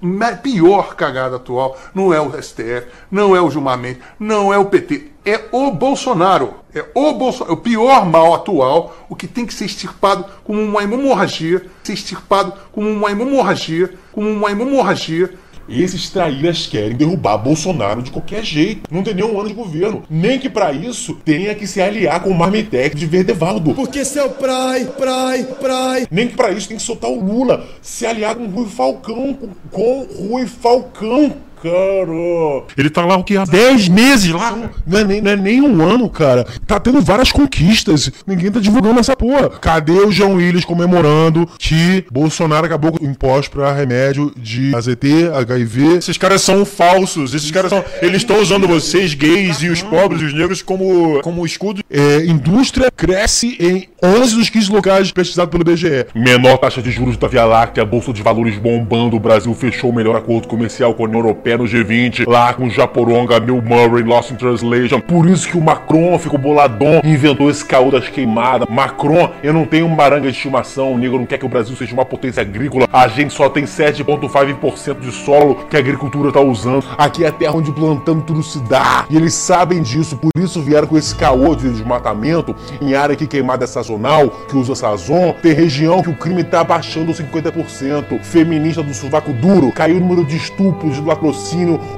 pior 0.41 0.95
cagada 0.95 1.35
atual. 1.37 1.77
Não 1.93 2.13
é 2.13 2.19
o 2.21 2.31
STF, 2.41 2.87
não 3.11 3.35
é 3.35 3.41
o 3.41 3.49
Gilmar 3.49 3.77
Mendes, 3.77 4.01
não 4.19 4.53
é 4.53 4.57
o 4.57 4.65
PT. 4.65 5.07
É 5.29 5.45
o 5.51 5.69
Bolsonaro. 5.69 6.55
É 6.73 6.83
o 6.95 7.13
Bolsonaro. 7.13 7.53
O 7.53 7.57
pior 7.57 8.03
mal 8.03 8.33
atual, 8.33 9.05
o 9.07 9.15
que 9.15 9.27
tem 9.27 9.45
que 9.45 9.53
ser 9.53 9.65
extirpado 9.65 10.25
como 10.43 10.59
uma 10.59 10.81
hemorragia, 10.81 11.63
ser 11.83 11.93
extirpado 11.93 12.51
como 12.71 12.89
uma 12.89 13.11
hemorragia, 13.11 13.93
como 14.11 14.27
uma 14.27 14.49
hemorragia. 14.49 15.31
Esses 15.69 16.09
traíras 16.09 16.65
querem 16.65 16.97
derrubar 16.97 17.37
Bolsonaro 17.37 18.01
de 18.01 18.09
qualquer 18.09 18.43
jeito. 18.43 18.91
Não 18.91 19.03
tem 19.03 19.13
nenhum 19.13 19.39
ano 19.39 19.49
de 19.49 19.53
governo. 19.53 20.01
Nem 20.09 20.39
que 20.39 20.49
pra 20.49 20.71
isso 20.71 21.13
tenha 21.23 21.53
que 21.53 21.67
se 21.67 21.79
aliar 21.79 22.23
com 22.23 22.31
o 22.31 22.35
Marmitec 22.35 22.95
de 22.95 23.05
Verdevaldo. 23.05 23.75
Porque 23.75 24.03
seu 24.03 24.31
prai, 24.31 24.85
prai, 24.85 25.43
prai. 25.43 26.07
Nem 26.09 26.27
que 26.27 26.35
pra 26.35 26.49
isso 26.49 26.67
tem 26.67 26.77
que 26.77 26.81
soltar 26.81 27.11
o 27.11 27.23
Lula. 27.23 27.67
Se 27.83 28.03
aliar 28.03 28.33
com 28.33 28.45
o 28.45 28.49
Rui 28.49 28.65
Falcão. 28.65 29.35
Com, 29.35 29.49
com 29.69 30.07
Rui 30.27 30.47
Falcão. 30.47 31.35
Cara. 31.61 32.63
Ele 32.77 32.89
tá 32.89 33.05
lá 33.05 33.17
o 33.17 33.23
que? 33.23 33.35
Há 33.35 33.43
10 33.43 33.89
meses 33.89 34.31
lá? 34.31 34.57
Não 34.87 34.99
é, 34.99 35.03
nem, 35.03 35.21
não 35.21 35.31
é 35.31 35.35
nem 35.35 35.61
um 35.61 35.81
ano, 35.81 36.09
cara. 36.09 36.45
Tá 36.65 36.79
tendo 36.79 37.01
várias 37.01 37.31
conquistas. 37.31 38.11
Ninguém 38.25 38.51
tá 38.51 38.59
divulgando 38.59 38.99
essa 38.99 39.15
porra. 39.15 39.49
Cadê 39.49 39.91
o 39.91 40.11
João 40.11 40.35
Willis 40.35 40.63
comemorando 40.63 41.47
que 41.57 42.05
Bolsonaro 42.11 42.65
acabou 42.65 42.93
com 42.93 43.05
imposto 43.05 43.51
pra 43.51 43.73
remédio 43.73 44.31
de 44.37 44.73
AZT, 44.73 45.31
HIV? 45.35 45.97
Esses 45.97 46.17
caras 46.17 46.41
são 46.41 46.65
falsos. 46.65 47.33
Esses 47.33 47.51
caras 47.51 47.69
são. 47.69 47.83
Eles 48.01 48.17
estão 48.17 48.41
usando 48.41 48.67
vocês, 48.67 49.13
gays 49.13 49.61
e 49.61 49.69
os 49.69 49.81
pobres 49.81 50.21
e 50.21 50.25
os 50.25 50.33
negros, 50.33 50.61
como, 50.61 51.21
como 51.21 51.45
escudo. 51.45 51.83
É, 51.89 52.25
indústria 52.25 52.89
cresce 52.89 53.57
em 53.59 53.87
11 54.01 54.35
dos 54.35 54.49
15 54.49 54.71
locais 54.71 55.11
pesquisados 55.11 55.51
pelo 55.51 55.63
BGE. 55.63 56.07
Menor 56.15 56.57
taxa 56.57 56.81
de 56.81 56.91
juros 56.91 57.17
da 57.17 57.27
Via 57.27 57.45
Láctea, 57.45 57.83
Bolsa 57.85 58.13
de 58.13 58.21
Valores 58.21 58.57
bombando. 58.57 59.17
O 59.17 59.19
Brasil 59.19 59.53
fechou 59.53 59.89
o 59.89 59.93
melhor 59.93 60.15
acordo 60.15 60.47
comercial 60.47 60.93
com 60.93 61.03
a 61.03 61.07
União 61.07 61.19
Europeia 61.19 61.48
no 61.57 61.65
G20. 61.65 62.27
Lá 62.27 62.53
com 62.53 62.69
Japoronga, 62.69 63.39
Bill 63.39 63.61
Murray, 63.61 64.03
Lost 64.03 64.31
in 64.31 64.35
Translation. 64.35 64.99
Por 64.99 65.27
isso 65.27 65.47
que 65.47 65.57
o 65.57 65.61
Macron 65.61 66.17
ficou 66.19 66.39
boladão 66.39 67.01
e 67.03 67.09
inventou 67.09 67.49
esse 67.49 67.63
caô 67.65 67.91
das 67.91 68.07
queimadas. 68.07 68.67
Macron, 68.69 69.31
eu 69.43 69.53
não 69.53 69.65
tenho 69.65 69.87
maranga 69.89 70.29
de 70.29 70.35
estimação. 70.35 70.93
O 70.93 70.97
negro 70.97 71.19
não 71.19 71.25
quer 71.25 71.37
que 71.37 71.45
o 71.45 71.49
Brasil 71.49 71.75
seja 71.75 71.93
uma 71.93 72.05
potência 72.05 72.41
agrícola. 72.41 72.87
A 72.91 73.07
gente 73.07 73.33
só 73.33 73.49
tem 73.49 73.65
7,5% 73.65 74.99
de 74.99 75.11
solo 75.11 75.55
que 75.69 75.75
a 75.75 75.79
agricultura 75.79 76.31
tá 76.31 76.41
usando. 76.41 76.85
Aqui 76.97 77.23
é 77.23 77.27
a 77.27 77.31
terra 77.31 77.55
onde 77.55 77.71
plantando 77.71 78.21
tudo 78.23 78.43
se 78.43 78.59
dá. 78.67 79.05
E 79.09 79.15
eles 79.15 79.33
sabem 79.33 79.81
disso, 79.81 80.17
por 80.17 80.31
isso 80.37 80.61
vieram 80.61 80.87
com 80.87 80.97
esse 80.97 81.15
caô 81.15 81.55
de 81.55 81.69
desmatamento 81.69 82.55
em 82.81 82.93
área 82.93 83.15
que 83.15 83.27
queimada 83.27 83.63
é 83.63 83.67
sazonal, 83.67 84.29
que 84.49 84.57
usa 84.57 84.75
sazon. 84.75 85.33
Tem 85.41 85.53
região 85.53 86.01
que 86.01 86.09
o 86.09 86.15
crime 86.15 86.43
tá 86.43 86.61
abaixando 86.61 87.11
50%. 87.11 88.21
Feminista 88.21 88.83
do 88.83 88.93
sovaco 88.93 89.31
duro, 89.33 89.71
caiu 89.71 89.97
o 89.97 89.99
número 89.99 90.25
de 90.25 90.37
estupros, 90.37 90.95
de 90.95 91.01
latrocínio, 91.01 91.38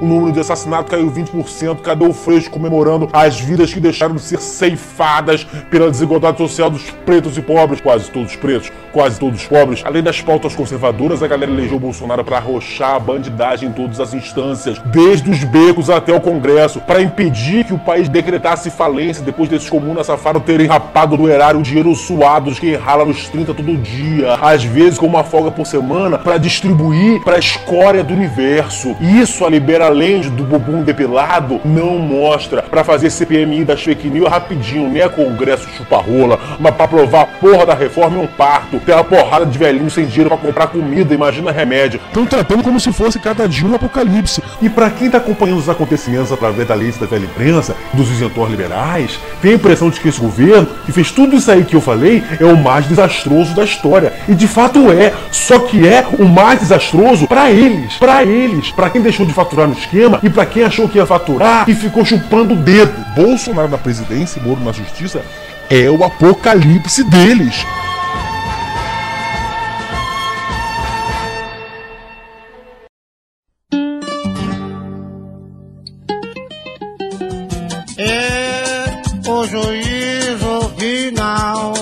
o 0.02 0.06
número 0.06 0.32
de 0.32 0.40
assassinatos 0.40 0.92
caiu 0.92 1.12
20%. 1.12 1.82
Cadê 1.82 2.06
o 2.06 2.14
Freixo 2.14 2.50
comemorando 2.50 3.10
as 3.12 3.40
vidas 3.40 3.74
que 3.74 3.80
deixaram 3.80 4.16
de 4.16 4.22
ser 4.22 4.40
ceifadas 4.40 5.44
pela 5.70 5.90
desigualdade 5.90 6.38
social 6.38 6.70
dos 6.70 6.90
pretos 7.06 7.38
e 7.38 7.42
pobres? 7.42 7.82
Quase 7.82 8.10
todos 8.10 8.36
pretos, 8.36 8.72
quase 8.92 9.20
todos 9.20 9.46
pobres. 9.46 9.82
Além 9.86 10.04
das 10.04 10.22
pautas 10.22 10.56
conservadoras, 10.56 11.24
a 11.24 11.28
galera 11.28 11.52
elegeu 11.52 11.80
Bolsonaro 11.80 12.24
para 12.24 12.38
arrochar 12.38 12.96
a 12.96 13.00
bandidagem 13.00 13.70
em 13.70 13.72
todas 13.72 14.00
as 14.00 14.14
instâncias, 14.14 14.80
desde 14.86 15.30
os 15.30 15.44
becos 15.44 15.90
até 15.90 16.14
o 16.14 16.22
Congresso, 16.22 16.80
para 16.82 17.02
impedir 17.02 17.66
que 17.66 17.74
o 17.74 17.80
país 17.80 18.08
decretasse 18.08 18.70
falência 18.70 19.24
depois 19.24 19.50
desses 19.50 19.70
comunas 19.70 20.08
safados 20.08 20.44
terem 20.44 20.68
rapado 20.68 21.18
do 21.18 21.30
erário 21.30 21.60
o 21.60 21.64
dinheiro 21.64 21.94
suado 21.96 22.52
de 22.52 22.60
quem 22.60 22.76
rala 22.76 23.06
nos 23.06 23.28
30 23.30 23.54
todo 23.54 23.78
dia, 23.78 24.36
às 24.36 24.64
vezes 24.64 25.00
com 25.00 25.06
uma 25.06 25.24
folga 25.24 25.52
por 25.52 25.66
semana, 25.66 26.18
para 26.18 26.38
distribuir 26.38 27.22
para 27.24 27.36
a 27.36 27.40
escória 27.40 28.04
do 28.04 28.14
universo. 28.14 28.96
Isso 29.00 29.31
a 29.40 29.50
Liberaland 29.50 30.30
do 30.30 30.44
bumbum 30.44 30.84
depilado 30.84 31.60
não 31.64 31.98
mostra. 31.98 32.62
Para 32.62 32.84
fazer 32.84 33.10
CPMI 33.10 33.66
das 33.66 33.82
fake 33.82 34.10
news 34.10 34.30
rapidinho, 34.30 34.90
nem 34.90 35.02
é 35.02 35.10
congresso 35.10 35.68
chupa-rola, 35.78 36.40
mas 36.60 36.76
para 36.76 36.86
aprovar 36.86 37.22
a 37.22 37.26
porra 37.26 37.66
da 37.66 37.74
reforma 37.74 38.18
é 38.18 38.24
um 38.24 38.28
parto. 38.28 38.80
Tem 38.80 38.94
uma 38.94 39.04
porrada 39.04 39.46
de 39.46 39.58
velhinho 39.58 39.90
sem 39.90 40.06
dinheiro 40.06 40.30
para 40.30 40.38
comprar 40.38 40.68
comida, 40.68 41.14
imagina 41.14 41.52
remédio. 41.52 42.00
Estão 42.08 42.26
tratando 42.26 42.64
como 42.64 42.80
se 42.80 42.92
fosse 42.92 43.20
cada 43.20 43.48
dia 43.48 43.68
um 43.68 43.76
apocalipse. 43.76 44.44
E 44.62 44.70
para 44.70 44.90
quem 44.90 45.10
tá 45.10 45.18
acompanhando 45.18 45.60
os 45.60 45.70
acontecimentos 45.70 46.32
através 46.32 46.68
da 46.68 46.76
lista 46.76 47.06
da 47.06 47.12
velha 47.12 47.26
imprensa, 47.26 47.76
dos 47.94 48.10
isentores 48.12 48.52
liberais, 48.52 49.20
tem 49.42 49.52
a 49.52 49.56
impressão 49.56 49.90
de 49.90 50.00
que 50.00 50.10
esse 50.10 50.20
governo, 50.20 50.68
que 50.86 50.92
fez 50.92 51.12
tudo 51.12 51.36
isso 51.36 51.50
aí 51.50 51.64
que 51.64 51.76
eu 51.76 51.82
falei, 51.82 52.24
é 52.40 52.46
o 52.46 52.58
mais 52.58 52.88
desastroso 52.88 53.56
da 53.56 53.64
história. 53.64 54.14
E 54.28 54.36
de 54.36 54.48
fato 54.48 54.92
é. 54.92 55.14
Só 55.32 55.60
que 55.60 55.88
é 55.88 56.06
o 56.20 56.26
mais 56.26 56.60
desastroso 56.60 57.28
para 57.28 57.52
eles. 57.52 57.96
Para 57.96 58.24
eles. 58.24 58.72
Para 58.72 58.90
quem 58.90 59.02
deixou 59.02 59.21
de 59.26 59.34
faturar 59.34 59.68
no 59.68 59.74
esquema 59.74 60.20
e 60.24 60.30
para 60.30 60.46
quem 60.46 60.64
achou 60.64 60.88
que 60.88 60.98
ia 60.98 61.06
faturar 61.06 61.70
e 61.70 61.76
ficou 61.76 62.06
chupando 62.06 62.54
o 62.54 62.58
dedo. 62.58 62.94
Bolsonaro 63.16 63.70
na 63.70 63.78
presidência 63.78 64.40
e 64.40 64.44
Moro 64.44 64.62
na 64.62 64.72
justiça 64.72 65.22
é 65.70 65.90
o 65.90 66.04
apocalipse 66.04 67.04
deles. 67.06 67.66
É 77.98 79.02
o 79.30 79.46
juízo 79.46 80.72
final. 80.78 81.81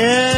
Quero 0.00 0.29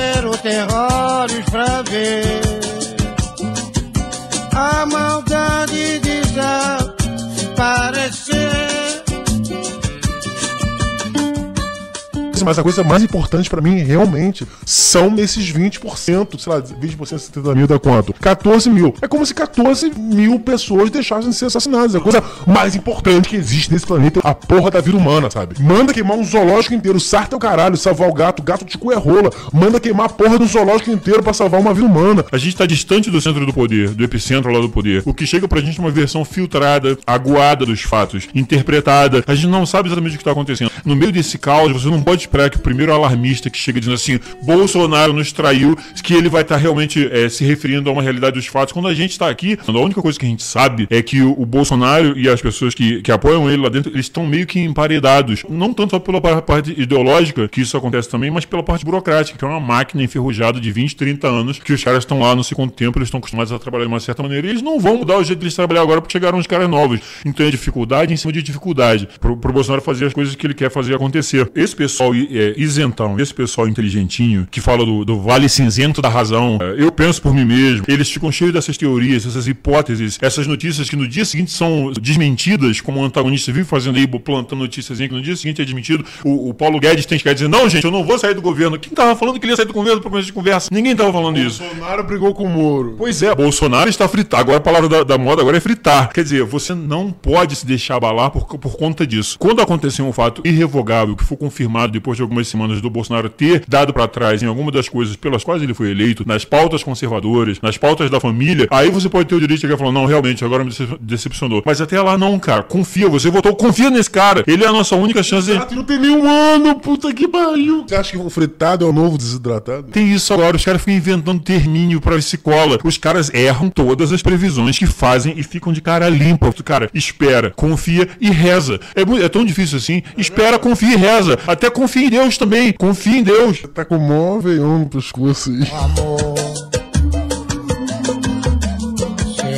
mas 12.44 12.58
a 12.58 12.62
coisa 12.62 12.82
mais 12.84 13.02
importante 13.02 13.48
pra 13.48 13.60
mim, 13.60 13.78
realmente, 13.78 14.46
são 14.64 15.14
esses 15.18 15.52
20%, 15.52 16.38
sei 16.38 16.52
lá, 16.52 16.60
20% 16.60 17.16
de 17.16 17.22
70 17.22 17.54
mil 17.54 17.66
dá 17.66 17.78
quanto? 17.78 18.12
14 18.14 18.70
mil. 18.70 18.94
É 19.00 19.08
como 19.08 19.24
se 19.24 19.34
14 19.34 19.92
mil 19.96 20.38
pessoas 20.40 20.90
deixassem 20.90 21.30
de 21.30 21.36
ser 21.36 21.46
assassinadas. 21.46 21.94
É 21.94 21.98
a 21.98 22.00
coisa 22.00 22.22
mais 22.46 22.74
importante 22.74 23.28
que 23.28 23.36
existe 23.36 23.72
nesse 23.72 23.86
planeta, 23.86 24.20
a 24.22 24.34
porra 24.34 24.70
da 24.70 24.80
vida 24.80 24.96
humana, 24.96 25.30
sabe? 25.30 25.60
Manda 25.62 25.92
queimar 25.92 26.16
um 26.16 26.24
zoológico 26.24 26.74
inteiro, 26.74 26.98
sarta 27.00 27.34
é 27.34 27.36
o 27.36 27.40
caralho, 27.40 27.76
salvar 27.76 28.08
o 28.08 28.12
gato, 28.12 28.42
gato 28.42 28.64
de 28.64 28.78
cu 28.78 28.92
é 28.92 28.96
rola. 28.96 29.30
Manda 29.52 29.80
queimar 29.80 30.06
a 30.06 30.08
porra 30.08 30.38
do 30.38 30.46
zoológico 30.46 30.90
inteiro 30.90 31.22
pra 31.22 31.32
salvar 31.32 31.60
uma 31.60 31.74
vida 31.74 31.86
humana. 31.86 32.24
A 32.30 32.38
gente 32.38 32.56
tá 32.56 32.66
distante 32.66 33.10
do 33.10 33.20
centro 33.20 33.44
do 33.44 33.52
poder, 33.52 33.90
do 33.90 34.04
epicentro 34.04 34.52
lá 34.52 34.60
do 34.60 34.68
poder. 34.68 35.02
O 35.04 35.14
que 35.14 35.26
chega 35.26 35.46
pra 35.48 35.60
gente 35.60 35.78
é 35.78 35.82
uma 35.82 35.90
versão 35.90 36.24
filtrada, 36.24 36.98
aguada 37.06 37.64
dos 37.64 37.82
fatos, 37.82 38.28
interpretada. 38.34 39.24
A 39.26 39.34
gente 39.34 39.48
não 39.48 39.66
sabe 39.66 39.88
exatamente 39.88 40.14
o 40.14 40.18
que 40.18 40.24
tá 40.24 40.32
acontecendo. 40.32 40.70
No 40.84 40.96
meio 40.96 41.12
desse 41.12 41.38
caos, 41.38 41.72
você 41.72 41.88
não 41.88 42.02
pode 42.02 42.28
esperar 42.32 42.48
que 42.48 42.56
o 42.56 42.60
primeiro 42.60 42.92
alarmista 42.92 43.50
que 43.50 43.58
chega 43.58 43.78
dizendo 43.78 43.94
assim, 43.94 44.18
Bolsonaro 44.42 45.12
nos 45.12 45.32
traiu, 45.32 45.76
que 46.02 46.14
ele 46.14 46.30
vai 46.30 46.40
estar 46.40 46.56
realmente 46.56 47.06
é, 47.12 47.28
se 47.28 47.44
referindo 47.44 47.90
a 47.90 47.92
uma 47.92 48.02
realidade 48.02 48.36
dos 48.36 48.46
fatos. 48.46 48.72
Quando 48.72 48.88
a 48.88 48.94
gente 48.94 49.18
tá 49.18 49.28
aqui, 49.28 49.58
a 49.66 49.72
única 49.72 50.00
coisa 50.00 50.18
que 50.18 50.24
a 50.24 50.28
gente 50.28 50.42
sabe 50.42 50.86
é 50.90 51.02
que 51.02 51.20
o, 51.20 51.32
o 51.38 51.44
Bolsonaro 51.44 52.18
e 52.18 52.28
as 52.28 52.40
pessoas 52.40 52.74
que, 52.74 53.02
que 53.02 53.12
apoiam 53.12 53.50
ele 53.50 53.62
lá 53.62 53.68
dentro, 53.68 53.92
eles 53.92 54.06
estão 54.06 54.26
meio 54.26 54.46
que 54.46 54.58
emparedados. 54.58 55.44
Não 55.48 55.74
tanto 55.74 55.90
só 55.90 55.98
pela 55.98 56.20
parte 56.20 56.70
ideológica, 56.80 57.46
que 57.48 57.60
isso 57.60 57.76
acontece 57.76 58.08
também, 58.08 58.30
mas 58.30 58.46
pela 58.46 58.62
parte 58.62 58.84
burocrática, 58.84 59.38
que 59.38 59.44
é 59.44 59.48
uma 59.48 59.60
máquina 59.60 60.02
enferrujada 60.02 60.58
de 60.58 60.72
20, 60.72 60.96
30 60.96 61.28
anos, 61.28 61.58
que 61.58 61.72
os 61.72 61.84
caras 61.84 62.00
estão 62.00 62.20
lá 62.20 62.34
não 62.34 62.42
sei 62.42 62.56
quanto 62.56 62.72
tempo, 62.72 62.98
eles 62.98 63.08
estão 63.08 63.18
acostumados 63.18 63.52
a 63.52 63.58
trabalhar 63.58 63.84
de 63.84 63.88
uma 63.88 64.00
certa 64.00 64.22
maneira, 64.22 64.46
e 64.46 64.50
eles 64.50 64.62
não 64.62 64.80
vão 64.80 64.96
mudar 64.96 65.18
o 65.18 65.24
jeito 65.24 65.40
de 65.40 65.44
eles 65.44 65.54
trabalhar 65.54 65.82
agora 65.82 66.00
porque 66.00 66.12
chegaram 66.12 66.38
uns 66.38 66.46
caras 66.46 66.68
novos. 66.68 67.00
Então 67.26 67.44
é 67.44 67.50
dificuldade 67.50 68.14
em 68.14 68.16
cima 68.16 68.32
de 68.32 68.42
dificuldade 68.42 69.08
pro, 69.20 69.36
pro 69.36 69.52
Bolsonaro 69.52 69.82
fazer 69.82 70.06
as 70.06 70.14
coisas 70.14 70.34
que 70.34 70.46
ele 70.46 70.54
quer 70.54 70.70
fazer 70.70 70.94
acontecer. 70.94 71.50
Esse 71.54 71.76
pessoal 71.76 72.14
é, 72.30 72.54
isentão, 72.56 73.18
esse 73.18 73.32
pessoal 73.34 73.68
inteligentinho, 73.68 74.46
que 74.50 74.60
fala 74.60 74.84
do, 74.84 75.04
do 75.04 75.20
vale 75.20 75.48
cinzento 75.48 76.00
da 76.00 76.08
razão, 76.08 76.58
é, 76.60 76.82
eu 76.82 76.90
penso 76.90 77.20
por 77.20 77.34
mim 77.34 77.44
mesmo, 77.44 77.84
eles 77.88 78.10
ficam 78.10 78.30
cheios 78.30 78.52
dessas 78.52 78.76
teorias, 78.76 79.26
essas 79.26 79.46
hipóteses, 79.46 80.18
essas 80.20 80.46
notícias 80.46 80.88
que 80.88 80.96
no 80.96 81.06
dia 81.06 81.24
seguinte 81.24 81.50
são 81.50 81.92
desmentidas, 82.00 82.80
como 82.80 83.00
o 83.00 83.04
antagonista 83.04 83.52
vive 83.52 83.66
fazendo 83.66 83.98
aí, 83.98 84.06
plantando 84.06 84.60
notícias 84.60 84.98
que 84.98 85.08
no 85.08 85.22
dia 85.22 85.36
seguinte 85.36 85.62
é 85.62 85.64
desmentido. 85.64 86.04
O, 86.24 86.50
o 86.50 86.54
Paulo 86.54 86.78
Guedes 86.78 87.06
tem 87.06 87.18
que 87.18 87.32
dizer, 87.32 87.48
não, 87.48 87.68
gente, 87.68 87.84
eu 87.84 87.90
não 87.90 88.04
vou 88.04 88.18
sair 88.18 88.34
do 88.34 88.42
governo. 88.42 88.78
Quem 88.78 88.92
tava 88.92 89.16
falando 89.16 89.38
que 89.38 89.44
ele 89.44 89.52
ia 89.52 89.56
sair 89.56 89.66
do 89.66 89.72
governo 89.72 90.00
para 90.00 90.10
começo 90.10 90.26
de 90.26 90.32
conversa? 90.32 90.68
Ninguém 90.72 90.94
tava 90.94 91.12
falando 91.12 91.38
isso. 91.38 91.62
Bolsonaro 91.62 92.04
brigou 92.04 92.34
com 92.34 92.44
o 92.44 92.48
Moro. 92.48 92.94
Pois 92.98 93.22
é, 93.22 93.34
Bolsonaro 93.34 93.88
está 93.88 94.08
fritado. 94.08 94.42
Agora 94.42 94.58
a 94.58 94.60
palavra 94.60 94.88
da, 94.88 95.02
da, 95.04 95.18
moda 95.18 95.42
agora 95.42 95.56
é 95.56 95.60
fritar. 95.60 96.12
Quer 96.12 96.22
dizer, 96.22 96.44
você 96.44 96.74
não 96.74 97.10
pode 97.10 97.56
se 97.56 97.66
deixar 97.66 97.96
abalar 97.96 98.30
por, 98.30 98.46
por 98.46 98.76
conta 98.76 99.06
disso. 99.06 99.36
Quando 99.38 99.60
aconteceu 99.60 100.06
um 100.06 100.12
fato 100.12 100.42
irrevogável 100.44 101.16
que 101.16 101.24
foi 101.24 101.36
confirmado 101.36 101.92
depois 101.92 102.11
de 102.16 102.22
algumas 102.22 102.48
semanas 102.48 102.80
do 102.80 102.90
Bolsonaro 102.90 103.28
ter 103.28 103.64
dado 103.66 103.92
para 103.92 104.06
trás 104.08 104.42
em 104.42 104.46
alguma 104.46 104.70
das 104.70 104.88
coisas 104.88 105.16
pelas 105.16 105.44
quais 105.44 105.62
ele 105.62 105.74
foi 105.74 105.90
eleito, 105.90 106.24
nas 106.26 106.44
pautas 106.44 106.82
conservadoras, 106.82 107.60
nas 107.60 107.76
pautas 107.76 108.10
da 108.10 108.20
família, 108.20 108.66
aí 108.70 108.90
você 108.90 109.08
pode 109.08 109.28
ter 109.28 109.34
o 109.34 109.40
direito 109.40 109.58
de 109.58 109.62
chegar 109.62 109.74
e 109.74 109.78
falar, 109.78 109.92
não, 109.92 110.06
realmente, 110.06 110.44
agora 110.44 110.64
me 110.64 110.72
decepcionou. 111.00 111.62
Mas 111.64 111.80
até 111.80 112.00
lá 112.00 112.16
não, 112.16 112.38
cara. 112.38 112.62
Confia, 112.62 113.08
você 113.08 113.30
votou, 113.30 113.54
confia 113.54 113.90
nesse 113.90 114.10
cara. 114.10 114.44
Ele 114.46 114.64
é 114.64 114.66
a 114.66 114.72
nossa 114.72 114.96
única 114.96 115.22
chance 115.22 115.50
de... 115.50 115.74
Não 115.74 115.84
tem 115.84 115.98
nenhum 115.98 116.28
ano, 116.28 116.74
puta 116.76 117.12
que 117.12 117.26
pariu. 117.28 117.84
Você 117.86 117.94
acha 117.94 118.12
que 118.12 118.18
o 118.18 118.30
fritado 118.30 118.84
é 118.84 118.88
o 118.88 118.92
novo 118.92 119.16
desidratado? 119.18 119.84
Tem 119.84 120.12
isso 120.12 120.32
agora, 120.32 120.56
os 120.56 120.64
caras 120.64 120.80
ficam 120.80 120.94
inventando 120.94 121.40
termínio 121.40 122.00
pra 122.00 122.16
escola. 122.16 122.78
Os 122.84 122.98
caras 122.98 123.32
erram 123.32 123.68
todas 123.68 124.12
as 124.12 124.22
previsões 124.22 124.78
que 124.78 124.86
fazem 124.86 125.34
e 125.36 125.42
ficam 125.42 125.72
de 125.72 125.80
cara 125.80 126.08
limpa. 126.08 126.52
Cara, 126.64 126.90
espera, 126.92 127.50
confia 127.50 128.08
e 128.20 128.30
reza. 128.30 128.80
É, 128.94 129.24
é 129.24 129.28
tão 129.28 129.44
difícil 129.44 129.78
assim. 129.78 130.02
Espera, 130.16 130.58
confia 130.58 130.94
e 130.94 130.96
reza. 130.96 131.38
Até 131.46 131.70
confia 131.70 132.01
em 132.04 132.10
Deus 132.10 132.38
também. 132.38 132.72
Confia 132.72 133.18
em 133.18 133.22
Deus. 133.22 133.60
Você 133.60 133.68
tá 133.68 133.84
com 133.84 133.96
o 133.96 134.08
maior 134.08 134.40
veião 134.40 134.78
no 134.78 134.88
pescoço 134.88 135.50
aí. 135.50 135.68
Amor 135.72 136.62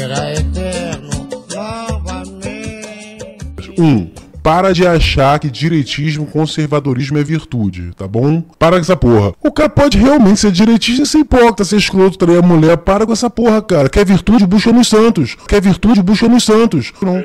será 0.04 0.32
eterno 0.32 1.08
novamente. 1.54 2.84
Um, 3.78 4.10
para 4.42 4.74
de 4.74 4.86
achar 4.86 5.38
que 5.38 5.48
direitismo, 5.48 6.26
conservadorismo 6.26 7.16
é 7.16 7.24
virtude, 7.24 7.92
tá 7.96 8.06
bom? 8.06 8.42
Para 8.58 8.76
com 8.76 8.82
essa 8.82 8.96
porra. 8.96 9.32
O 9.42 9.50
cara 9.50 9.70
pode 9.70 9.96
realmente 9.96 10.40
ser 10.40 10.52
direitista 10.52 11.04
e 11.04 11.06
ser 11.06 11.20
hipócrita, 11.20 11.64
ser 11.64 11.76
escroto, 11.76 12.18
trair 12.18 12.38
a 12.38 12.42
mulher. 12.42 12.76
Para 12.76 13.06
com 13.06 13.12
essa 13.12 13.30
porra, 13.30 13.62
cara. 13.62 13.88
Quer 13.88 14.04
virtude, 14.04 14.46
bucha 14.46 14.70
nos 14.72 14.88
santos. 14.88 15.36
Quer 15.48 15.62
virtude, 15.62 16.02
bucha 16.02 16.28
nos 16.28 16.44
santos. 16.44 16.92
Não. 17.00 17.24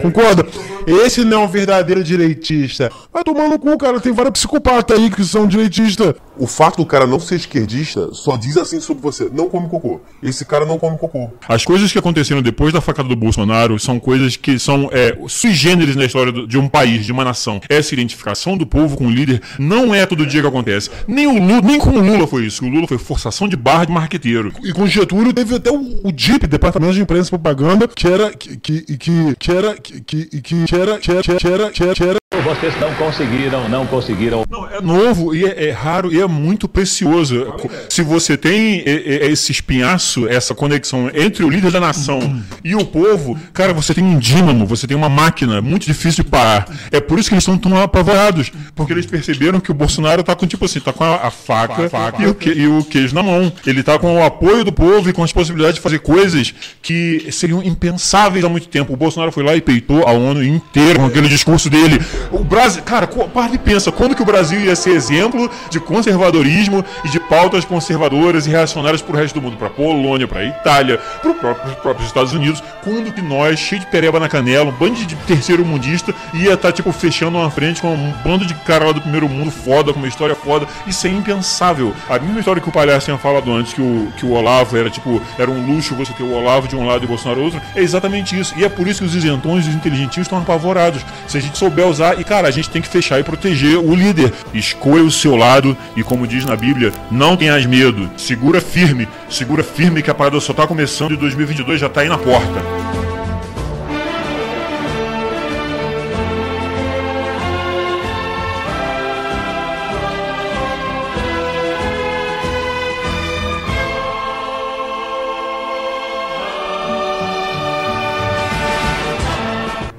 Concorda? 0.00 0.44
Esse 0.86 1.24
não 1.24 1.42
é 1.42 1.44
um 1.44 1.48
verdadeiro 1.48 2.02
direitista. 2.02 2.90
Vai 3.12 3.22
tomar 3.22 3.48
no 3.48 3.58
cu, 3.58 3.78
cara. 3.78 4.00
Tem 4.00 4.12
vários 4.12 4.32
psicopatas 4.32 4.98
aí 4.98 5.10
que 5.10 5.24
são 5.24 5.46
direitistas. 5.46 6.14
O 6.36 6.46
fato 6.46 6.78
do 6.78 6.86
cara 6.86 7.06
não 7.06 7.20
ser 7.20 7.36
esquerdista 7.36 8.12
só 8.12 8.36
diz 8.36 8.56
assim 8.56 8.80
sobre 8.80 9.02
você: 9.02 9.30
não 9.32 9.48
come 9.48 9.68
cocô. 9.68 10.00
Esse 10.22 10.44
cara 10.44 10.66
não 10.66 10.78
come 10.78 10.98
cocô. 10.98 11.30
As 11.48 11.64
coisas 11.64 11.92
que 11.92 11.98
aconteceram 11.98 12.42
depois 12.42 12.72
da 12.72 12.80
facada 12.80 13.08
do 13.08 13.16
Bolsonaro 13.16 13.78
são 13.78 14.00
coisas 14.00 14.36
que 14.36 14.58
são 14.58 14.88
é, 14.92 15.16
sui 15.28 15.52
generis 15.52 15.96
na 15.96 16.04
história 16.04 16.32
de 16.46 16.58
um 16.58 16.68
país, 16.68 17.06
de 17.06 17.12
uma 17.12 17.24
nação. 17.24 17.60
Essa 17.68 17.94
identificação 17.94 18.56
do 18.56 18.66
povo 18.66 18.96
com 18.96 19.06
o 19.06 19.10
líder 19.10 19.42
não 19.58 19.94
é 19.94 20.06
todo 20.06 20.26
dia 20.26 20.40
que 20.40 20.46
acontece. 20.46 20.90
Nem 21.06 21.26
o 21.26 21.38
Lula, 21.38 21.60
nem 21.62 21.78
com 21.78 21.90
o 21.90 22.00
Lula 22.00 22.26
foi 22.26 22.46
isso. 22.46 22.64
O 22.64 22.68
Lula 22.68 22.86
foi 22.86 22.98
forçação 22.98 23.48
de 23.48 23.56
barra 23.56 23.84
de 23.84 23.92
marqueteiro. 23.92 24.52
E 24.62 24.72
com 24.72 24.82
o 24.82 24.88
Getúlio 24.88 25.32
teve 25.32 25.54
até 25.54 25.70
o, 25.70 26.00
o 26.02 26.12
DIP, 26.12 26.46
Departamento 26.46 26.94
de 26.94 27.00
Imprensa 27.00 27.28
e 27.28 27.30
Propaganda, 27.30 27.88
que 27.88 28.06
era 28.06 28.32
que, 28.32 28.56
que, 28.56 28.82
que, 28.96 29.36
que 29.38 29.52
era 29.52 29.74
que, 29.74 30.00
que, 30.00 30.26
que, 30.26 30.64
que 30.64 30.76
era 30.76 30.98
que 30.98 31.10
era 31.10 31.22
que 31.22 31.30
era 31.30 31.70
que 31.70 31.82
era, 31.82 31.94
que 31.94 32.02
era 32.02 32.23
Vocês 32.44 32.78
não 32.78 32.92
conseguiram, 32.94 33.68
não 33.68 33.86
conseguiram. 33.86 34.44
Não, 34.50 34.68
é 34.68 34.80
novo 34.80 35.34
e 35.34 35.44
é, 35.46 35.68
é 35.68 35.70
raro 35.70 36.12
e 36.12 36.20
é 36.20 36.26
muito 36.26 36.68
precioso. 36.68 37.54
Se 37.88 38.02
você 38.02 38.36
tem 38.36 38.82
é, 38.84 38.90
é, 39.24 39.26
esse 39.30 39.50
espinhaço, 39.50 40.28
essa 40.28 40.54
conexão 40.54 41.10
entre 41.14 41.42
o 41.42 41.48
líder 41.48 41.70
da 41.70 41.80
nação 41.80 42.42
e 42.62 42.74
o 42.74 42.84
povo, 42.84 43.38
cara, 43.52 43.72
você 43.72 43.94
tem 43.94 44.04
um 44.04 44.18
dínamo, 44.18 44.66
você 44.66 44.86
tem 44.86 44.96
uma 44.96 45.08
máquina 45.08 45.62
muito 45.62 45.86
difícil 45.86 46.22
de 46.22 46.30
parar. 46.30 46.66
É 46.92 47.00
por 47.00 47.18
isso 47.18 47.28
que 47.30 47.34
eles 47.34 47.42
estão 47.44 47.56
tão 47.56 47.80
apavorados, 47.80 48.52
porque 48.74 48.92
eles 48.92 49.06
perceberam 49.06 49.58
que 49.58 49.70
o 49.70 49.74
Bolsonaro 49.74 50.22
tá 50.22 50.34
com 50.34 50.46
tipo 50.46 50.66
assim, 50.66 50.80
tá 50.80 50.92
com 50.92 51.02
a, 51.04 51.16
a 51.26 51.30
faca, 51.30 51.88
Faca. 51.88 52.22
E, 52.22 52.26
o 52.26 52.34
que- 52.34 52.52
e 52.52 52.66
o 52.68 52.84
queijo 52.84 53.14
na 53.14 53.22
mão. 53.22 53.50
Ele 53.66 53.82
tá 53.82 53.98
com 53.98 54.16
o 54.16 54.22
apoio 54.22 54.64
do 54.64 54.72
povo 54.72 55.08
e 55.08 55.12
com 55.12 55.22
as 55.24 55.32
possibilidades 55.32 55.76
de 55.76 55.80
fazer 55.80 56.00
coisas 56.00 56.52
que 56.82 57.26
seriam 57.32 57.62
impensáveis 57.62 58.44
há 58.44 58.48
muito 58.50 58.68
tempo. 58.68 58.92
O 58.92 58.96
Bolsonaro 58.96 59.32
foi 59.32 59.42
lá 59.42 59.56
e 59.56 59.62
peitou 59.62 60.06
a 60.06 60.12
ONU 60.12 60.42
inteira 60.44 60.98
com 60.98 61.06
aquele 61.06 61.28
discurso 61.28 61.70
dele. 61.70 61.98
O 62.34 62.42
Brasil, 62.42 62.82
cara, 62.82 63.06
para 63.06 63.54
e 63.54 63.58
pensa, 63.58 63.92
quando 63.92 64.16
que 64.16 64.22
o 64.22 64.24
Brasil 64.24 64.60
ia 64.60 64.74
ser 64.74 64.90
exemplo 64.90 65.48
de 65.70 65.78
conservadorismo 65.78 66.84
e 67.04 67.08
de 67.08 67.20
pautas 67.20 67.64
conservadoras 67.64 68.44
e 68.44 68.50
reacionárias 68.50 69.00
pro 69.00 69.16
resto 69.16 69.36
do 69.36 69.42
mundo, 69.42 69.56
pra 69.56 69.70
Polônia, 69.70 70.26
pra 70.26 70.44
Itália, 70.44 70.98
pro 71.22 71.32
próprio, 71.34 71.66
pros 71.66 71.76
próprios 71.76 72.08
Estados 72.08 72.32
Unidos, 72.32 72.60
quando 72.82 73.12
que 73.12 73.22
nós, 73.22 73.60
cheio 73.60 73.80
de 73.80 73.86
pereba 73.86 74.18
na 74.18 74.28
canela, 74.28 74.70
um 74.70 74.72
bando 74.72 74.96
de 74.96 75.14
terceiro 75.14 75.64
mundista, 75.64 76.12
ia 76.32 76.54
estar, 76.54 76.72
tipo, 76.72 76.90
fechando 76.90 77.38
uma 77.38 77.48
frente 77.52 77.80
com 77.80 77.94
um 77.94 78.12
bando 78.24 78.44
de 78.44 78.54
cara 78.54 78.86
lá 78.86 78.92
do 78.92 79.00
primeiro 79.00 79.28
mundo 79.28 79.52
foda, 79.52 79.92
com 79.92 80.00
uma 80.00 80.08
história 80.08 80.34
foda, 80.34 80.66
isso 80.88 81.06
é 81.06 81.10
impensável. 81.10 81.94
A 82.08 82.18
mesma 82.18 82.40
história 82.40 82.60
que 82.60 82.68
o 82.68 82.72
palhaço 82.72 83.04
tinha 83.04 83.16
falado 83.16 83.52
antes, 83.52 83.72
que 83.72 83.80
o, 83.80 84.12
que 84.16 84.26
o 84.26 84.32
Olavo 84.32 84.76
era, 84.76 84.90
tipo, 84.90 85.22
era 85.38 85.48
um 85.48 85.64
luxo 85.64 85.94
você 85.94 86.12
ter 86.12 86.24
o 86.24 86.32
Olavo 86.32 86.66
de 86.66 86.74
um 86.74 86.84
lado 86.84 87.02
e 87.02 87.04
o 87.04 87.08
Bolsonaro 87.08 87.38
do 87.38 87.44
outro, 87.44 87.62
é 87.76 87.80
exatamente 87.80 88.36
isso. 88.36 88.54
E 88.56 88.64
é 88.64 88.68
por 88.68 88.88
isso 88.88 89.02
que 89.02 89.06
os 89.06 89.14
isentões 89.14 89.66
e 89.66 89.68
os 89.68 89.74
inteligentinhos 89.76 90.26
estão 90.26 90.38
apavorados. 90.38 91.00
Se 91.28 91.38
a 91.38 91.40
gente 91.40 91.56
souber 91.56 91.86
usar, 91.86 92.23
cara, 92.24 92.48
a 92.48 92.50
gente 92.50 92.70
tem 92.70 92.82
que 92.82 92.88
fechar 92.88 93.20
e 93.20 93.24
proteger 93.24 93.78
o 93.78 93.94
líder. 93.94 94.32
Escolha 94.52 95.04
o 95.04 95.10
seu 95.10 95.36
lado 95.36 95.76
e, 95.96 96.02
como 96.02 96.26
diz 96.26 96.44
na 96.44 96.56
Bíblia, 96.56 96.92
não 97.10 97.36
tenhas 97.36 97.64
medo. 97.66 98.10
Segura 98.16 98.60
firme, 98.60 99.08
segura 99.28 99.62
firme 99.62 100.02
que 100.02 100.10
a 100.10 100.14
parada 100.14 100.40
só 100.40 100.52
tá 100.52 100.66
começando 100.66 101.12
e 101.12 101.16
2022 101.16 101.80
já 101.80 101.88
tá 101.88 102.00
aí 102.00 102.08
na 102.08 102.18
porta. 102.18 103.03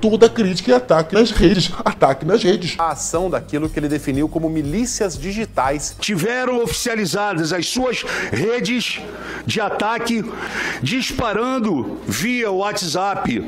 Toda 0.09 0.29
crítica 0.29 0.71
e 0.71 0.73
ataque 0.75 1.15
nas 1.15 1.31
redes. 1.31 1.71
Ataque 1.83 2.25
nas 2.25 2.43
redes. 2.43 2.75
a 2.77 2.91
ação 2.91 3.27
daquilo 3.27 3.67
que 3.67 3.79
ele 3.79 3.87
definiu 3.87 4.29
como 4.29 4.47
milícias 4.47 5.17
digitais. 5.17 5.95
Tiveram 5.99 6.61
oficializadas 6.63 7.51
as 7.51 7.67
suas 7.67 8.03
redes 8.31 9.01
de 9.47 9.59
ataque, 9.59 10.23
disparando 10.81 11.97
via 12.07 12.51
WhatsApp 12.51 13.43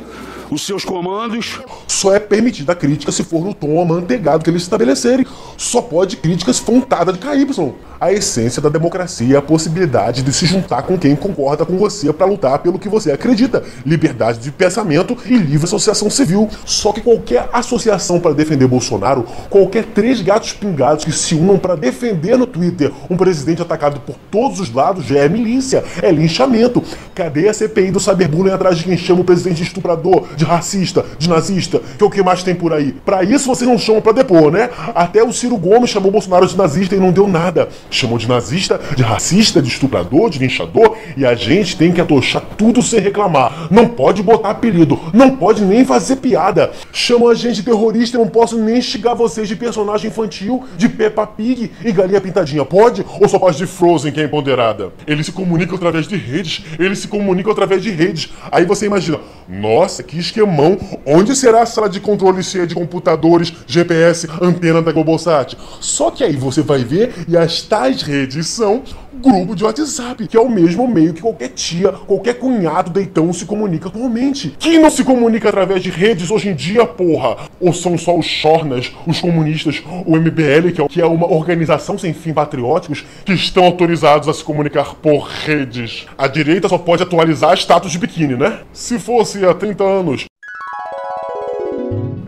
os 0.50 0.66
seus 0.66 0.84
comandos. 0.84 1.60
Só 1.88 2.14
é 2.14 2.20
permitida 2.20 2.74
a 2.74 2.76
crítica 2.76 3.12
se 3.12 3.24
for 3.24 3.44
no 3.44 3.54
tom 3.54 3.82
amanteigado 3.82 4.44
que 4.44 4.50
eles 4.50 4.64
estabelecerem. 4.64 5.26
Só 5.58 5.82
pode 5.82 6.18
crítica 6.18 6.52
se 6.54 6.62
for 6.62 6.80
de 6.80 7.20
KY. 7.20 7.74
A 8.00 8.14
essência 8.14 8.62
da 8.62 8.70
democracia 8.70 9.36
é 9.36 9.40
a 9.40 9.42
possibilidade 9.42 10.22
de 10.22 10.32
se 10.32 10.46
juntar 10.46 10.84
com 10.84 10.98
quem 10.98 11.16
concorda 11.16 11.66
com 11.66 11.78
você 11.78 12.14
para 12.14 12.28
lutar 12.28 12.60
pelo 12.60 12.78
que 12.78 12.88
você 12.88 13.12
acredita. 13.12 13.64
Liberdade 13.84 14.38
de 14.38 14.52
pensamento 14.52 15.18
e 15.26 15.36
livre 15.36 15.66
associação 15.66 16.08
civil. 16.10 16.48
Só 16.64 16.94
que 16.94 17.02
qualquer 17.02 17.50
associação 17.52 18.20
para 18.20 18.36
defender 18.36 18.68
Bolsonaro, 18.68 19.26
qualquer 19.50 19.84
três 19.84 20.22
gatos 20.22 20.54
pingados 20.54 21.06
que 21.06 21.12
se 21.12 21.34
unam 21.34 21.58
para 21.58 21.76
defender 21.76 22.38
no 22.38 22.46
Twitter 22.46 22.92
um 23.10 23.18
presidente 23.18 23.64
atacado 23.64 24.00
por 24.02 24.16
todos 24.30 24.60
os 24.60 24.72
lados 24.72 25.06
já 25.06 25.20
é 25.20 25.30
milícia, 25.30 25.84
é 26.02 26.12
linchamento. 26.12 26.84
Cadê 27.16 27.50
a 27.50 27.54
CPI 27.54 27.90
do 27.90 28.00
cyberbullying 28.00 28.54
atrás 28.54 28.78
de 28.78 28.84
quem 28.84 28.98
chama 28.98 29.22
o 29.22 29.24
presidente 29.24 29.58
de 29.58 29.64
estuprador, 29.64 30.28
de 30.38 30.46
racista, 30.46 31.04
de 31.18 31.28
nazista, 31.28 31.82
que 31.98 32.04
é 32.04 32.08
o 32.08 32.10
que 32.10 32.24
mais 32.24 32.44
tem 32.44 32.56
por 32.56 32.72
aí? 32.72 32.94
Para 32.94 33.24
isso 33.24 33.48
vocês 33.48 33.70
não 33.70 33.78
chamam 33.78 34.02
para 34.02 34.14
depor, 34.14 34.52
né? 34.52 34.70
Até 34.96 35.24
o 35.24 35.34
Ciro 35.34 35.58
Gomes 35.58 35.90
chamou 35.90 36.12
Bolsonaro 36.12 36.48
de 36.48 36.56
nazista 36.56 36.96
e 36.96 37.00
não 37.00 37.12
deu 37.12 37.28
nada. 37.28 37.68
Chamou 37.90 38.18
de 38.18 38.30
nazista, 38.30 38.80
de 38.96 39.04
racista, 39.04 39.62
de 39.62 39.70
estuprador, 39.70 40.30
de 40.30 40.40
linchador 40.40 40.96
e 41.18 41.26
a 41.26 41.36
gente 41.36 41.76
tem 41.76 41.92
que 41.92 42.00
atochar 42.00 42.44
tudo 42.58 42.82
sem 42.82 43.00
reclamar. 43.00 43.68
Não 43.72 43.88
pode 43.88 44.22
botar 44.22 44.52
apelido, 44.52 45.00
não 45.14 45.36
pode 45.36 45.66
nem 45.66 45.84
fazer 45.84 46.18
piada. 46.18 46.72
Chamam 46.94 47.30
a 47.30 47.34
gente 47.34 47.58
de 47.58 47.64
terrorista, 47.64 48.18
eu 48.18 48.22
não 48.22 48.30
posso 48.30 48.58
nem 48.58 48.82
xingar 48.82 49.16
vocês 49.16 49.48
de 49.48 49.56
personagem 49.56 50.10
infantil, 50.10 50.64
de 50.78 50.88
Peppa 50.88 51.26
Pig 51.26 51.72
e 51.84 51.92
galinha 51.92 52.22
pintadinha. 52.22 52.64
Pode? 52.64 53.04
Ou 53.20 53.28
só 53.28 53.40
pode 53.40 53.58
de 53.58 53.66
Frozen, 53.66 54.12
que 54.12 54.22
é 54.22 54.26
empoderada? 54.26 54.92
Eles 55.08 55.26
se 55.26 55.32
comunicam 55.32 55.76
através 55.76 56.08
de 56.08 56.16
redes, 56.16 56.64
eles 56.78 57.00
se 57.00 57.08
comunicam 57.08 57.52
através 57.52 57.82
de 57.82 57.90
redes. 57.90 58.30
Aí 58.52 58.66
você 58.66 58.86
imagina, 58.86 59.20
nossa, 59.48 60.04
que 60.04 60.20
esquemão. 60.28 60.78
Onde 61.06 61.36
será 61.36 61.64
a 61.64 61.66
sala 61.66 61.90
de 61.90 62.00
controle 62.00 62.44
cheia 62.44 62.68
de 62.68 62.76
computadores, 62.76 63.52
GPS, 63.66 64.28
antena 64.42 64.82
da 64.82 64.92
Globosat? 64.92 65.58
Só 65.80 66.12
que 66.12 66.24
aí 66.24 66.36
você 66.36 66.62
vai 66.62 66.84
ver 66.84 67.26
e 67.28 67.36
as 67.36 67.62
tais 67.62 68.02
redes 68.02 68.48
são 68.48 68.84
grupo 69.14 69.56
de 69.56 69.64
WhatsApp, 69.64 70.28
que 70.28 70.38
é 70.38 70.40
o 70.40 70.50
mesmo 70.50 70.88
meio 70.88 71.14
que 71.14 71.22
qualquer 71.22 71.50
tia, 71.50 71.92
qualquer 71.92 72.36
cunhado 72.36 72.92
deitão 72.92 73.32
se 73.34 73.46
comunica 73.46 73.88
atualmente. 73.90 74.56
Quem 74.60 74.80
não 74.80 74.90
se 74.90 75.04
comunica 75.04 75.50
através 75.50 75.82
de 75.82 75.90
redes 75.90 76.32
hoje 76.32 76.50
em 76.50 76.56
dia, 76.56 76.86
porra? 76.86 77.38
Ou 77.60 77.74
são 77.74 77.98
só 77.98 78.18
os 78.18 78.26
chornas, 78.26 78.92
os 79.06 79.20
comunistas, 79.20 79.84
o 80.06 80.16
MBL, 80.16 80.72
que 80.74 80.82
é, 80.82 80.88
que 80.88 81.02
é 81.02 81.06
uma 81.06 81.32
organização 81.32 81.98
sem 81.98 82.14
fim 82.14 82.34
patrióticos, 82.34 83.06
que 83.26 83.34
estão 83.34 83.66
autorizados 83.66 84.28
a 84.28 84.34
se 84.34 84.44
comunicar 84.44 84.96
por 84.96 85.28
redes? 85.28 86.06
A 86.18 86.28
direita 86.28 86.70
só 86.70 86.78
pode 86.78 87.04
atualizar 87.04 87.58
status 87.58 87.92
de 87.92 88.00
biquíni, 88.00 88.36
né? 88.36 88.60
Se 88.74 89.00
fosse 89.00 89.46
há 89.46 89.54
30 89.54 89.84
anos, 89.84 90.26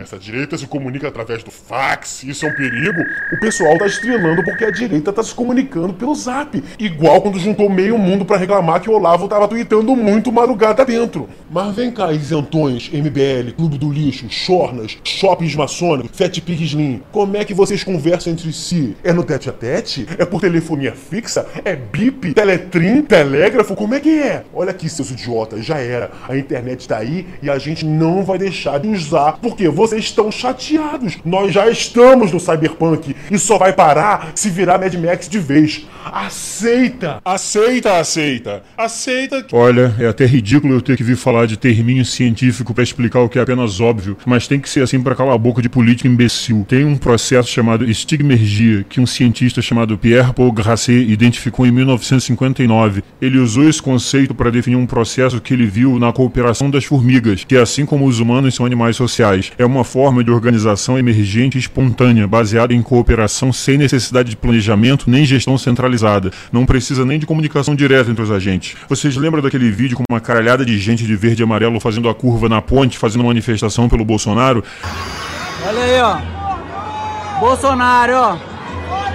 essa 0.09 0.17
direita 0.17 0.57
se 0.57 0.65
comunica 0.65 1.07
através 1.07 1.43
do 1.43 1.51
fax, 1.51 2.23
isso 2.23 2.43
é 2.43 2.49
um 2.49 2.55
perigo. 2.55 2.99
O 3.31 3.39
pessoal 3.39 3.77
tá 3.77 3.85
estrelando 3.85 4.43
porque 4.43 4.65
a 4.65 4.71
direita 4.71 5.13
tá 5.13 5.21
se 5.21 5.35
comunicando 5.35 5.93
pelo 5.93 6.15
zap. 6.15 6.63
Igual 6.79 7.21
quando 7.21 7.37
juntou 7.37 7.69
meio 7.69 7.95
mundo 7.95 8.25
para 8.25 8.37
reclamar 8.37 8.81
que 8.81 8.89
o 8.89 8.93
Olavo 8.93 9.27
tava 9.27 9.47
tweetando 9.47 9.95
muito 9.95 10.31
madrugada 10.31 10.83
dentro. 10.83 11.29
Mas 11.51 11.75
vem 11.75 11.91
cá, 11.91 12.11
isentões, 12.11 12.89
MBL, 12.91 13.53
Clube 13.55 13.77
do 13.77 13.91
Lixo, 13.91 14.27
Chornas, 14.29 14.97
Shoppings 15.03 15.55
Maçônicos, 15.55 16.17
Fat 16.17 16.41
Pig 16.41 16.63
Slim. 16.63 17.03
Como 17.11 17.37
é 17.37 17.45
que 17.45 17.53
vocês 17.53 17.83
conversam 17.83 18.33
entre 18.33 18.51
si? 18.51 18.97
É 19.03 19.13
no 19.13 19.23
tete 19.23 19.47
a 19.47 19.53
tete? 19.53 20.07
É 20.17 20.25
por 20.25 20.41
telefonia 20.41 20.93
fixa? 20.93 21.45
É 21.63 21.75
bip? 21.75 22.33
Teletrim? 22.33 23.03
Telégrafo? 23.03 23.75
Como 23.75 23.93
é 23.93 23.99
que 23.99 24.19
é? 24.19 24.43
Olha 24.55 24.71
aqui, 24.71 24.89
seus 24.89 25.11
idiotas, 25.11 25.63
já 25.63 25.77
era. 25.77 26.09
A 26.27 26.35
internet 26.35 26.87
tá 26.87 26.97
aí 26.97 27.27
e 27.43 27.49
a 27.49 27.59
gente 27.59 27.85
não 27.85 28.23
vai 28.23 28.39
deixar 28.39 28.79
de 28.79 28.87
usar. 28.87 29.33
Porque 29.33 29.69
vocês 29.69 29.98
estão 29.99 30.31
chateados. 30.31 31.17
Nós 31.23 31.53
já 31.53 31.69
estamos 31.69 32.31
no 32.31 32.39
Cyberpunk 32.39 33.15
e 33.29 33.37
só 33.37 33.57
vai 33.57 33.73
parar 33.73 34.31
se 34.35 34.49
virar 34.49 34.79
Mad 34.79 34.93
Max 34.95 35.27
de 35.27 35.39
vez. 35.39 35.85
Aceita! 36.05 37.21
Aceita, 37.23 37.99
aceita, 37.99 38.63
aceita. 38.77 39.45
Olha, 39.51 39.93
é 39.99 40.07
até 40.07 40.25
ridículo 40.25 40.73
eu 40.73 40.81
ter 40.81 40.97
que 40.97 41.03
vir 41.03 41.15
falar 41.15 41.45
de 41.45 41.57
terminho 41.57 42.03
científico 42.05 42.73
para 42.73 42.83
explicar 42.83 43.19
o 43.19 43.29
que 43.29 43.37
é 43.37 43.41
apenas 43.41 43.79
óbvio, 43.79 44.17
mas 44.25 44.47
tem 44.47 44.59
que 44.59 44.69
ser 44.69 44.81
assim 44.81 45.01
para 45.01 45.15
calar 45.15 45.35
a 45.35 45.37
boca 45.37 45.61
de 45.61 45.69
político 45.69 46.07
imbecil. 46.07 46.65
Tem 46.67 46.85
um 46.85 46.97
processo 46.97 47.49
chamado 47.49 47.89
estigmergia 47.89 48.85
que 48.87 48.99
um 48.99 49.05
cientista 49.05 49.61
chamado 49.61 49.97
Pierre 49.97 50.33
Paul 50.33 50.51
Grasset 50.51 51.11
identificou 51.11 51.65
em 51.65 51.71
1959. 51.71 53.03
Ele 53.21 53.37
usou 53.37 53.67
esse 53.67 53.81
conceito 53.81 54.33
para 54.33 54.49
definir 54.49 54.77
um 54.77 54.85
processo 54.85 55.41
que 55.41 55.53
ele 55.53 55.65
viu 55.65 55.99
na 55.99 56.11
cooperação 56.11 56.69
das 56.69 56.85
formigas, 56.85 57.43
que 57.43 57.55
assim 57.55 57.85
como 57.85 58.05
os 58.05 58.19
humanos 58.19 58.55
são 58.55 58.65
animais 58.65 58.95
sociais, 58.95 59.51
é 59.57 59.65
uma 59.65 59.83
forma 59.89 60.23
de 60.23 60.29
organização 60.29 60.99
emergente 60.99 61.57
e 61.57 61.59
espontânea, 61.59 62.27
baseada 62.27 62.75
em 62.75 62.81
cooperação 62.81 63.51
sem 63.51 63.75
necessidade 63.75 64.29
de 64.29 64.37
planejamento 64.37 65.09
nem 65.09 65.25
gestão 65.25 65.57
centralizada. 65.57 66.31
Não 66.51 66.63
precisa 66.63 67.03
nem 67.03 67.17
de 67.17 67.25
comunicação 67.25 67.73
direta 67.73 68.11
entre 68.11 68.21
os 68.21 68.29
agentes. 68.29 68.77
Vocês 68.87 69.17
lembram 69.17 69.41
daquele 69.41 69.71
vídeo 69.71 69.97
com 69.97 70.03
uma 70.07 70.19
caralhada 70.19 70.63
de 70.63 70.77
gente 70.77 71.03
de 71.03 71.15
verde 71.15 71.41
e 71.41 71.43
amarelo 71.43 71.79
fazendo 71.79 72.07
a 72.07 72.13
curva 72.13 72.47
na 72.47 72.61
ponte, 72.61 72.99
fazendo 72.99 73.23
manifestação 73.23 73.89
pelo 73.89 74.05
Bolsonaro? 74.05 74.63
Olha 75.65 75.81
aí, 75.81 76.01
ó. 76.01 77.39
Bolsonaro, 77.39 78.13
ó. 78.13 78.37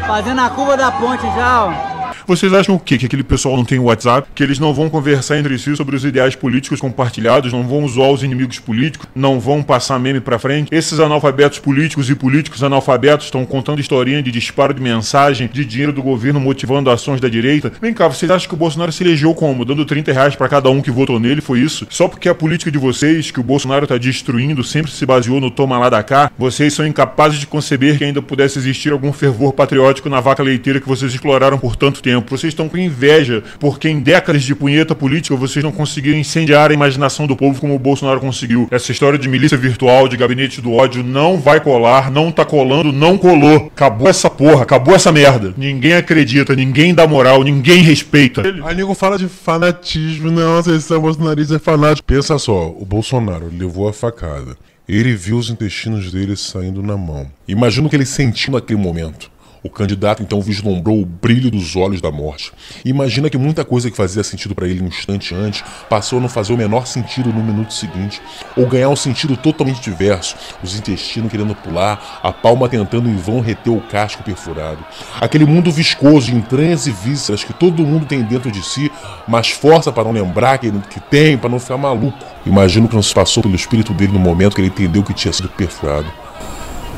Fazendo 0.08 0.40
a 0.40 0.50
curva 0.50 0.76
da 0.76 0.90
ponte 0.90 1.22
já, 1.22 1.66
ó. 1.66 1.93
Vocês 2.26 2.54
acham 2.54 2.74
o 2.74 2.80
quê? 2.80 2.96
Que 2.96 3.04
aquele 3.04 3.22
pessoal 3.22 3.54
não 3.54 3.66
tem 3.66 3.78
WhatsApp? 3.78 4.26
Que 4.34 4.42
eles 4.42 4.58
não 4.58 4.72
vão 4.72 4.88
conversar 4.88 5.38
entre 5.38 5.58
si 5.58 5.76
sobre 5.76 5.94
os 5.94 6.06
ideais 6.06 6.34
políticos 6.34 6.80
compartilhados? 6.80 7.52
Não 7.52 7.68
vão 7.68 7.86
zoar 7.86 8.10
os 8.10 8.22
inimigos 8.22 8.58
políticos? 8.58 9.06
Não 9.14 9.38
vão 9.38 9.62
passar 9.62 9.98
meme 9.98 10.20
pra 10.20 10.38
frente? 10.38 10.74
Esses 10.74 11.00
analfabetos 11.00 11.58
políticos 11.58 12.08
e 12.08 12.14
políticos 12.14 12.64
analfabetos 12.64 13.26
estão 13.26 13.44
contando 13.44 13.78
historinha 13.78 14.22
de 14.22 14.30
disparo 14.30 14.72
de 14.72 14.80
mensagem, 14.80 15.50
de 15.52 15.66
dinheiro 15.66 15.92
do 15.92 16.02
governo 16.02 16.40
motivando 16.40 16.88
ações 16.88 17.20
da 17.20 17.28
direita? 17.28 17.70
Vem 17.78 17.92
cá, 17.92 18.08
vocês 18.08 18.30
acham 18.30 18.48
que 18.48 18.54
o 18.54 18.58
Bolsonaro 18.58 18.90
se 18.90 19.04
elegeu 19.04 19.34
como? 19.34 19.62
Dando 19.62 19.84
30 19.84 20.10
reais 20.10 20.34
pra 20.34 20.48
cada 20.48 20.70
um 20.70 20.80
que 20.80 20.90
votou 20.90 21.20
nele? 21.20 21.42
Foi 21.42 21.60
isso? 21.60 21.86
Só 21.90 22.08
porque 22.08 22.30
a 22.30 22.34
política 22.34 22.70
de 22.70 22.78
vocês, 22.78 23.30
que 23.30 23.40
o 23.40 23.44
Bolsonaro 23.44 23.86
tá 23.86 23.98
destruindo, 23.98 24.64
sempre 24.64 24.90
se 24.90 25.04
baseou 25.04 25.42
no 25.42 25.50
toma 25.50 25.78
lá 25.78 25.90
da 25.90 26.02
cá, 26.02 26.30
vocês 26.38 26.72
são 26.72 26.86
incapazes 26.86 27.38
de 27.38 27.46
conceber 27.46 27.98
que 27.98 28.04
ainda 28.04 28.22
pudesse 28.22 28.58
existir 28.58 28.92
algum 28.92 29.12
fervor 29.12 29.52
patriótico 29.52 30.08
na 30.08 30.20
vaca 30.20 30.42
leiteira 30.42 30.80
que 30.80 30.88
vocês 30.88 31.12
exploraram 31.12 31.58
por 31.58 31.76
tanto 31.76 32.00
tempo. 32.00 32.13
Vocês 32.28 32.52
estão 32.52 32.68
com 32.68 32.76
inveja, 32.76 33.42
porque 33.58 33.88
em 33.88 34.00
décadas 34.00 34.42
de 34.42 34.54
punheta 34.54 34.94
política 34.94 35.36
vocês 35.36 35.64
não 35.64 35.72
conseguiram 35.72 36.18
incendiar 36.18 36.70
a 36.70 36.74
imaginação 36.74 37.26
do 37.26 37.36
povo 37.36 37.60
como 37.60 37.74
o 37.74 37.78
Bolsonaro 37.78 38.20
conseguiu. 38.20 38.68
Essa 38.70 38.92
história 38.92 39.18
de 39.18 39.28
milícia 39.28 39.56
virtual, 39.56 40.08
de 40.08 40.16
gabinete 40.16 40.60
do 40.60 40.72
ódio, 40.72 41.02
não 41.02 41.38
vai 41.38 41.60
colar, 41.60 42.10
não 42.10 42.30
tá 42.30 42.44
colando, 42.44 42.92
não 42.92 43.16
colou. 43.16 43.70
Acabou 43.74 44.08
essa 44.08 44.28
porra, 44.28 44.62
acabou 44.62 44.94
essa 44.94 45.12
merda. 45.12 45.54
Ninguém 45.56 45.94
acredita, 45.94 46.54
ninguém 46.54 46.94
dá 46.94 47.06
moral, 47.06 47.42
ninguém 47.42 47.82
respeita. 47.82 48.42
Aí 48.64 48.74
nego 48.74 48.94
fala 48.94 49.18
de 49.18 49.28
fanatismo, 49.28 50.30
não, 50.30 50.62
vocês 50.62 50.84
são 50.84 51.00
bolsonaristas 51.00 51.62
fanáticos. 51.62 52.02
Pensa 52.06 52.38
só, 52.38 52.68
o 52.68 52.84
Bolsonaro 52.84 53.50
levou 53.52 53.88
a 53.88 53.92
facada. 53.92 54.56
Ele 54.86 55.14
viu 55.14 55.38
os 55.38 55.48
intestinos 55.48 56.12
dele 56.12 56.36
saindo 56.36 56.82
na 56.82 56.96
mão. 56.96 57.26
Imagina 57.48 57.86
o 57.86 57.90
que 57.90 57.96
ele 57.96 58.04
sentiu 58.04 58.52
naquele 58.52 58.78
momento. 58.78 59.30
O 59.64 59.70
candidato 59.70 60.22
então 60.22 60.42
vislumbrou 60.42 61.00
o 61.00 61.06
brilho 61.06 61.50
dos 61.50 61.74
olhos 61.74 62.02
da 62.02 62.12
morte. 62.12 62.52
Imagina 62.84 63.30
que 63.30 63.38
muita 63.38 63.64
coisa 63.64 63.90
que 63.90 63.96
fazia 63.96 64.22
sentido 64.22 64.54
para 64.54 64.68
ele 64.68 64.82
um 64.82 64.88
instante 64.88 65.34
antes 65.34 65.64
passou 65.88 66.18
a 66.18 66.20
não 66.20 66.28
fazer 66.28 66.52
o 66.52 66.56
menor 66.58 66.86
sentido 66.86 67.32
no 67.32 67.42
minuto 67.42 67.72
seguinte, 67.72 68.20
ou 68.54 68.66
ganhar 68.66 68.90
um 68.90 68.96
sentido 68.96 69.38
totalmente 69.38 69.80
diverso, 69.80 70.36
os 70.62 70.78
intestinos 70.78 71.30
querendo 71.30 71.54
pular, 71.54 72.20
a 72.22 72.30
palma 72.30 72.68
tentando 72.68 73.08
em 73.08 73.16
vão 73.16 73.40
reter 73.40 73.72
o 73.72 73.80
casco 73.80 74.22
perfurado. 74.22 74.84
Aquele 75.18 75.46
mundo 75.46 75.72
viscoso 75.72 76.26
de 76.26 76.36
entranhas 76.36 76.86
e 76.86 76.90
vísceras 76.90 77.42
que 77.42 77.54
todo 77.54 77.86
mundo 77.86 78.04
tem 78.04 78.22
dentro 78.22 78.52
de 78.52 78.62
si, 78.62 78.92
mas 79.26 79.48
força 79.48 79.90
para 79.90 80.04
não 80.04 80.12
lembrar 80.12 80.58
que, 80.58 80.70
que 80.90 81.00
tem, 81.00 81.38
para 81.38 81.48
não 81.48 81.58
ficar 81.58 81.78
maluco. 81.78 82.18
Imagino 82.44 82.86
que 82.86 82.94
não 82.94 83.02
se 83.02 83.14
passou 83.14 83.42
pelo 83.42 83.54
espírito 83.54 83.94
dele 83.94 84.12
no 84.12 84.20
momento 84.20 84.56
que 84.56 84.60
ele 84.60 84.68
entendeu 84.68 85.02
que 85.02 85.14
tinha 85.14 85.32
sido 85.32 85.48
perfurado. 85.48 86.12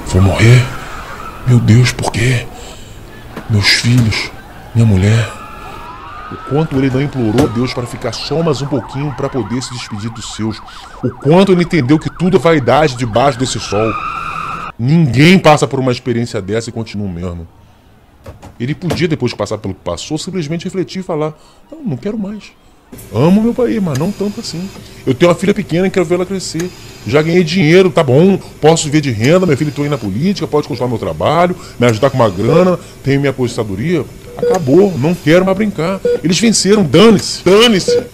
Vou 0.07 0.21
morrer? 0.21 0.67
Meu 1.47 1.61
Deus, 1.61 1.93
por 1.93 2.11
quê? 2.11 2.45
Meus 3.49 3.66
filhos, 3.68 4.30
minha 4.74 4.86
mulher. 4.86 5.32
O 6.32 6.36
quanto 6.49 6.76
ele 6.76 6.90
não 6.90 7.01
implorou 7.01 7.47
a 7.47 7.53
Deus 7.53 7.72
para 7.72 7.86
ficar 7.86 8.12
só 8.12 8.42
mais 8.42 8.61
um 8.61 8.66
pouquinho 8.66 9.14
para 9.14 9.28
poder 9.28 9.62
se 9.62 9.72
despedir 9.72 10.11
dos 10.11 10.34
seus. 10.34 10.61
O 11.03 11.11
quanto 11.11 11.53
ele 11.53 11.62
entendeu 11.62 11.99
que 11.99 12.11
tudo 12.11 12.36
é 12.36 12.40
vaidade 12.40 12.97
debaixo 12.97 13.38
desse 13.38 13.61
sol. 13.61 13.92
Ninguém 14.78 15.38
passa 15.38 15.66
por 15.66 15.78
uma 15.78 15.92
experiência 15.92 16.42
dessa 16.42 16.68
e 16.68 16.72
continua 16.72 17.07
o 17.07 17.12
mesmo. 17.12 17.47
Ele 18.59 18.74
podia, 18.74 19.07
depois 19.07 19.30
de 19.30 19.38
passar 19.38 19.59
pelo 19.59 19.74
que 19.74 19.80
passou, 19.80 20.18
simplesmente 20.18 20.64
refletir 20.64 21.01
e 21.01 21.03
falar: 21.03 21.32
Não, 21.70 21.82
não 21.84 21.97
quero 21.97 22.18
mais. 22.18 22.53
Amo 23.16 23.43
meu 23.43 23.55
país, 23.55 23.82
mas 23.82 23.99
não 23.99 24.11
tanto 24.11 24.41
assim. 24.41 24.68
Eu 25.07 25.14
tenho 25.14 25.30
uma 25.30 25.39
filha 25.39 25.55
pequena 25.55 25.87
e 25.87 25.91
quero 25.91 26.05
ver 26.05 26.16
ela 26.16 26.26
crescer. 26.26 26.68
Já 27.07 27.22
ganhei 27.22 27.43
dinheiro, 27.43 27.89
tá 27.89 28.03
bom. 28.03 28.39
Posso 28.61 28.84
viver 28.84 29.01
de 29.01 29.11
renda, 29.11 29.47
minha 29.47 29.57
filha 29.57 29.68
entrou 29.68 29.84
aí 29.84 29.91
na 29.91 29.97
política, 29.97 30.47
pode 30.47 30.68
continuar 30.68 30.89
meu 30.89 30.99
trabalho, 30.99 31.57
me 31.78 31.87
ajudar 31.87 32.11
com 32.11 32.16
uma 32.16 32.28
grana, 32.28 32.78
tenho 33.03 33.20
minha 33.20 33.30
aposentadoria. 33.30 34.05
Acabou, 34.37 34.93
não 34.99 35.14
quero 35.14 35.45
mais 35.47 35.57
brincar. 35.57 36.01
Eles 36.22 36.39
venceram, 36.39 36.84
dane-se, 36.84 37.43
dane-se. 37.43 38.05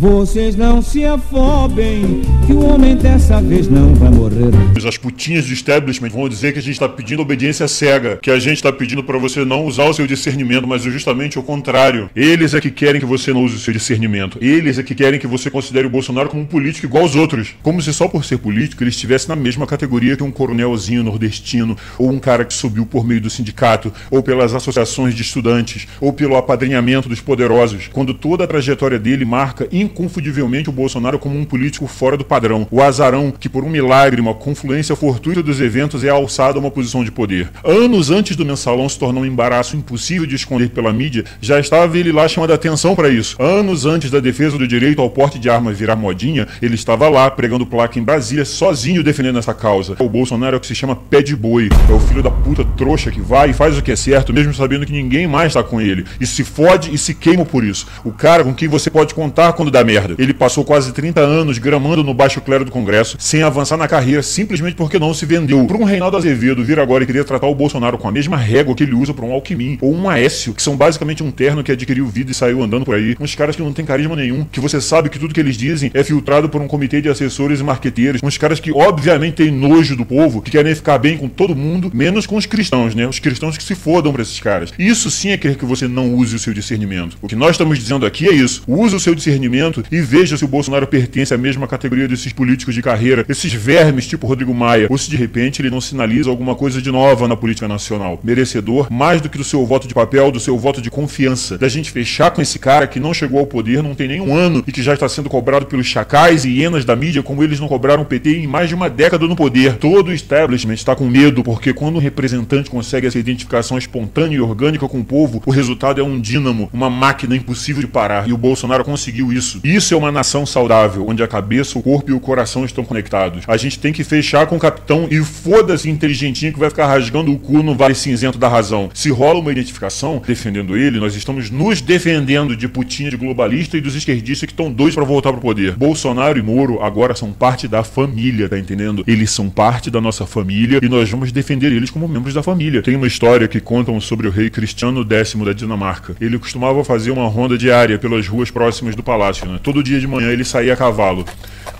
Vocês 0.00 0.54
não 0.54 0.80
se 0.80 1.04
afobem, 1.04 2.22
que 2.46 2.52
o 2.52 2.64
homem 2.64 2.94
dessa 2.94 3.42
vez 3.42 3.66
não 3.66 3.96
vai 3.96 4.08
morrer. 4.08 4.52
As 4.86 4.96
putinhas 4.96 5.46
do 5.46 5.52
establishment 5.52 6.10
vão 6.10 6.28
dizer 6.28 6.52
que 6.52 6.60
a 6.60 6.62
gente 6.62 6.74
está 6.74 6.88
pedindo 6.88 7.20
obediência 7.20 7.66
cega, 7.66 8.16
que 8.22 8.30
a 8.30 8.38
gente 8.38 8.58
está 8.58 8.72
pedindo 8.72 9.02
para 9.02 9.18
você 9.18 9.44
não 9.44 9.66
usar 9.66 9.86
o 9.86 9.92
seu 9.92 10.06
discernimento, 10.06 10.68
mas 10.68 10.86
é 10.86 10.90
justamente 10.90 11.36
o 11.36 11.42
contrário. 11.42 12.08
Eles 12.14 12.54
é 12.54 12.60
que 12.60 12.70
querem 12.70 13.00
que 13.00 13.06
você 13.06 13.32
não 13.32 13.42
use 13.42 13.56
o 13.56 13.58
seu 13.58 13.72
discernimento. 13.72 14.38
Eles 14.40 14.78
é 14.78 14.84
que 14.84 14.94
querem 14.94 15.18
que 15.18 15.26
você 15.26 15.50
considere 15.50 15.88
o 15.88 15.90
Bolsonaro 15.90 16.28
como 16.28 16.42
um 16.42 16.46
político 16.46 16.86
igual 16.86 17.02
aos 17.02 17.16
outros. 17.16 17.56
Como 17.60 17.82
se 17.82 17.92
só 17.92 18.06
por 18.06 18.24
ser 18.24 18.38
político 18.38 18.84
ele 18.84 18.90
estivesse 18.90 19.28
na 19.28 19.34
mesma 19.34 19.66
categoria 19.66 20.16
que 20.16 20.22
um 20.22 20.30
coronelzinho 20.30 21.02
nordestino, 21.02 21.76
ou 21.98 22.08
um 22.08 22.20
cara 22.20 22.44
que 22.44 22.54
subiu 22.54 22.86
por 22.86 23.04
meio 23.04 23.20
do 23.20 23.28
sindicato, 23.28 23.92
ou 24.12 24.22
pelas 24.22 24.54
associações 24.54 25.12
de 25.12 25.22
estudantes, 25.22 25.88
ou 26.00 26.12
pelo 26.12 26.36
apadrinhamento 26.36 27.08
dos 27.08 27.20
poderosos, 27.20 27.90
quando 27.92 28.14
toda 28.14 28.44
a 28.44 28.46
trajetória 28.46 28.98
dele 28.98 29.24
marca 29.24 29.66
inconfundivelmente 29.88 30.68
o 30.68 30.72
Bolsonaro 30.72 31.18
como 31.18 31.38
um 31.38 31.44
político 31.44 31.86
fora 31.86 32.16
do 32.16 32.24
padrão. 32.24 32.66
O 32.70 32.80
azarão 32.80 33.32
que, 33.32 33.48
por 33.48 33.64
um 33.64 33.70
milagre, 33.70 34.20
uma 34.20 34.34
confluência 34.34 34.94
fortuita 34.94 35.42
dos 35.42 35.60
eventos, 35.60 36.04
é 36.04 36.08
alçado 36.08 36.58
a 36.58 36.60
uma 36.60 36.70
posição 36.70 37.02
de 37.02 37.10
poder. 37.10 37.50
Anos 37.64 38.10
antes 38.10 38.36
do 38.36 38.44
mensalão 38.44 38.88
se 38.88 38.98
tornar 38.98 39.20
um 39.20 39.26
embaraço 39.26 39.76
impossível 39.76 40.26
de 40.26 40.36
esconder 40.36 40.70
pela 40.70 40.92
mídia, 40.92 41.24
já 41.40 41.58
estava 41.58 41.98
ele 41.98 42.12
lá 42.12 42.28
chamando 42.28 42.52
a 42.52 42.54
atenção 42.54 42.94
para 42.94 43.08
isso. 43.08 43.40
Anos 43.42 43.86
antes 43.86 44.10
da 44.10 44.20
defesa 44.20 44.58
do 44.58 44.68
direito 44.68 45.00
ao 45.00 45.10
porte 45.10 45.38
de 45.38 45.50
armas 45.50 45.78
virar 45.78 45.96
modinha, 45.96 46.46
ele 46.60 46.74
estava 46.74 47.08
lá 47.08 47.30
pregando 47.30 47.66
placa 47.66 47.98
em 47.98 48.02
Brasília, 48.02 48.44
sozinho 48.44 49.02
defendendo 49.02 49.38
essa 49.38 49.54
causa. 49.54 49.96
O 49.98 50.08
Bolsonaro 50.08 50.56
é 50.56 50.58
o 50.58 50.60
que 50.60 50.66
se 50.66 50.74
chama 50.74 50.94
pé 50.94 51.22
de 51.22 51.34
boi. 51.34 51.68
É 51.88 51.92
o 51.92 52.00
filho 52.00 52.22
da 52.22 52.30
puta 52.30 52.64
trouxa 52.76 53.10
que 53.10 53.20
vai 53.20 53.50
e 53.50 53.52
faz 53.54 53.76
o 53.76 53.82
que 53.82 53.92
é 53.92 53.96
certo, 53.96 54.32
mesmo 54.32 54.52
sabendo 54.54 54.86
que 54.86 54.92
ninguém 54.92 55.26
mais 55.26 55.48
está 55.48 55.62
com 55.62 55.80
ele. 55.80 56.04
E 56.20 56.26
se 56.26 56.44
fode 56.44 56.94
e 56.94 56.98
se 56.98 57.14
queima 57.14 57.44
por 57.44 57.64
isso. 57.64 57.86
O 58.04 58.12
cara 58.12 58.44
com 58.44 58.54
quem 58.54 58.68
você 58.68 58.90
pode 58.90 59.14
contar 59.14 59.52
quando 59.52 59.70
dá 59.70 59.77
merda. 59.84 60.14
Ele 60.18 60.34
passou 60.34 60.64
quase 60.64 60.92
30 60.92 61.20
anos 61.20 61.58
gramando 61.58 62.02
no 62.04 62.14
baixo 62.14 62.40
clero 62.40 62.64
do 62.64 62.70
Congresso, 62.70 63.16
sem 63.18 63.42
avançar 63.42 63.76
na 63.76 63.88
carreira, 63.88 64.22
simplesmente 64.22 64.74
porque 64.74 64.98
não 64.98 65.14
se 65.14 65.26
vendeu. 65.26 65.64
Para 65.66 65.76
um 65.76 65.84
Reinaldo 65.84 66.16
Azevedo 66.16 66.64
vir 66.64 66.78
agora 66.78 67.04
e 67.04 67.06
querer 67.06 67.24
tratar 67.24 67.46
o 67.46 67.54
Bolsonaro 67.54 67.98
com 67.98 68.08
a 68.08 68.12
mesma 68.12 68.36
régua 68.36 68.74
que 68.74 68.82
ele 68.82 68.94
usa 68.94 69.14
para 69.14 69.24
um 69.24 69.32
Alckmin 69.32 69.78
ou 69.80 69.94
um 69.94 70.08
Aécio, 70.08 70.54
que 70.54 70.62
são 70.62 70.76
basicamente 70.76 71.22
um 71.22 71.30
terno 71.30 71.62
que 71.62 71.72
adquiriu 71.72 72.06
vida 72.06 72.30
e 72.30 72.34
saiu 72.34 72.62
andando 72.62 72.84
por 72.84 72.94
aí, 72.94 73.16
uns 73.20 73.34
caras 73.34 73.56
que 73.56 73.62
não 73.62 73.72
têm 73.72 73.84
carisma 73.84 74.16
nenhum, 74.16 74.44
que 74.44 74.60
você 74.60 74.80
sabe 74.80 75.08
que 75.08 75.18
tudo 75.18 75.34
que 75.34 75.40
eles 75.40 75.56
dizem 75.56 75.90
é 75.94 76.02
filtrado 76.02 76.48
por 76.48 76.60
um 76.60 76.68
comitê 76.68 77.00
de 77.00 77.08
assessores 77.08 77.60
e 77.60 77.64
marqueteiros, 77.64 78.22
uns 78.22 78.38
caras 78.38 78.60
que 78.60 78.72
obviamente 78.72 79.34
têm 79.34 79.50
nojo 79.50 79.96
do 79.96 80.04
povo, 80.04 80.40
que 80.40 80.50
querem 80.50 80.74
ficar 80.74 80.98
bem 80.98 81.16
com 81.16 81.28
todo 81.28 81.54
mundo, 81.54 81.90
menos 81.92 82.26
com 82.26 82.36
os 82.36 82.46
cristãos, 82.46 82.94
né? 82.94 83.06
Os 83.06 83.18
cristãos 83.18 83.56
que 83.56 83.64
se 83.64 83.74
fodam 83.74 84.12
para 84.12 84.22
esses 84.22 84.40
caras. 84.40 84.72
Isso 84.78 85.10
sim 85.10 85.30
é 85.30 85.36
querer 85.36 85.56
que 85.56 85.64
você 85.64 85.86
não 85.86 86.14
use 86.14 86.36
o 86.36 86.38
seu 86.38 86.54
discernimento. 86.54 87.18
O 87.20 87.28
que 87.28 87.36
nós 87.36 87.52
estamos 87.52 87.78
dizendo 87.78 88.06
aqui 88.06 88.28
é 88.28 88.32
isso. 88.32 88.62
Use 88.66 88.94
o 88.94 89.00
seu 89.00 89.14
discernimento 89.14 89.67
e 89.90 90.00
veja 90.00 90.36
se 90.36 90.44
o 90.44 90.48
Bolsonaro 90.48 90.86
pertence 90.86 91.34
à 91.34 91.38
mesma 91.38 91.66
categoria 91.66 92.08
desses 92.08 92.32
políticos 92.32 92.74
de 92.74 92.82
carreira, 92.82 93.24
esses 93.28 93.52
vermes 93.52 94.06
tipo 94.06 94.26
Rodrigo 94.26 94.54
Maia, 94.54 94.86
ou 94.90 94.98
se 94.98 95.10
de 95.10 95.16
repente 95.16 95.60
ele 95.60 95.70
não 95.70 95.80
sinaliza 95.80 96.30
alguma 96.30 96.54
coisa 96.54 96.80
de 96.80 96.90
nova 96.90 97.28
na 97.28 97.36
política 97.36 97.68
nacional. 97.68 98.20
Merecedor 98.22 98.88
mais 98.90 99.20
do 99.20 99.28
que 99.28 99.38
do 99.38 99.44
seu 99.44 99.64
voto 99.64 99.86
de 99.86 99.94
papel, 99.94 100.30
do 100.30 100.40
seu 100.40 100.58
voto 100.58 100.80
de 100.80 100.90
confiança. 100.90 101.58
Da 101.58 101.68
gente 101.68 101.90
fechar 101.90 102.30
com 102.30 102.42
esse 102.42 102.58
cara 102.58 102.86
que 102.86 103.00
não 103.00 103.14
chegou 103.14 103.40
ao 103.40 103.46
poder, 103.46 103.82
não 103.82 103.94
tem 103.94 104.08
nenhum 104.08 104.34
ano 104.34 104.62
e 104.66 104.72
que 104.72 104.82
já 104.82 104.94
está 104.94 105.08
sendo 105.08 105.28
cobrado 105.28 105.66
pelos 105.66 105.86
chacais 105.86 106.44
e 106.44 106.50
hienas 106.50 106.84
da 106.84 106.96
mídia 106.96 107.22
como 107.22 107.42
eles 107.42 107.60
não 107.60 107.68
cobraram 107.68 108.02
o 108.02 108.06
PT 108.06 108.38
em 108.38 108.46
mais 108.46 108.68
de 108.68 108.74
uma 108.74 108.88
década 108.88 109.26
no 109.26 109.36
poder. 109.36 109.76
Todo 109.76 110.08
o 110.08 110.12
establishment 110.12 110.74
está 110.74 110.94
com 110.94 111.06
medo 111.06 111.42
porque 111.42 111.72
quando 111.72 111.96
um 111.96 112.00
representante 112.00 112.70
consegue 112.70 113.06
essa 113.06 113.18
identificação 113.18 113.78
espontânea 113.78 114.36
e 114.36 114.40
orgânica 114.40 114.88
com 114.88 115.00
o 115.00 115.04
povo, 115.04 115.42
o 115.44 115.50
resultado 115.50 116.00
é 116.00 116.04
um 116.04 116.20
dínamo, 116.20 116.68
uma 116.72 116.90
máquina 116.90 117.36
impossível 117.36 117.82
de 117.82 117.88
parar. 117.88 118.28
E 118.28 118.32
o 118.32 118.38
Bolsonaro 118.38 118.84
conseguiu 118.84 119.32
isso. 119.32 119.57
Isso 119.62 119.94
é 119.94 119.96
uma 119.96 120.12
nação 120.12 120.44
saudável, 120.46 121.06
onde 121.08 121.22
a 121.22 121.28
cabeça, 121.28 121.78
o 121.78 121.82
corpo 121.82 122.10
e 122.10 122.14
o 122.14 122.20
coração 122.20 122.64
estão 122.64 122.84
conectados. 122.84 123.44
A 123.46 123.56
gente 123.56 123.78
tem 123.78 123.92
que 123.92 124.04
fechar 124.04 124.46
com 124.46 124.56
o 124.56 124.60
capitão 124.60 125.08
e 125.10 125.22
foda-se 125.22 125.90
inteligentinho 125.90 126.52
que 126.52 126.58
vai 126.58 126.70
ficar 126.70 126.86
rasgando 126.86 127.32
o 127.32 127.38
cu 127.38 127.62
no 127.62 127.74
vale 127.74 127.94
cinzento 127.94 128.38
da 128.38 128.48
razão. 128.48 128.90
Se 128.94 129.10
rola 129.10 129.40
uma 129.40 129.52
identificação 129.52 130.22
defendendo 130.26 130.76
ele, 130.76 130.98
nós 130.98 131.14
estamos 131.14 131.50
nos 131.50 131.80
defendendo 131.80 132.56
de 132.56 132.68
putinha 132.68 133.10
de 133.10 133.16
globalista 133.16 133.76
e 133.76 133.80
dos 133.80 133.94
esquerdistas 133.94 134.46
que 134.46 134.52
estão 134.52 134.70
doidos 134.70 134.94
para 134.94 135.04
voltar 135.04 135.32
pro 135.32 135.40
poder. 135.40 135.76
Bolsonaro 135.76 136.38
e 136.38 136.42
Moro 136.42 136.82
agora 136.82 137.14
são 137.14 137.32
parte 137.32 137.66
da 137.66 137.82
família, 137.82 138.48
tá 138.48 138.58
entendendo? 138.58 139.04
Eles 139.06 139.30
são 139.30 139.48
parte 139.48 139.90
da 139.90 140.00
nossa 140.00 140.26
família 140.26 140.80
e 140.82 140.88
nós 140.88 141.08
vamos 141.10 141.32
defender 141.32 141.72
eles 141.72 141.90
como 141.90 142.08
membros 142.08 142.34
da 142.34 142.42
família. 142.42 142.82
Tem 142.82 142.96
uma 142.96 143.06
história 143.06 143.48
que 143.48 143.60
contam 143.60 144.00
sobre 144.00 144.28
o 144.28 144.30
rei 144.30 144.50
Cristiano 144.50 145.06
X 145.08 145.34
da 145.34 145.52
Dinamarca. 145.52 146.14
Ele 146.20 146.38
costumava 146.38 146.84
fazer 146.84 147.10
uma 147.10 147.26
ronda 147.28 147.56
diária 147.56 147.98
pelas 147.98 148.26
ruas 148.26 148.50
próximas 148.50 148.94
do 148.94 149.02
palácio, 149.02 149.47
né? 149.48 149.60
Todo 149.62 149.82
dia 149.82 149.98
de 149.98 150.06
manhã 150.06 150.28
ele 150.30 150.44
saía 150.44 150.74
a 150.74 150.76
cavalo. 150.76 151.24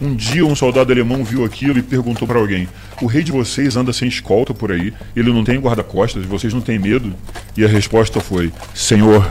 Um 0.01 0.15
dia 0.15 0.45
um 0.47 0.55
soldado 0.55 0.93
alemão 0.93 1.25
viu 1.25 1.45
aquilo 1.45 1.79
e 1.79 1.83
perguntou 1.83 2.27
para 2.27 2.39
alguém: 2.39 2.69
"O 3.03 3.07
rei 3.07 3.23
de 3.23 3.33
vocês 3.33 3.77
anda 3.77 3.93
sem 3.93 4.09
escolta 4.09 4.55
por 4.55 4.73
aí? 4.73 4.93
Ele 5.15 5.33
não 5.33 5.45
tem 5.45 5.59
guarda-costas? 5.59 6.25
Vocês 6.25 6.55
não 6.55 6.61
têm 6.61 6.79
medo?" 6.79 7.15
E 7.57 7.65
a 7.65 7.69
resposta 7.69 8.21
foi: 8.21 8.53
"Senhor, 8.75 9.31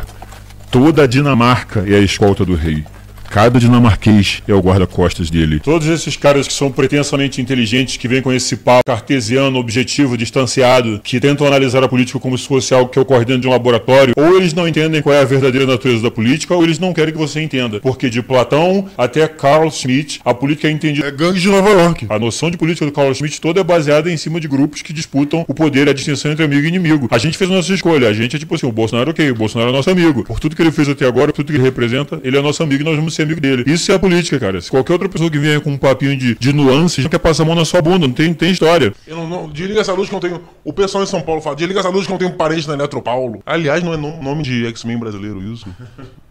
toda 0.70 1.04
a 1.04 1.08
Dinamarca 1.08 1.86
é 1.88 1.96
a 1.96 2.02
escolta 2.02 2.46
do 2.46 2.56
rei." 2.56 2.84
Cada 3.30 3.60
dinamarquês 3.60 4.42
é 4.48 4.54
o 4.54 4.60
guarda-costas 4.60 5.30
dele. 5.30 5.60
Todos 5.60 5.88
esses 5.88 6.16
caras 6.16 6.48
que 6.48 6.54
são 6.54 6.72
pretensamente 6.72 7.42
inteligentes, 7.42 7.98
que 7.98 8.08
vêm 8.08 8.22
com 8.22 8.32
esse 8.32 8.56
papo 8.56 8.84
cartesiano, 8.86 9.60
objetivo, 9.60 10.18
distanciado, 10.18 11.00
que 11.04 11.20
tentam 11.20 11.46
analisar 11.46 11.84
a 11.84 11.88
política 11.88 12.20
como 12.20 12.38
se 12.38 12.48
fosse 12.48 12.74
algo 12.74 12.90
que 12.90 13.00
ocorre 13.00 13.26
dentro 13.26 13.42
de 13.42 13.48
um 13.48 13.52
laboratório, 13.52 14.14
ou 14.18 14.38
eles 14.38 14.54
não 14.54 14.68
entendem 14.68 15.02
qual 15.02 15.16
é 15.16 15.22
a 15.22 15.26
verdadeira 15.26 15.66
natureza 15.66 16.02
da 16.04 16.12
política, 16.12 16.56
ou 16.56 16.64
eles 16.64 16.80
não 16.80 16.94
querem 16.94 17.14
que 17.14 17.20
você 17.20 17.42
entenda. 17.42 17.80
Porque 17.80 18.10
de 18.10 18.22
Platão 18.22 18.88
até 18.98 19.28
Carl 19.28 19.70
Schmitt, 19.70 20.20
a 20.24 20.34
política 20.34 20.68
é 20.68 20.72
entendida. 20.72 21.08
É 21.08 21.12
gangue 21.12 21.40
de 21.40 21.48
Nova 21.48 21.70
York. 21.70 22.08
A 22.10 22.18
noção 22.18 22.50
de 22.50 22.58
política 22.58 22.86
do 22.86 22.92
Carl 22.92 23.14
Schmitt 23.14 23.40
toda 23.42 23.60
é 23.60 23.64
baseada 23.64 24.12
em 24.12 24.18
cima 24.18 24.40
de 24.40 24.48
grupos 24.48 24.82
que 24.82 24.94
disputam 24.94 25.46
o 25.48 25.54
poder 25.54 25.88
e 25.88 25.90
a 25.90 25.94
distinção 25.94 26.32
entre 26.32 26.44
amigo 26.44 26.66
e 26.66 26.68
inimigo. 26.68 27.08
A 27.12 27.18
gente 27.18 27.38
fez 27.38 27.52
a 27.52 27.54
nossa 27.54 27.74
escolha. 27.74 28.08
A 28.08 28.14
gente 28.14 28.36
é 28.36 28.40
tipo 28.40 28.56
assim: 28.56 28.66
o 28.66 28.72
Bolsonaro, 28.72 29.12
ok, 29.12 29.30
o 29.32 29.36
Bolsonaro 29.36 29.72
é 29.72 29.74
nosso 29.74 29.90
amigo. 29.90 30.24
Por 30.24 30.40
tudo 30.40 30.56
que 30.56 30.62
ele 30.62 30.72
fez 30.72 30.90
até 30.90 31.06
agora, 31.06 31.28
por 31.28 31.44
tudo 31.44 31.52
que 31.52 31.58
ele 31.58 31.64
representa, 31.64 32.20
ele 32.24 32.38
é 32.38 32.42
nosso 32.42 32.64
amigo 32.64 32.82
e 32.82 32.86
nós 32.86 32.96
vamos 32.96 33.14
ser 33.14 33.27
dele. 33.36 33.64
Isso 33.68 33.92
é 33.92 33.96
a 33.96 34.00
política, 34.00 34.40
cara. 34.40 34.60
Se 34.62 34.70
qualquer 34.72 34.94
outra 34.94 35.10
pessoa 35.10 35.30
que 35.30 35.38
vier 35.38 35.60
com 35.62 35.72
um 35.72 35.78
papinho 35.78 36.16
de, 36.18 36.36
de 36.36 36.54
nuances, 36.54 37.04
já 37.04 37.10
quer 37.10 37.20
passar 37.20 37.44
a 37.44 37.46
mão 37.46 37.56
na 37.56 37.66
sua 37.66 37.82
bunda, 37.82 38.08
não 38.08 38.14
tem, 38.14 38.34
tem 38.34 38.52
história. 38.52 38.94
Eu 39.06 39.16
não, 39.18 39.28
não, 39.28 39.50
desliga 39.50 39.82
essa 39.82 39.94
luz 39.94 40.10
que 40.10 40.16
eu 40.16 40.20
tenho. 40.20 40.42
O 40.64 40.74
pessoal 40.74 41.04
em 41.04 41.08
São 41.08 41.22
Paulo 41.22 41.42
fala, 41.42 41.56
desliga 41.56 41.80
essa 41.80 41.90
luz 41.90 42.08
que 42.08 42.14
eu 42.14 42.18
tenho 42.18 42.32
parente 42.34 42.68
na 42.68 42.74
Eletropaulo. 42.74 43.42
Aliás, 43.46 43.84
não 43.84 43.94
é 43.94 43.98
no- 43.98 44.22
nome 44.22 44.44
de 44.44 44.66
X-Men 44.68 44.98
brasileiro 44.98 45.42
isso. 45.42 45.68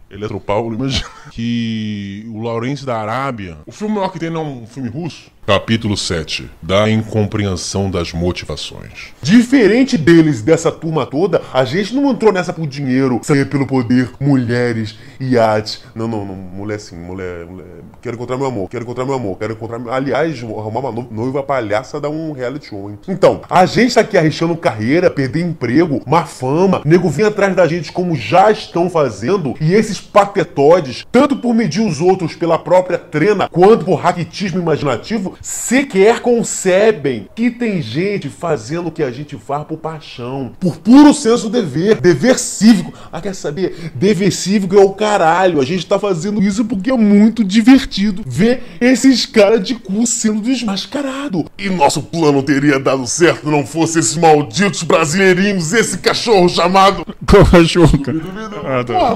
Eletropaulo, 0.09 0.75
imagina. 0.75 1.05
Que 1.31 2.25
o 2.33 2.41
Laurence 2.41 2.85
da 2.85 2.97
Arábia. 2.97 3.57
O 3.65 3.71
filme 3.71 3.95
maior 3.95 4.09
que 4.09 4.19
tem 4.19 4.29
não 4.29 4.41
é 4.41 4.45
um 4.45 4.65
filme 4.65 4.89
russo? 4.89 5.35
Capítulo 5.45 5.95
7 5.95 6.49
Da 6.61 6.89
incompreensão 6.89 7.89
das 7.89 8.11
motivações. 8.11 9.13
Diferente 9.21 9.97
deles, 9.97 10.41
dessa 10.41 10.69
turma 10.71 11.05
toda, 11.05 11.41
a 11.53 11.63
gente 11.63 11.95
não 11.95 12.11
entrou 12.11 12.33
nessa 12.33 12.51
por 12.51 12.67
dinheiro, 12.67 13.21
sair 13.23 13.45
pelo 13.49 13.65
poder, 13.65 14.09
mulheres, 14.19 14.97
iates. 15.21 15.83
Não, 15.95 16.05
não, 16.05 16.25
não, 16.25 16.35
mulher 16.35 16.79
sim, 16.81 16.97
mulher, 16.97 17.45
mulher. 17.45 17.65
Quero 18.01 18.15
encontrar 18.17 18.35
meu 18.37 18.45
amor, 18.47 18.69
quero 18.69 18.83
encontrar 18.83 19.05
meu 19.05 19.15
amor, 19.15 19.37
quero 19.37 19.53
encontrar 19.53 19.79
meu. 19.79 19.93
Aliás, 19.93 20.43
arrumar 20.43 20.79
uma 20.81 20.91
no- 20.91 21.07
noiva 21.09 21.41
palhaça 21.41 21.99
dá 22.01 22.09
um 22.09 22.33
reality 22.33 22.67
show, 22.67 22.89
hein? 22.89 22.99
Então, 23.07 23.41
a 23.49 23.65
gente 23.65 23.93
tá 23.95 24.01
aqui 24.01 24.17
arriscando 24.17 24.55
carreira, 24.57 25.09
perder 25.09 25.45
emprego, 25.45 26.01
má 26.05 26.25
fama, 26.25 26.81
nego 26.83 27.09
vir 27.09 27.25
atrás 27.25 27.55
da 27.55 27.65
gente 27.67 27.93
como 27.93 28.17
já 28.17 28.51
estão 28.51 28.89
fazendo, 28.89 29.55
e 29.61 29.73
esses 29.73 29.96
patetodes, 29.99 31.05
tanto 31.11 31.37
por 31.37 31.53
medir 31.53 31.81
os 31.81 31.99
outros 31.99 32.35
pela 32.35 32.59
própria 32.59 32.97
trena, 32.97 33.49
quanto 33.49 33.85
por 33.85 33.95
raquitismo 33.95 34.59
imaginativo, 34.59 35.35
sequer 35.41 36.19
concebem 36.19 37.27
que 37.35 37.49
tem 37.49 37.81
gente 37.81 38.29
fazendo 38.29 38.87
o 38.87 38.91
que 38.91 39.03
a 39.03 39.11
gente 39.11 39.35
faz 39.37 39.65
por 39.65 39.77
paixão, 39.77 40.51
por 40.59 40.77
puro 40.77 41.13
senso 41.13 41.49
de 41.49 41.61
dever, 41.61 41.99
dever 41.99 42.37
cívico. 42.37 42.93
Ah, 43.11 43.21
quer 43.21 43.33
saber? 43.33 43.91
Dever 43.95 44.31
cívico 44.31 44.75
é 44.75 44.83
o 44.83 44.91
caralho. 44.91 45.59
A 45.61 45.65
gente 45.65 45.85
tá 45.85 45.97
fazendo 45.97 46.41
isso 46.41 46.65
porque 46.65 46.91
é 46.91 46.97
muito 46.97 47.43
divertido 47.43 48.23
ver 48.25 48.63
esses 48.79 49.25
caras 49.25 49.65
de 49.65 49.75
cu 49.75 50.05
sendo 50.05 50.41
desmascarado. 50.41 51.45
E 51.57 51.69
nosso 51.69 52.01
plano 52.03 52.43
teria 52.43 52.79
dado 52.79 53.05
certo 53.07 53.47
se 53.47 53.51
não 53.51 53.65
fosse 53.65 53.99
esses 53.99 54.15
malditos 54.15 54.83
brasileirinhos, 54.83 55.73
esse 55.73 55.97
cachorro 55.99 56.49
chamado. 56.49 57.05
Qual 57.29 57.45
cachorro, 57.45 57.99
cara? 57.99 58.17
Ah, 58.65 58.83
tá. 58.83 59.15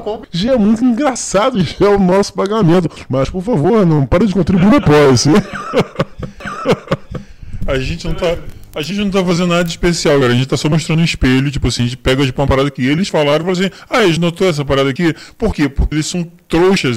muito 0.72 0.84
engraçado, 0.84 1.60
já 1.60 1.86
é 1.86 1.88
o 1.88 1.98
nosso 1.98 2.32
pagamento. 2.32 2.88
Mas, 3.08 3.28
por 3.28 3.42
favor, 3.42 3.84
não 3.84 4.06
para 4.06 4.26
de 4.26 4.32
contribuir 4.32 4.76
apoia-se. 4.76 5.30
A 7.66 7.78
gente 7.78 8.06
não 8.06 8.14
tá. 8.14 8.36
A 8.74 8.80
gente 8.80 9.00
não 9.00 9.10
tá 9.10 9.22
fazendo 9.22 9.50
nada 9.50 9.64
de 9.64 9.70
especial, 9.70 10.18
cara. 10.18 10.32
A 10.32 10.36
gente 10.36 10.48
tá 10.48 10.56
só 10.56 10.68
mostrando 10.68 11.00
um 11.00 11.04
espelho, 11.04 11.50
tipo 11.50 11.68
assim, 11.68 11.82
a 11.82 11.86
gente 11.86 11.98
pega 11.98 12.24
de 12.24 12.32
uma 12.32 12.46
parada 12.46 12.70
que 12.70 12.84
eles 12.84 13.08
falaram 13.08 13.44
e 13.44 13.54
fala 13.54 13.62
assim, 13.66 13.70
ah, 13.88 14.02
eles 14.02 14.16
notou 14.16 14.48
essa 14.48 14.64
parada 14.64 14.88
aqui? 14.88 15.14
Por 15.36 15.54
quê? 15.54 15.68
Porque 15.68 15.94
eles 15.94 16.06
são 16.06 16.24
trouxas. 16.48 16.96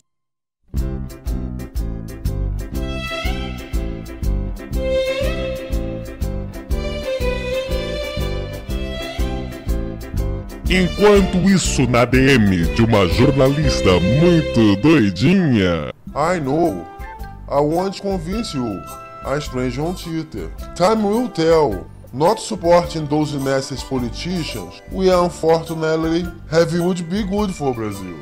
Enquanto 10.70 11.38
isso, 11.48 11.88
na 11.88 12.06
DM 12.06 12.74
de 12.74 12.84
uma 12.84 13.08
jornalista 13.08 14.00
muito 14.00 14.76
doidinha. 14.82 15.94
I 16.16 16.40
know. 16.40 16.84
I 17.48 17.62
won't 17.62 18.02
convince 18.02 18.58
you. 18.58 18.82
A 19.26 19.40
stranger 19.40 19.82
on 19.82 19.94
Twitter. 19.94 20.50
Time 20.76 21.04
will 21.04 21.30
tell. 21.30 21.86
Not 22.12 22.40
supporting 22.40 23.06
those 23.08 23.36
necessary 23.36 23.88
politicians, 23.88 24.82
we 24.92 25.12
unfortunately 25.12 26.26
have 26.50 26.74
would 26.80 27.04
be 27.12 27.22
good 27.24 27.54
for 27.54 27.72
Brazil. 27.76 28.16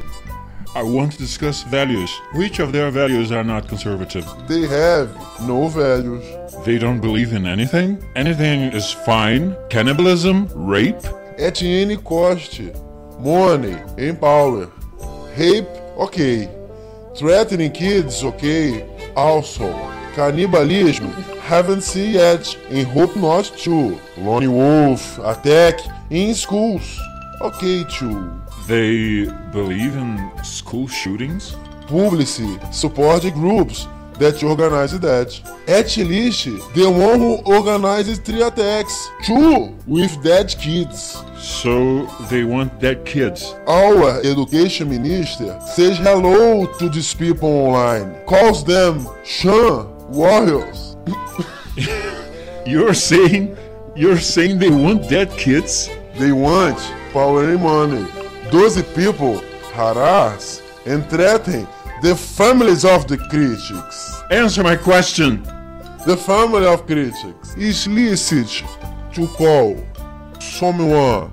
I 0.75 0.83
want 0.83 1.13
to 1.13 1.19
discuss 1.19 1.63
values. 1.63 2.11
Which 2.33 2.59
of 2.59 2.73
their 2.73 2.91
values 2.91 3.31
are 3.31 3.45
not 3.45 3.69
conservative? 3.69 4.25
They 4.49 4.67
have 4.67 5.09
no 5.47 5.69
values. 5.69 6.25
They 6.65 6.77
don't 6.77 6.99
believe 6.99 7.31
in 7.31 7.45
anything? 7.45 8.03
Anything 8.17 8.63
is 8.73 8.91
fine? 8.91 9.55
Cannibalism? 9.69 10.49
Rape? 10.55 10.97
At 11.39 11.63
any 11.63 11.97
cost. 11.97 12.59
Money, 13.19 13.75
and 13.97 14.19
power. 14.19 14.69
Rape, 15.38 15.67
okay. 15.97 16.49
Threatening 17.15 17.71
kids, 17.71 18.23
okay. 18.23 18.88
Also, 19.15 19.71
cannibalism, 20.15 21.07
haven't 21.41 21.81
seen 21.81 22.13
yet 22.13 22.57
and 22.69 22.88
hope 22.88 23.15
not 23.15 23.45
to. 23.63 23.99
Lone 24.17 24.51
wolf, 24.51 25.19
attack 25.19 25.79
in 26.09 26.36
schools, 26.36 26.99
okay 27.41 27.84
too. 27.86 28.31
They 28.67 29.25
believe 29.51 29.95
in 29.95 30.31
school 30.43 30.88
shootings? 30.88 31.55
Publicly, 31.88 32.57
support 32.71 33.23
groups 33.34 33.88
that 34.24 34.41
organize 34.41 34.97
that. 34.97 35.30
At 35.67 35.97
least, 35.97 36.45
the 36.74 36.89
one 36.89 37.19
who 37.19 37.36
organizes 37.45 38.19
three 38.19 38.41
attacks. 38.41 39.09
Two, 39.21 39.76
with 39.86 40.24
dead 40.24 40.55
kids. 40.57 41.21
So 41.38 42.05
they 42.30 42.45
want 42.45 42.80
dead 42.80 43.05
kids. 43.05 43.53
Our 43.67 44.21
education 44.21 44.89
minister 44.89 45.59
says 45.76 45.97
hello 45.97 46.65
to 46.80 46.89
these 46.89 47.13
people 47.13 47.49
online. 47.49 48.26
Calls 48.26 48.63
them 48.63 49.05
Shan 49.26 49.91
warriors. 50.09 50.95
You're 52.65 52.93
saying 52.93 53.57
you're 53.95 54.17
saying 54.17 54.57
they 54.57 54.71
want 54.71 55.07
dead 55.09 55.30
kids? 55.32 55.89
They 56.17 56.32
want 56.32 56.80
power 57.11 57.43
and 57.43 57.61
money. 57.61 58.07
Those 58.51 58.82
people 58.95 59.38
harass 59.74 60.63
and 60.86 61.05
threaten 61.09 61.67
the 62.01 62.15
families 62.15 62.84
of 62.84 63.07
the 63.07 63.17
critics. 63.17 64.12
Answer 64.34 64.63
my 64.63 64.75
question. 64.75 65.43
The 66.07 66.17
family 66.17 66.65
of 66.65 66.88
critics 66.88 67.23
is 67.55 67.88
licit 67.88 68.63
to 69.13 69.27
call 69.27 69.77
someone 70.39 71.31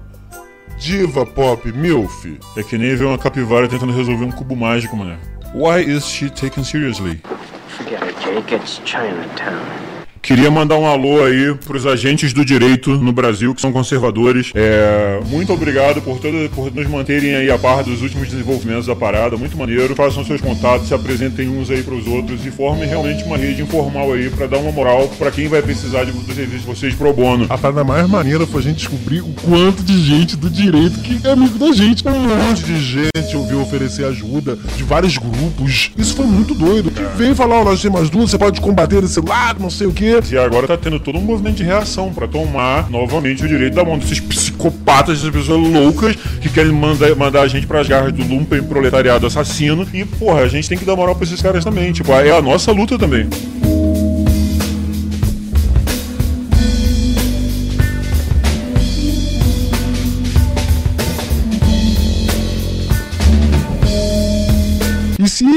diva 0.78 1.24
pop 1.24 1.64
milf. 1.72 2.26
É 2.58 2.62
que 2.62 2.76
nem 2.76 2.94
ver 2.94 3.06
uma 3.06 3.16
capivara 3.16 3.66
tentando 3.66 3.94
resolver 3.94 4.26
um 4.26 4.30
cubo 4.30 4.54
mágico, 4.54 4.98
mano. 4.98 5.16
Why 5.54 5.80
is 5.80 6.04
she 6.04 6.28
taken 6.28 6.62
seriously? 6.62 7.22
Forget 7.68 8.02
it, 8.02 8.20
Jake. 8.20 8.54
It's 8.54 8.82
Chinatown. 8.84 9.79
Queria 10.22 10.50
mandar 10.50 10.76
um 10.76 10.86
alô 10.86 11.24
aí 11.24 11.54
pros 11.66 11.86
agentes 11.86 12.32
do 12.32 12.44
direito 12.44 12.90
no 12.90 13.12
Brasil, 13.12 13.54
que 13.54 13.60
são 13.60 13.72
conservadores. 13.72 14.52
É, 14.54 15.18
muito 15.26 15.52
obrigado 15.52 16.02
por, 16.02 16.18
todo, 16.18 16.48
por 16.50 16.72
nos 16.72 16.86
manterem 16.86 17.34
aí 17.34 17.50
a 17.50 17.58
par 17.58 17.82
dos 17.82 18.02
últimos 18.02 18.28
desenvolvimentos 18.28 18.86
da 18.86 18.94
parada. 18.94 19.36
Muito 19.36 19.56
maneiro. 19.56 19.94
Façam 19.96 20.24
seus 20.24 20.40
contatos, 20.40 20.88
se 20.88 20.94
apresentem 20.94 21.48
uns 21.48 21.70
aí 21.70 21.82
pros 21.82 22.06
outros 22.06 22.44
e 22.44 22.50
formem 22.50 22.86
realmente 22.86 23.24
uma 23.24 23.36
rede 23.36 23.62
informal 23.62 24.12
aí 24.12 24.28
pra 24.28 24.46
dar 24.46 24.58
uma 24.58 24.70
moral 24.70 25.08
pra 25.18 25.30
quem 25.30 25.48
vai 25.48 25.62
precisar 25.62 26.04
de, 26.04 26.12
do 26.12 26.34
serviço 26.34 26.60
de 26.60 26.66
vocês 26.66 26.94
pro 26.94 27.12
bono. 27.12 27.46
A 27.48 27.56
parada 27.56 27.82
mais 27.82 28.08
maneira 28.08 28.46
foi 28.46 28.60
a 28.60 28.64
gente 28.64 28.76
descobrir 28.76 29.20
o 29.20 29.34
quanto 29.42 29.82
de 29.82 30.00
gente 30.02 30.36
do 30.36 30.50
direito 30.50 31.00
que 31.00 31.26
é 31.26 31.32
amigo 31.32 31.58
da 31.58 31.72
gente. 31.72 32.06
Um 32.06 32.46
monte 32.46 32.62
de 32.64 32.78
gente 32.78 33.36
ouviu 33.36 33.62
oferecer 33.62 34.04
ajuda 34.04 34.56
de 34.76 34.84
vários 34.84 35.16
grupos. 35.16 35.90
Isso 35.96 36.14
foi 36.14 36.26
muito 36.26 36.54
doido. 36.54 36.90
Que 36.90 37.02
vem 37.16 37.34
falar, 37.34 37.64
nós 37.64 37.80
temos 37.80 38.00
mais 38.00 38.10
duas, 38.10 38.30
você 38.30 38.38
pode 38.38 38.60
combater 38.60 39.00
desse 39.00 39.20
lado, 39.20 39.60
não 39.60 39.70
sei 39.70 39.86
o 39.86 39.92
quê. 39.92 40.09
E 40.32 40.38
agora 40.38 40.66
tá 40.66 40.76
tendo 40.76 40.98
todo 40.98 41.18
um 41.18 41.22
movimento 41.22 41.56
de 41.56 41.64
reação 41.64 42.12
pra 42.12 42.26
tomar 42.26 42.90
novamente 42.90 43.44
o 43.44 43.48
direito 43.48 43.74
da 43.74 43.84
mão 43.84 43.98
desses 43.98 44.20
psicopatas, 44.20 45.18
essas 45.18 45.30
pessoas 45.30 45.68
loucas 45.68 46.16
que 46.40 46.48
querem 46.48 46.72
mandar, 46.72 47.14
mandar 47.14 47.42
a 47.42 47.48
gente 47.48 47.66
pras 47.66 47.86
garras 47.86 48.12
do 48.12 48.22
lumpen 48.22 48.62
proletariado 48.62 49.26
assassino. 49.26 49.86
E, 49.92 50.04
porra, 50.04 50.40
a 50.40 50.48
gente 50.48 50.68
tem 50.68 50.78
que 50.78 50.84
dar 50.84 50.96
moral 50.96 51.14
pra 51.14 51.24
esses 51.24 51.40
caras 51.40 51.64
também. 51.64 51.92
Tipo, 51.92 52.12
é 52.12 52.30
a 52.30 52.42
nossa 52.42 52.72
luta 52.72 52.98
também. 52.98 53.28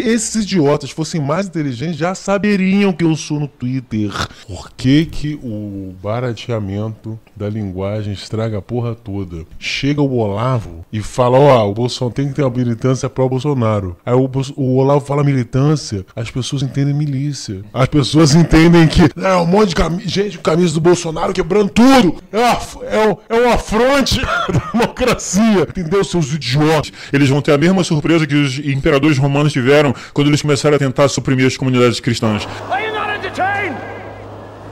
Esses 0.03 0.43
idiotas 0.43 0.91
fossem 0.91 1.21
mais 1.21 1.47
inteligentes, 1.47 1.97
já 1.97 2.13
saberiam 2.13 2.91
que 2.91 3.03
eu 3.03 3.15
sou 3.15 3.39
no 3.39 3.47
Twitter. 3.47 4.11
Por 4.47 4.71
que, 4.71 5.05
que 5.05 5.35
o 5.35 5.93
barateamento 6.01 7.19
da 7.35 7.49
linguagem 7.49 8.13
estraga 8.13 8.57
a 8.57 8.61
porra 8.61 8.93
toda? 8.93 9.45
Chega 9.57 10.01
o 10.01 10.17
Olavo 10.17 10.85
e 10.91 11.01
fala: 11.01 11.39
Ó, 11.39 11.69
o 11.69 11.73
Bolsonaro 11.73 12.13
tem 12.13 12.27
que 12.27 12.33
ter 12.33 12.43
uma 12.43 12.55
militância 12.55 13.09
pró-Bolsonaro. 13.09 13.95
Aí 14.05 14.13
o, 14.13 14.29
o 14.55 14.77
Olavo 14.77 15.05
fala 15.05 15.23
militância, 15.23 16.05
as 16.15 16.29
pessoas 16.29 16.61
entendem 16.61 16.93
milícia. 16.93 17.63
As 17.73 17.87
pessoas 17.87 18.35
entendem 18.35 18.87
que 18.87 19.01
é 19.01 19.35
um 19.35 19.45
monte 19.45 19.73
de 19.73 20.09
gente 20.09 20.37
com 20.37 20.43
camisa 20.43 20.73
do 20.73 20.81
Bolsonaro 20.81 21.33
quebrando 21.33 21.69
tudo. 21.69 22.17
É, 22.31 22.37
uma, 22.37 22.59
é, 22.85 23.07
um, 23.07 23.17
é 23.29 23.47
um 23.47 23.51
afronte 23.53 24.19
à 24.21 24.47
democracia. 24.73 25.61
Entendeu, 25.61 26.03
seus 26.03 26.33
idiotas? 26.33 26.91
Eles 27.11 27.29
vão 27.29 27.41
ter 27.41 27.53
a 27.53 27.57
mesma 27.57 27.83
surpresa 27.83 28.27
que 28.27 28.35
os 28.35 28.59
imperadores 28.59 29.17
romanos 29.17 29.53
tiveram 29.53 29.92
quando 30.13 30.27
eles 30.27 30.41
começaram 30.41 30.75
a 30.75 30.79
tentar 30.79 31.07
suprimir 31.07 31.47
as 31.47 31.57
comunidades 31.57 31.99
cristãs. 31.99 32.47
Are 32.69 32.85
you 32.85 32.93
not 32.93 33.09
entertained? 33.09 33.77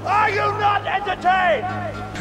Are 0.06 0.32
you 0.32 0.38
not 0.38 0.51
entertained? 0.51 0.51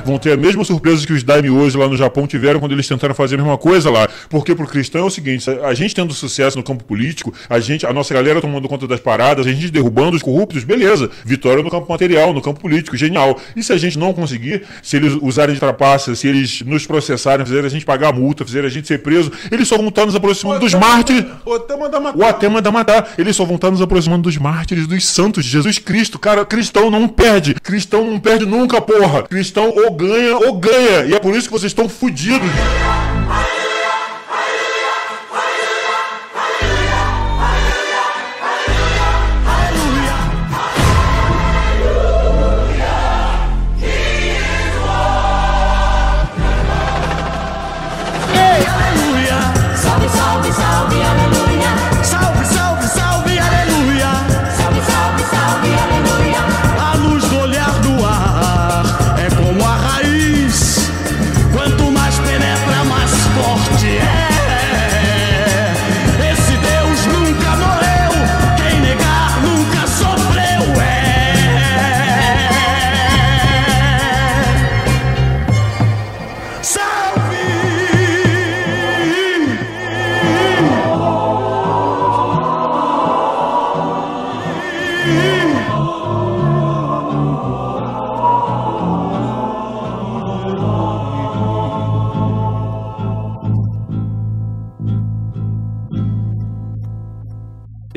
Vão 0.05 0.18
ter 0.18 0.32
a 0.32 0.36
mesma 0.36 0.64
surpresa 0.64 1.07
que 1.07 1.12
os 1.12 1.22
daimyos 1.22 1.74
lá 1.74 1.86
no 1.86 1.97
Japão 1.97 2.26
tiveram 2.26 2.59
quando 2.59 2.72
eles 2.72 2.88
tentaram 2.88 3.14
fazer 3.14 3.34
a 3.34 3.38
mesma 3.38 3.59
coisa 3.59 3.91
lá. 3.91 4.09
Porque 4.28 4.55
pro 4.55 4.66
cristão 4.66 5.03
é 5.03 5.05
o 5.05 5.11
seguinte, 5.11 5.49
a 5.51 5.74
gente 5.74 5.95
tendo 5.95 6.12
sucesso 6.14 6.57
no 6.57 6.62
campo 6.62 6.84
político, 6.84 7.32
a 7.49 7.61
gente, 7.61 7.86
a 7.86 7.93
nossa 7.93 8.14
galera 8.14 8.41
tomando 8.41 8.68
conta 8.68 8.86
das 8.86 9.01
paradas, 9.01 9.47
a 9.47 9.53
gente 9.53 9.70
derrubando 9.70 10.16
os 10.16 10.22
corruptos, 10.22 10.64
beleza. 10.64 11.11
Vitória 11.24 11.62
no 11.62 11.70
campo 11.70 11.91
material, 11.91 12.32
no 12.32 12.41
campo 12.41 12.61
político, 12.61 12.97
genial. 12.97 13.38
E 13.55 13.62
se 13.62 13.72
a 13.72 13.76
gente 13.76 13.99
não 13.99 14.12
conseguir, 14.12 14.62
se 14.82 14.97
eles 14.97 15.16
usarem 15.20 15.55
de 15.55 15.61
trapaça, 15.61 16.14
se 16.14 16.26
eles 16.26 16.62
nos 16.62 16.86
processarem, 16.86 17.45
fizerem 17.45 17.66
a 17.66 17.70
gente 17.70 17.84
pagar 17.84 18.09
a 18.09 18.12
multa, 18.12 18.45
fizerem 18.45 18.68
a 18.68 18.72
gente 18.72 18.88
ser 18.88 18.99
preso, 18.99 19.30
eles 19.51 19.68
só 19.68 19.76
vão 19.76 19.88
estar 19.88 20.07
nos 20.07 20.14
aproximando 20.14 20.61
dos 20.61 20.74
mártires. 20.74 21.24
Ou 21.45 21.57
até 21.57 21.76
mandar 21.76 22.01
matar. 22.01 22.18
Ou 22.18 22.24
até 22.24 22.49
mandar 22.49 22.70
matar. 22.70 23.09
Eles 23.18 23.36
só 23.36 23.45
vão 23.45 23.57
estar 23.57 23.70
nos 23.70 23.82
aproximando 23.82 24.22
dos 24.22 24.36
mártires, 24.38 24.86
dos 24.86 25.07
santos 25.07 25.45
de 25.45 25.51
Jesus 25.51 25.78
Cristo. 25.78 26.18
Cara, 26.18 26.45
cristão 26.45 26.91
não 26.91 27.07
perde. 27.07 27.55
Cristão 27.55 28.11
não 28.11 28.18
perde 28.18 28.30
nunca, 28.39 28.81
porra. 28.81 29.22
Cristão 29.22 29.72
ou 29.74 29.91
ganha 29.91 30.37
ou 30.37 30.55
ganha. 30.55 31.05
E 31.07 31.14
é 31.14 31.18
por 31.18 31.35
isso 31.35 31.49
que 31.49 31.53
vocês 31.53 31.70
estão 31.70 31.89
fudidos. 31.89 32.51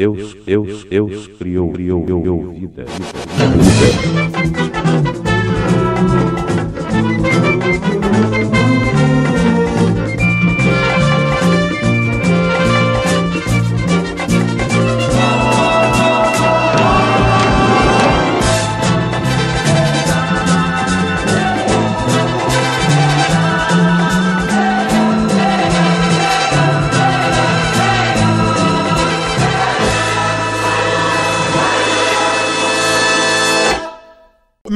Deus, 0.04 0.34
Deus, 0.46 0.84
Deus 0.84 1.28
criou, 1.28 1.72
criou, 1.72 2.04
criou 2.04 2.52
vida. 2.52 2.84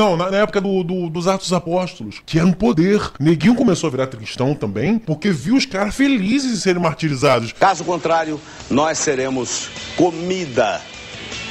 Não, 0.08 0.16
na, 0.16 0.32
na 0.32 0.38
época 0.38 0.62
do, 0.62 0.84
do- 0.86 1.10
dos 1.10 1.28
Atos 1.28 1.52
Apóstolos, 1.52 2.22
que 2.26 2.38
era 2.40 2.48
um 2.48 2.54
poder. 2.54 3.12
Neguinho 3.20 3.56
começou 3.56 3.90
a 3.90 3.92
virar 3.92 4.08
cristão 4.08 4.56
também, 4.56 4.98
porque 4.98 5.32
viu 5.32 5.56
os 5.58 5.66
caras 5.66 5.94
felizes 5.94 6.54
em 6.54 6.56
serem 6.56 6.82
martirizados. 6.82 7.52
Caso 7.52 7.84
contrário, 7.84 8.40
nós 8.70 8.98
seremos 9.00 9.68
comida 9.98 10.82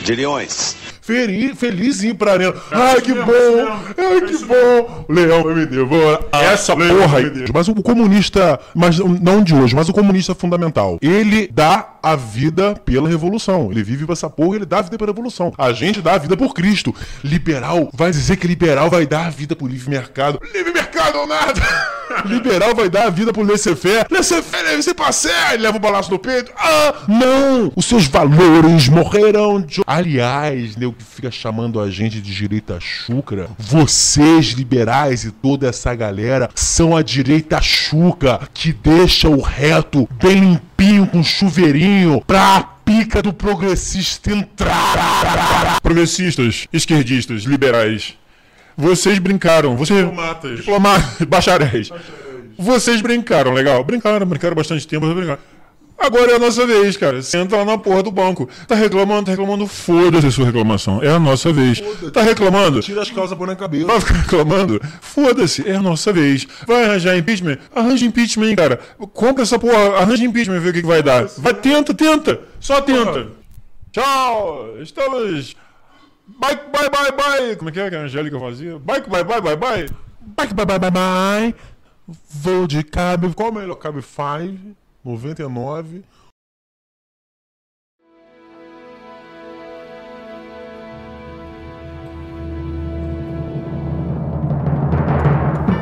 de 0.02 0.14
leões. 0.14 0.74
Feri, 1.06 1.54
feliz 1.54 2.02
em 2.02 2.08
ir 2.08 2.14
pra 2.14 2.32
arena. 2.32 2.52
Ai, 2.72 3.00
que 3.00 3.14
bom! 3.14 3.80
Ai, 3.96 4.20
que 4.22 4.44
bom! 4.44 5.04
O 5.06 5.12
leão 5.12 5.44
vai 5.44 5.54
me 5.54 5.64
devorar. 5.64 6.18
Essa 6.32 6.74
porra 6.74 7.18
aí. 7.18 7.44
Mas 7.54 7.68
o 7.68 7.76
comunista, 7.76 8.58
mas 8.74 8.98
não 8.98 9.40
de 9.40 9.54
hoje, 9.54 9.72
mas 9.76 9.88
o 9.88 9.92
comunista 9.92 10.34
fundamental. 10.34 10.98
Ele 11.00 11.46
dá 11.46 11.98
a 12.02 12.16
vida 12.16 12.74
pela 12.84 13.08
revolução. 13.08 13.70
Ele 13.70 13.84
vive 13.84 14.04
pra 14.04 14.14
essa 14.14 14.28
porra, 14.28 14.56
ele 14.56 14.66
dá 14.66 14.78
a 14.78 14.82
vida 14.82 14.98
pela 14.98 15.12
revolução. 15.12 15.52
A 15.56 15.72
gente 15.72 16.02
dá 16.02 16.14
a 16.14 16.18
vida 16.18 16.36
por 16.36 16.52
Cristo. 16.52 16.92
Liberal 17.22 17.88
vai 17.94 18.10
dizer 18.10 18.36
que 18.36 18.48
liberal 18.48 18.90
vai 18.90 19.06
dar 19.06 19.26
a 19.26 19.30
vida 19.30 19.54
pro 19.54 19.68
livre 19.68 19.88
mercado. 19.88 20.40
Livre 20.52 20.72
mercado 20.72 21.18
ou 21.18 21.26
nada! 21.28 21.62
Liberal 22.26 22.74
vai 22.74 22.88
dar 22.88 23.06
a 23.06 23.10
vida 23.10 23.32
pro 23.32 23.42
laissez-faire. 23.42 24.06
Laissez-faire 24.10 24.64
deve 24.64 24.82
ser 24.82 24.94
passear. 24.94 25.54
Ele 25.54 25.62
leva 25.62 25.76
o 25.76 25.80
balaço 25.80 26.10
no 26.10 26.18
peito. 26.18 26.50
Ah, 26.56 26.94
não! 27.08 27.72
Os 27.74 27.84
seus 27.84 28.06
valores 28.06 28.88
morrerão 28.88 29.60
de... 29.60 29.82
Aliás, 29.86 30.76
nego 30.76 30.92
que 30.92 31.04
fica 31.04 31.30
chamando 31.30 31.80
a 31.80 31.90
gente 31.90 32.20
de 32.20 32.34
direita 32.34 32.78
chucra, 32.80 33.48
vocês 33.58 34.46
liberais 34.48 35.24
e 35.24 35.30
toda 35.30 35.68
essa 35.68 35.94
galera 35.94 36.48
são 36.54 36.96
a 36.96 37.02
direita 37.02 37.60
chuca 37.60 38.40
que 38.52 38.72
deixa 38.72 39.28
o 39.28 39.40
reto 39.40 40.08
bem 40.22 40.40
limpinho 40.40 41.06
com 41.06 41.22
chuveirinho 41.22 42.22
pra 42.26 42.76
pica 42.84 43.20
do 43.20 43.32
progressista 43.32 44.30
entrar. 44.30 45.80
Progressistas, 45.82 46.66
esquerdistas, 46.72 47.42
liberais. 47.42 48.14
Vocês 48.76 49.18
brincaram. 49.18 49.76
Vocês... 49.76 50.00
Diplomatas. 50.00 50.56
Diplomatas, 50.58 51.22
bacharéis. 51.26 51.90
Vocês 52.58 53.00
brincaram, 53.00 53.52
legal. 53.52 53.82
Brincaram, 53.84 54.26
brincaram 54.26 54.54
bastante 54.54 54.86
tempo, 54.86 55.06
brincaram. 55.14 55.38
Agora 55.98 56.32
é 56.32 56.36
a 56.36 56.38
nossa 56.38 56.66
vez, 56.66 56.96
cara. 56.96 57.22
Senta 57.22 57.56
lá 57.56 57.64
na 57.64 57.78
porra 57.78 58.02
do 58.02 58.10
banco. 58.10 58.48
Tá 58.68 58.74
reclamando, 58.74 59.24
tá 59.24 59.30
reclamando. 59.30 59.66
Foda-se 59.66 60.26
a 60.26 60.30
sua 60.30 60.44
reclamação. 60.44 61.02
É 61.02 61.08
a 61.08 61.18
nossa 61.18 61.52
vez. 61.52 61.82
Tá 62.12 62.20
reclamando? 62.20 62.80
Tira 62.80 63.00
as 63.00 63.10
calças, 63.10 63.36
põe 63.36 63.46
na 63.46 63.56
cabeça. 63.56 63.86
Vai 63.86 64.00
ficar 64.00 64.14
reclamando? 64.14 64.80
Foda-se, 65.00 65.66
é 65.66 65.74
a 65.74 65.82
nossa 65.82 66.12
vez. 66.12 66.46
Vai 66.66 66.84
arranjar 66.84 67.16
impeachment? 67.16 67.58
Arranja 67.74 68.04
impeachment, 68.04 68.54
cara. 68.54 68.78
Compra 69.14 69.42
essa 69.42 69.58
porra, 69.58 69.96
arranja 69.96 70.24
impeachment, 70.24 70.60
vê 70.60 70.68
o 70.68 70.72
que, 70.74 70.82
que 70.82 70.86
vai 70.86 71.02
dar. 71.02 71.26
Vai, 71.38 71.54
tenta, 71.54 71.94
tenta. 71.94 72.40
Só 72.60 72.80
tenta. 72.82 73.28
Tchau. 73.90 74.76
Estamos. 74.82 75.56
Bye, 76.26 76.56
bye, 76.56 76.90
bye, 76.90 77.12
bye. 77.12 77.56
Como 77.56 77.70
é 77.70 77.72
que 77.72 77.80
é 77.80 77.88
que 77.88 77.96
a 77.96 78.00
Angélica 78.00 78.38
fazia? 78.40 78.78
Bye, 78.78 79.00
bye, 79.02 79.22
bye, 79.24 79.40
bye, 79.40 79.56
bye. 79.56 79.86
Bye, 80.20 80.52
bye, 80.52 80.66
bye, 80.66 80.78
bye, 80.78 80.90
bye. 80.90 81.54
Vou 82.30 82.66
de 82.66 82.82
cabe. 82.82 83.32
Qual 83.34 83.48
é 83.48 83.50
o 83.52 83.54
melhor? 83.54 83.76
Cabe 83.76 84.02
5, 84.02 84.76
99. 85.04 86.02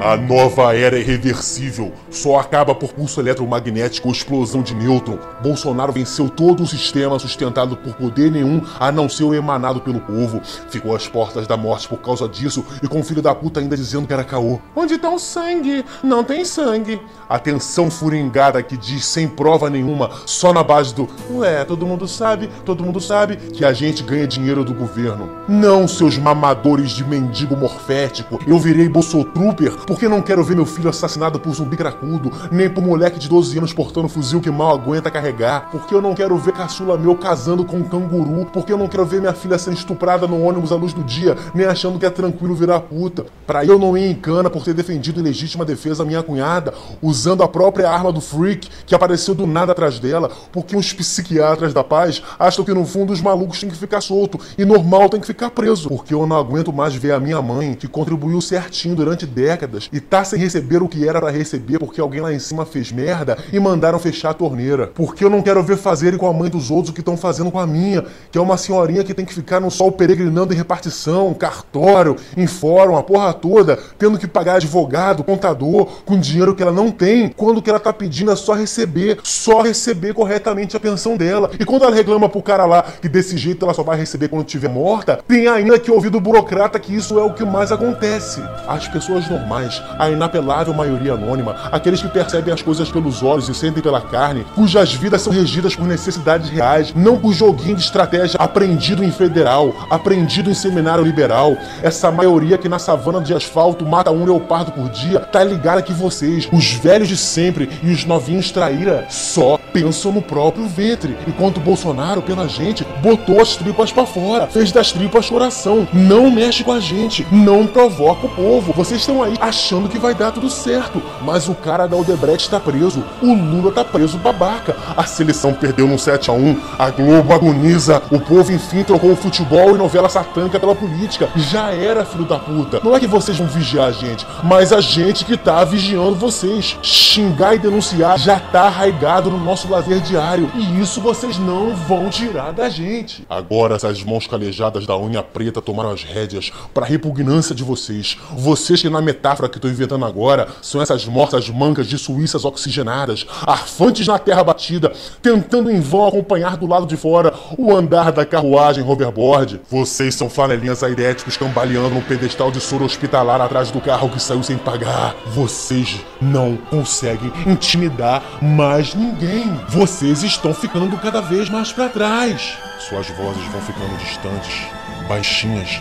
A 0.04 0.18
nova 0.18 0.76
era 0.76 0.98
é 0.98 1.00
irreversível. 1.00 1.90
Só 2.10 2.38
acaba 2.38 2.74
por 2.74 2.92
pulso 2.92 3.20
eletromagnético 3.20 4.06
ou 4.06 4.12
explosão 4.12 4.60
de 4.60 4.74
nêutron. 4.74 5.18
Bolsonaro 5.42 5.94
venceu 5.94 6.28
todo 6.28 6.62
o 6.62 6.66
sistema 6.66 7.18
sustentado 7.18 7.74
por 7.74 7.94
poder 7.94 8.30
nenhum, 8.30 8.60
a 8.78 8.92
não 8.92 9.08
ser 9.08 9.24
o 9.24 9.32
emanado 9.32 9.80
pelo 9.80 10.00
povo. 10.00 10.42
Ficou 10.68 10.94
às 10.94 11.08
portas 11.08 11.46
da 11.46 11.56
morte 11.56 11.88
por 11.88 12.02
causa 12.02 12.28
disso 12.28 12.62
e 12.82 12.86
com 12.86 13.00
o 13.00 13.02
filho 13.02 13.22
da 13.22 13.34
puta 13.34 13.60
ainda 13.60 13.74
dizendo 13.78 14.06
que 14.06 14.12
era 14.12 14.22
caô. 14.22 14.60
Onde 14.76 14.98
tá 14.98 15.08
o 15.08 15.18
sangue? 15.18 15.82
Não 16.02 16.22
tem 16.22 16.44
sangue. 16.44 17.00
Atenção 17.26 17.90
furingada 17.90 18.62
que 18.62 18.76
diz 18.76 19.06
sem 19.06 19.26
prova 19.26 19.70
nenhuma, 19.70 20.10
só 20.26 20.52
na 20.52 20.62
base 20.62 20.94
do 20.94 21.08
Ué, 21.30 21.64
todo 21.64 21.86
mundo 21.86 22.06
sabe, 22.06 22.50
todo 22.62 22.84
mundo 22.84 23.00
sabe 23.00 23.36
que 23.36 23.64
a 23.64 23.72
gente 23.72 24.02
ganha 24.02 24.26
dinheiro 24.26 24.62
do 24.62 24.74
governo. 24.74 25.30
Não, 25.48 25.88
seus 25.88 26.18
mamadores 26.18 26.90
de 26.90 27.02
mendigo 27.02 27.56
morfético. 27.56 28.38
Eu 28.46 28.58
virei 28.58 28.86
Bolsotrooper 28.86 29.72
porque 29.94 30.08
não 30.08 30.20
quero 30.20 30.42
ver 30.42 30.56
meu 30.56 30.66
filho 30.66 30.90
assassinado 30.90 31.38
por 31.38 31.54
zumbi 31.54 31.76
cracudo, 31.76 32.32
nem 32.50 32.68
por 32.68 32.82
moleque 32.82 33.16
de 33.16 33.28
12 33.28 33.58
anos 33.58 33.72
portando 33.72 34.08
fuzil 34.08 34.40
que 34.40 34.50
mal 34.50 34.74
aguenta 34.74 35.08
carregar, 35.08 35.68
porque 35.70 35.94
eu 35.94 36.02
não 36.02 36.16
quero 36.16 36.36
ver 36.36 36.52
caçula 36.52 36.98
meu 36.98 37.14
casando 37.14 37.64
com 37.64 37.76
um 37.76 37.84
canguru, 37.84 38.44
porque 38.46 38.72
eu 38.72 38.76
não 38.76 38.88
quero 38.88 39.06
ver 39.06 39.20
minha 39.20 39.32
filha 39.32 39.56
sendo 39.56 39.76
estuprada 39.76 40.26
no 40.26 40.42
ônibus 40.42 40.72
à 40.72 40.74
luz 40.74 40.92
do 40.92 41.04
dia, 41.04 41.36
nem 41.54 41.64
achando 41.64 41.96
que 41.96 42.04
é 42.04 42.10
tranquilo 42.10 42.56
virar 42.56 42.80
puta. 42.80 43.24
Pra 43.46 43.64
eu 43.64 43.78
não 43.78 43.96
ir 43.96 44.10
em 44.10 44.14
cana 44.16 44.50
por 44.50 44.64
ter 44.64 44.74
defendido 44.74 45.20
em 45.20 45.22
legítima 45.22 45.64
defesa 45.64 46.02
a 46.02 46.06
minha 46.06 46.24
cunhada, 46.24 46.74
usando 47.00 47.44
a 47.44 47.48
própria 47.48 47.88
arma 47.88 48.12
do 48.12 48.20
freak 48.20 48.68
que 48.84 48.96
apareceu 48.96 49.32
do 49.32 49.46
nada 49.46 49.70
atrás 49.70 50.00
dela, 50.00 50.28
porque 50.50 50.74
os 50.74 50.92
psiquiatras 50.92 51.72
da 51.72 51.84
paz 51.84 52.20
acham 52.36 52.64
que 52.64 52.74
no 52.74 52.84
fundo 52.84 53.12
os 53.12 53.20
malucos 53.20 53.60
têm 53.60 53.70
que 53.70 53.76
ficar 53.76 54.00
solto 54.00 54.40
e 54.58 54.64
normal 54.64 55.08
tem 55.08 55.20
que 55.20 55.26
ficar 55.28 55.50
preso, 55.50 55.88
porque 55.88 56.12
eu 56.12 56.26
não 56.26 56.36
aguento 56.36 56.72
mais 56.72 56.96
ver 56.96 57.12
a 57.12 57.20
minha 57.20 57.40
mãe, 57.40 57.74
que 57.74 57.86
contribuiu 57.86 58.40
certinho 58.40 58.96
durante 58.96 59.24
décadas 59.24 59.83
e 59.92 60.00
tá 60.00 60.24
sem 60.24 60.38
receber 60.38 60.82
o 60.82 60.88
que 60.88 61.08
era 61.08 61.20
pra 61.20 61.30
receber 61.30 61.78
porque 61.78 62.00
alguém 62.00 62.20
lá 62.20 62.32
em 62.32 62.38
cima 62.38 62.64
fez 62.64 62.92
merda 62.92 63.36
e 63.52 63.58
mandaram 63.58 63.98
fechar 63.98 64.30
a 64.30 64.34
torneira. 64.34 64.90
Porque 64.94 65.24
eu 65.24 65.30
não 65.30 65.42
quero 65.42 65.62
ver 65.62 65.76
fazerem 65.76 66.18
com 66.18 66.26
a 66.26 66.32
mãe 66.32 66.50
dos 66.50 66.70
outros 66.70 66.90
o 66.90 66.92
que 66.92 67.00
estão 67.00 67.16
fazendo 67.16 67.50
com 67.50 67.58
a 67.58 67.66
minha, 67.66 68.04
que 68.30 68.38
é 68.38 68.40
uma 68.40 68.56
senhorinha 68.56 69.04
que 69.04 69.14
tem 69.14 69.24
que 69.24 69.34
ficar 69.34 69.60
no 69.60 69.70
sol 69.70 69.92
peregrinando 69.92 70.52
em 70.52 70.56
repartição, 70.56 71.32
cartório, 71.34 72.16
em 72.36 72.46
fórum, 72.46 72.96
a 72.96 73.02
porra 73.02 73.32
toda, 73.32 73.78
tendo 73.98 74.18
que 74.18 74.26
pagar 74.26 74.56
advogado, 74.56 75.24
contador, 75.24 75.86
com 76.04 76.18
dinheiro 76.18 76.54
que 76.54 76.62
ela 76.62 76.72
não 76.72 76.90
tem, 76.90 77.28
quando 77.28 77.58
o 77.58 77.62
que 77.62 77.70
ela 77.70 77.80
tá 77.80 77.92
pedindo 77.92 78.30
é 78.30 78.36
só 78.36 78.54
receber, 78.54 79.18
só 79.22 79.62
receber 79.62 80.14
corretamente 80.14 80.76
a 80.76 80.80
pensão 80.80 81.16
dela. 81.16 81.50
E 81.58 81.64
quando 81.64 81.84
ela 81.84 81.94
reclama 81.94 82.28
pro 82.28 82.42
cara 82.42 82.66
lá 82.66 82.82
que 82.82 83.08
desse 83.08 83.36
jeito 83.36 83.64
ela 83.64 83.74
só 83.74 83.82
vai 83.82 83.96
receber 83.96 84.28
quando 84.28 84.46
estiver 84.46 84.68
morta, 84.68 85.20
tem 85.26 85.48
ainda 85.48 85.78
que 85.78 85.90
ouvir 85.90 86.10
do 86.10 86.20
burocrata 86.20 86.78
que 86.78 86.94
isso 86.94 87.18
é 87.18 87.22
o 87.22 87.32
que 87.32 87.44
mais 87.44 87.72
acontece. 87.72 88.42
As 88.66 88.88
pessoas 88.88 89.28
normais, 89.28 89.63
a 89.98 90.10
inapelável 90.10 90.74
maioria 90.74 91.14
anônima, 91.14 91.56
aqueles 91.70 92.00
que 92.00 92.08
percebem 92.08 92.52
as 92.52 92.62
coisas 92.62 92.90
pelos 92.90 93.22
olhos 93.22 93.48
e 93.48 93.54
sentem 93.54 93.82
pela 93.82 94.00
carne, 94.00 94.44
cujas 94.54 94.94
vidas 94.94 95.22
são 95.22 95.32
regidas 95.32 95.76
por 95.76 95.86
necessidades 95.86 96.48
reais, 96.50 96.92
não 96.94 97.18
por 97.18 97.32
joguinho 97.32 97.76
de 97.76 97.82
estratégia 97.82 98.38
aprendido 98.38 99.04
em 99.04 99.10
federal, 99.10 99.74
aprendido 99.90 100.50
em 100.50 100.54
seminário 100.54 101.04
liberal. 101.04 101.56
Essa 101.82 102.10
maioria 102.10 102.58
que 102.58 102.68
na 102.68 102.78
savana 102.78 103.20
de 103.20 103.34
asfalto 103.34 103.84
mata 103.86 104.10
um 104.10 104.24
leopardo 104.24 104.72
por 104.72 104.88
dia, 104.88 105.20
tá 105.20 105.42
ligada 105.42 105.82
que 105.82 105.92
vocês, 105.92 106.48
os 106.52 106.72
velhos 106.72 107.08
de 107.08 107.16
sempre 107.16 107.68
e 107.82 107.90
os 107.90 108.04
novinhos 108.04 108.50
traíra, 108.50 109.06
só 109.08 109.58
pensam 109.72 110.12
no 110.12 110.22
próprio 110.22 110.66
ventre. 110.66 111.16
Enquanto 111.26 111.60
Bolsonaro, 111.60 112.22
pela 112.22 112.48
gente, 112.48 112.86
botou 113.02 113.40
as 113.40 113.56
tripas 113.56 113.92
pra 113.92 114.06
fora, 114.06 114.46
fez 114.46 114.70
das 114.70 114.92
tripas 114.92 115.28
coração. 115.28 115.86
Não 115.92 116.30
mexe 116.30 116.62
com 116.62 116.72
a 116.72 116.80
gente, 116.80 117.26
não 117.32 117.66
provoca 117.66 118.26
o 118.26 118.30
povo. 118.30 118.72
Vocês 118.72 119.00
estão 119.00 119.22
aí 119.22 119.34
achando 119.54 119.88
que 119.88 119.98
vai 120.00 120.14
dar 120.14 120.32
tudo 120.32 120.50
certo, 120.50 121.00
mas 121.22 121.48
o 121.48 121.54
cara 121.54 121.86
da 121.86 121.96
Odebrecht 121.96 122.50
tá 122.50 122.58
preso, 122.58 123.04
o 123.22 123.32
Lula 123.32 123.70
tá 123.70 123.84
preso 123.84 124.18
babaca. 124.18 124.76
A 124.96 125.04
seleção 125.04 125.54
perdeu 125.54 125.86
no 125.86 125.96
7 125.96 126.28
a 126.28 126.32
1 126.32 126.60
a 126.76 126.90
Globo 126.90 127.32
agoniza, 127.32 128.02
o 128.10 128.18
povo 128.18 128.52
enfim 128.52 128.82
trocou 128.82 129.12
o 129.12 129.16
futebol 129.16 129.76
e 129.76 129.78
novela 129.78 130.08
satânica 130.08 130.58
pela 130.58 130.74
política. 130.74 131.28
Já 131.36 131.70
era, 131.70 132.04
filho 132.04 132.24
da 132.24 132.36
puta. 132.36 132.80
Não 132.82 132.96
é 132.96 133.00
que 133.00 133.06
vocês 133.06 133.38
vão 133.38 133.46
vigiar 133.46 133.88
a 133.88 133.92
gente, 133.92 134.26
mas 134.42 134.72
a 134.72 134.80
gente 134.80 135.24
que 135.24 135.36
tá 135.36 135.62
vigiando 135.64 136.16
vocês. 136.16 136.76
Xingar 136.82 137.54
e 137.54 137.58
denunciar 137.58 138.18
já 138.18 138.40
tá 138.40 138.62
arraigado 138.62 139.30
no 139.30 139.38
nosso 139.38 139.70
lazer 139.70 140.00
diário. 140.00 140.50
E 140.54 140.80
isso 140.80 141.00
vocês 141.00 141.38
não 141.38 141.76
vão 141.76 142.10
tirar 142.10 142.52
da 142.52 142.68
gente. 142.68 143.24
Agora 143.30 143.76
essas 143.76 144.02
mãos 144.02 144.26
calejadas 144.26 144.84
da 144.84 144.98
unha 144.98 145.22
preta 145.22 145.62
tomaram 145.62 145.90
as 145.90 146.02
rédeas 146.02 146.50
para 146.72 146.84
repugnância 146.84 147.54
de 147.54 147.62
vocês. 147.62 148.18
Vocês 148.36 148.82
que 148.82 148.90
na 148.90 149.00
metáfora 149.00 149.43
que 149.48 149.58
tô 149.58 149.68
inventando 149.68 150.04
agora 150.04 150.48
são 150.62 150.80
essas 150.80 151.06
mortas 151.06 151.48
mancas 151.48 151.86
de 151.86 151.98
suíças 151.98 152.44
oxigenadas, 152.44 153.26
arfantes 153.46 154.06
na 154.06 154.18
terra 154.18 154.44
batida, 154.44 154.92
tentando 155.22 155.70
em 155.70 155.80
vão 155.80 156.06
acompanhar 156.06 156.56
do 156.56 156.66
lado 156.66 156.86
de 156.86 156.96
fora 156.96 157.32
o 157.58 157.74
andar 157.74 158.12
da 158.12 158.24
carruagem 158.24 158.84
hoverboard. 158.84 159.60
Vocês 159.70 160.14
são 160.14 160.28
flanelinhas 160.28 160.82
airéticos 160.82 161.36
cambaleando 161.36 161.94
no 161.94 162.02
pedestal 162.02 162.50
de 162.50 162.60
soro 162.60 162.84
hospitalar 162.84 163.40
atrás 163.40 163.70
do 163.70 163.80
carro 163.80 164.08
que 164.08 164.20
saiu 164.20 164.42
sem 164.42 164.56
pagar. 164.56 165.14
Vocês 165.26 166.00
não 166.20 166.56
conseguem 166.56 167.32
intimidar 167.46 168.22
mais 168.42 168.94
ninguém. 168.94 169.50
Vocês 169.68 170.22
estão 170.22 170.54
ficando 170.54 170.96
cada 170.98 171.20
vez 171.20 171.48
mais 171.48 171.72
para 171.72 171.88
trás. 171.88 172.58
Suas 172.78 173.08
vozes 173.08 173.44
vão 173.50 173.60
ficando 173.62 173.96
distantes, 173.98 174.66
baixinhas, 175.08 175.80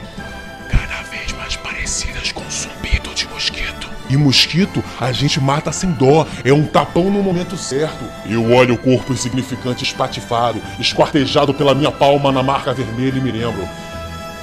E 4.14 4.18
mosquito 4.18 4.84
a 5.02 5.12
gente 5.12 5.42
mata 5.42 5.72
sem 5.72 5.90
dó, 5.90 6.28
é 6.46 6.54
um 6.54 6.68
tapão 6.68 7.10
no 7.10 7.24
momento 7.24 7.58
certo. 7.58 8.06
Eu 8.30 8.54
olho 8.54 8.76
o 8.76 8.78
corpo 8.78 9.12
insignificante 9.12 9.84
espatifado, 9.84 10.62
esquartejado 10.80 11.52
pela 11.52 11.74
minha 11.74 11.92
palma 11.92 12.32
na 12.32 12.44
marca 12.44 12.76
vermelha 12.76 13.18
e 13.18 13.22
me 13.22 13.32
lembro. 13.32 13.68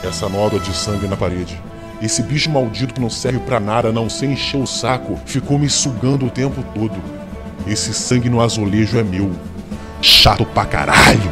Essa 0.02 0.28
nódoa 0.28 0.58
de 0.58 0.74
sangue 0.74 1.06
na 1.06 1.16
parede. 1.16 1.56
Esse 2.02 2.20
bicho 2.20 2.50
maldito 2.50 2.94
que 2.94 3.00
não 3.00 3.08
serve 3.08 3.38
pra 3.38 3.60
nada, 3.60 3.92
não 3.92 4.10
sei 4.10 4.30
encher 4.30 4.60
o 4.60 4.66
saco, 4.66 5.16
ficou 5.24 5.56
me 5.56 5.70
sugando 5.70 6.26
o 6.26 6.30
tempo 6.30 6.64
todo. 6.74 7.00
Esse 7.64 7.94
sangue 7.94 8.28
no 8.28 8.40
azulejo 8.40 8.98
é 8.98 9.04
meu. 9.04 9.30
Chato 10.02 10.44
pra 10.46 10.64
caralho! 10.64 11.30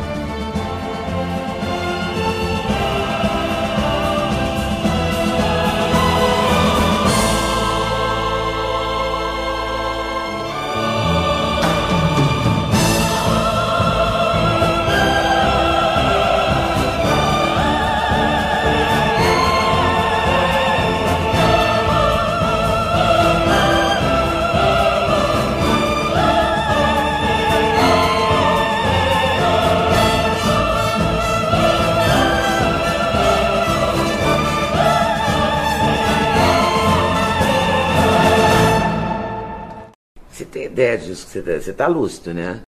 Ideia 40.79 40.97
disso 40.97 41.27
que 41.27 41.33
você 41.33 41.43
tá, 41.43 41.53
você 41.61 41.73
tá 41.73 41.87
lúcido, 41.89 42.33
né? 42.33 42.57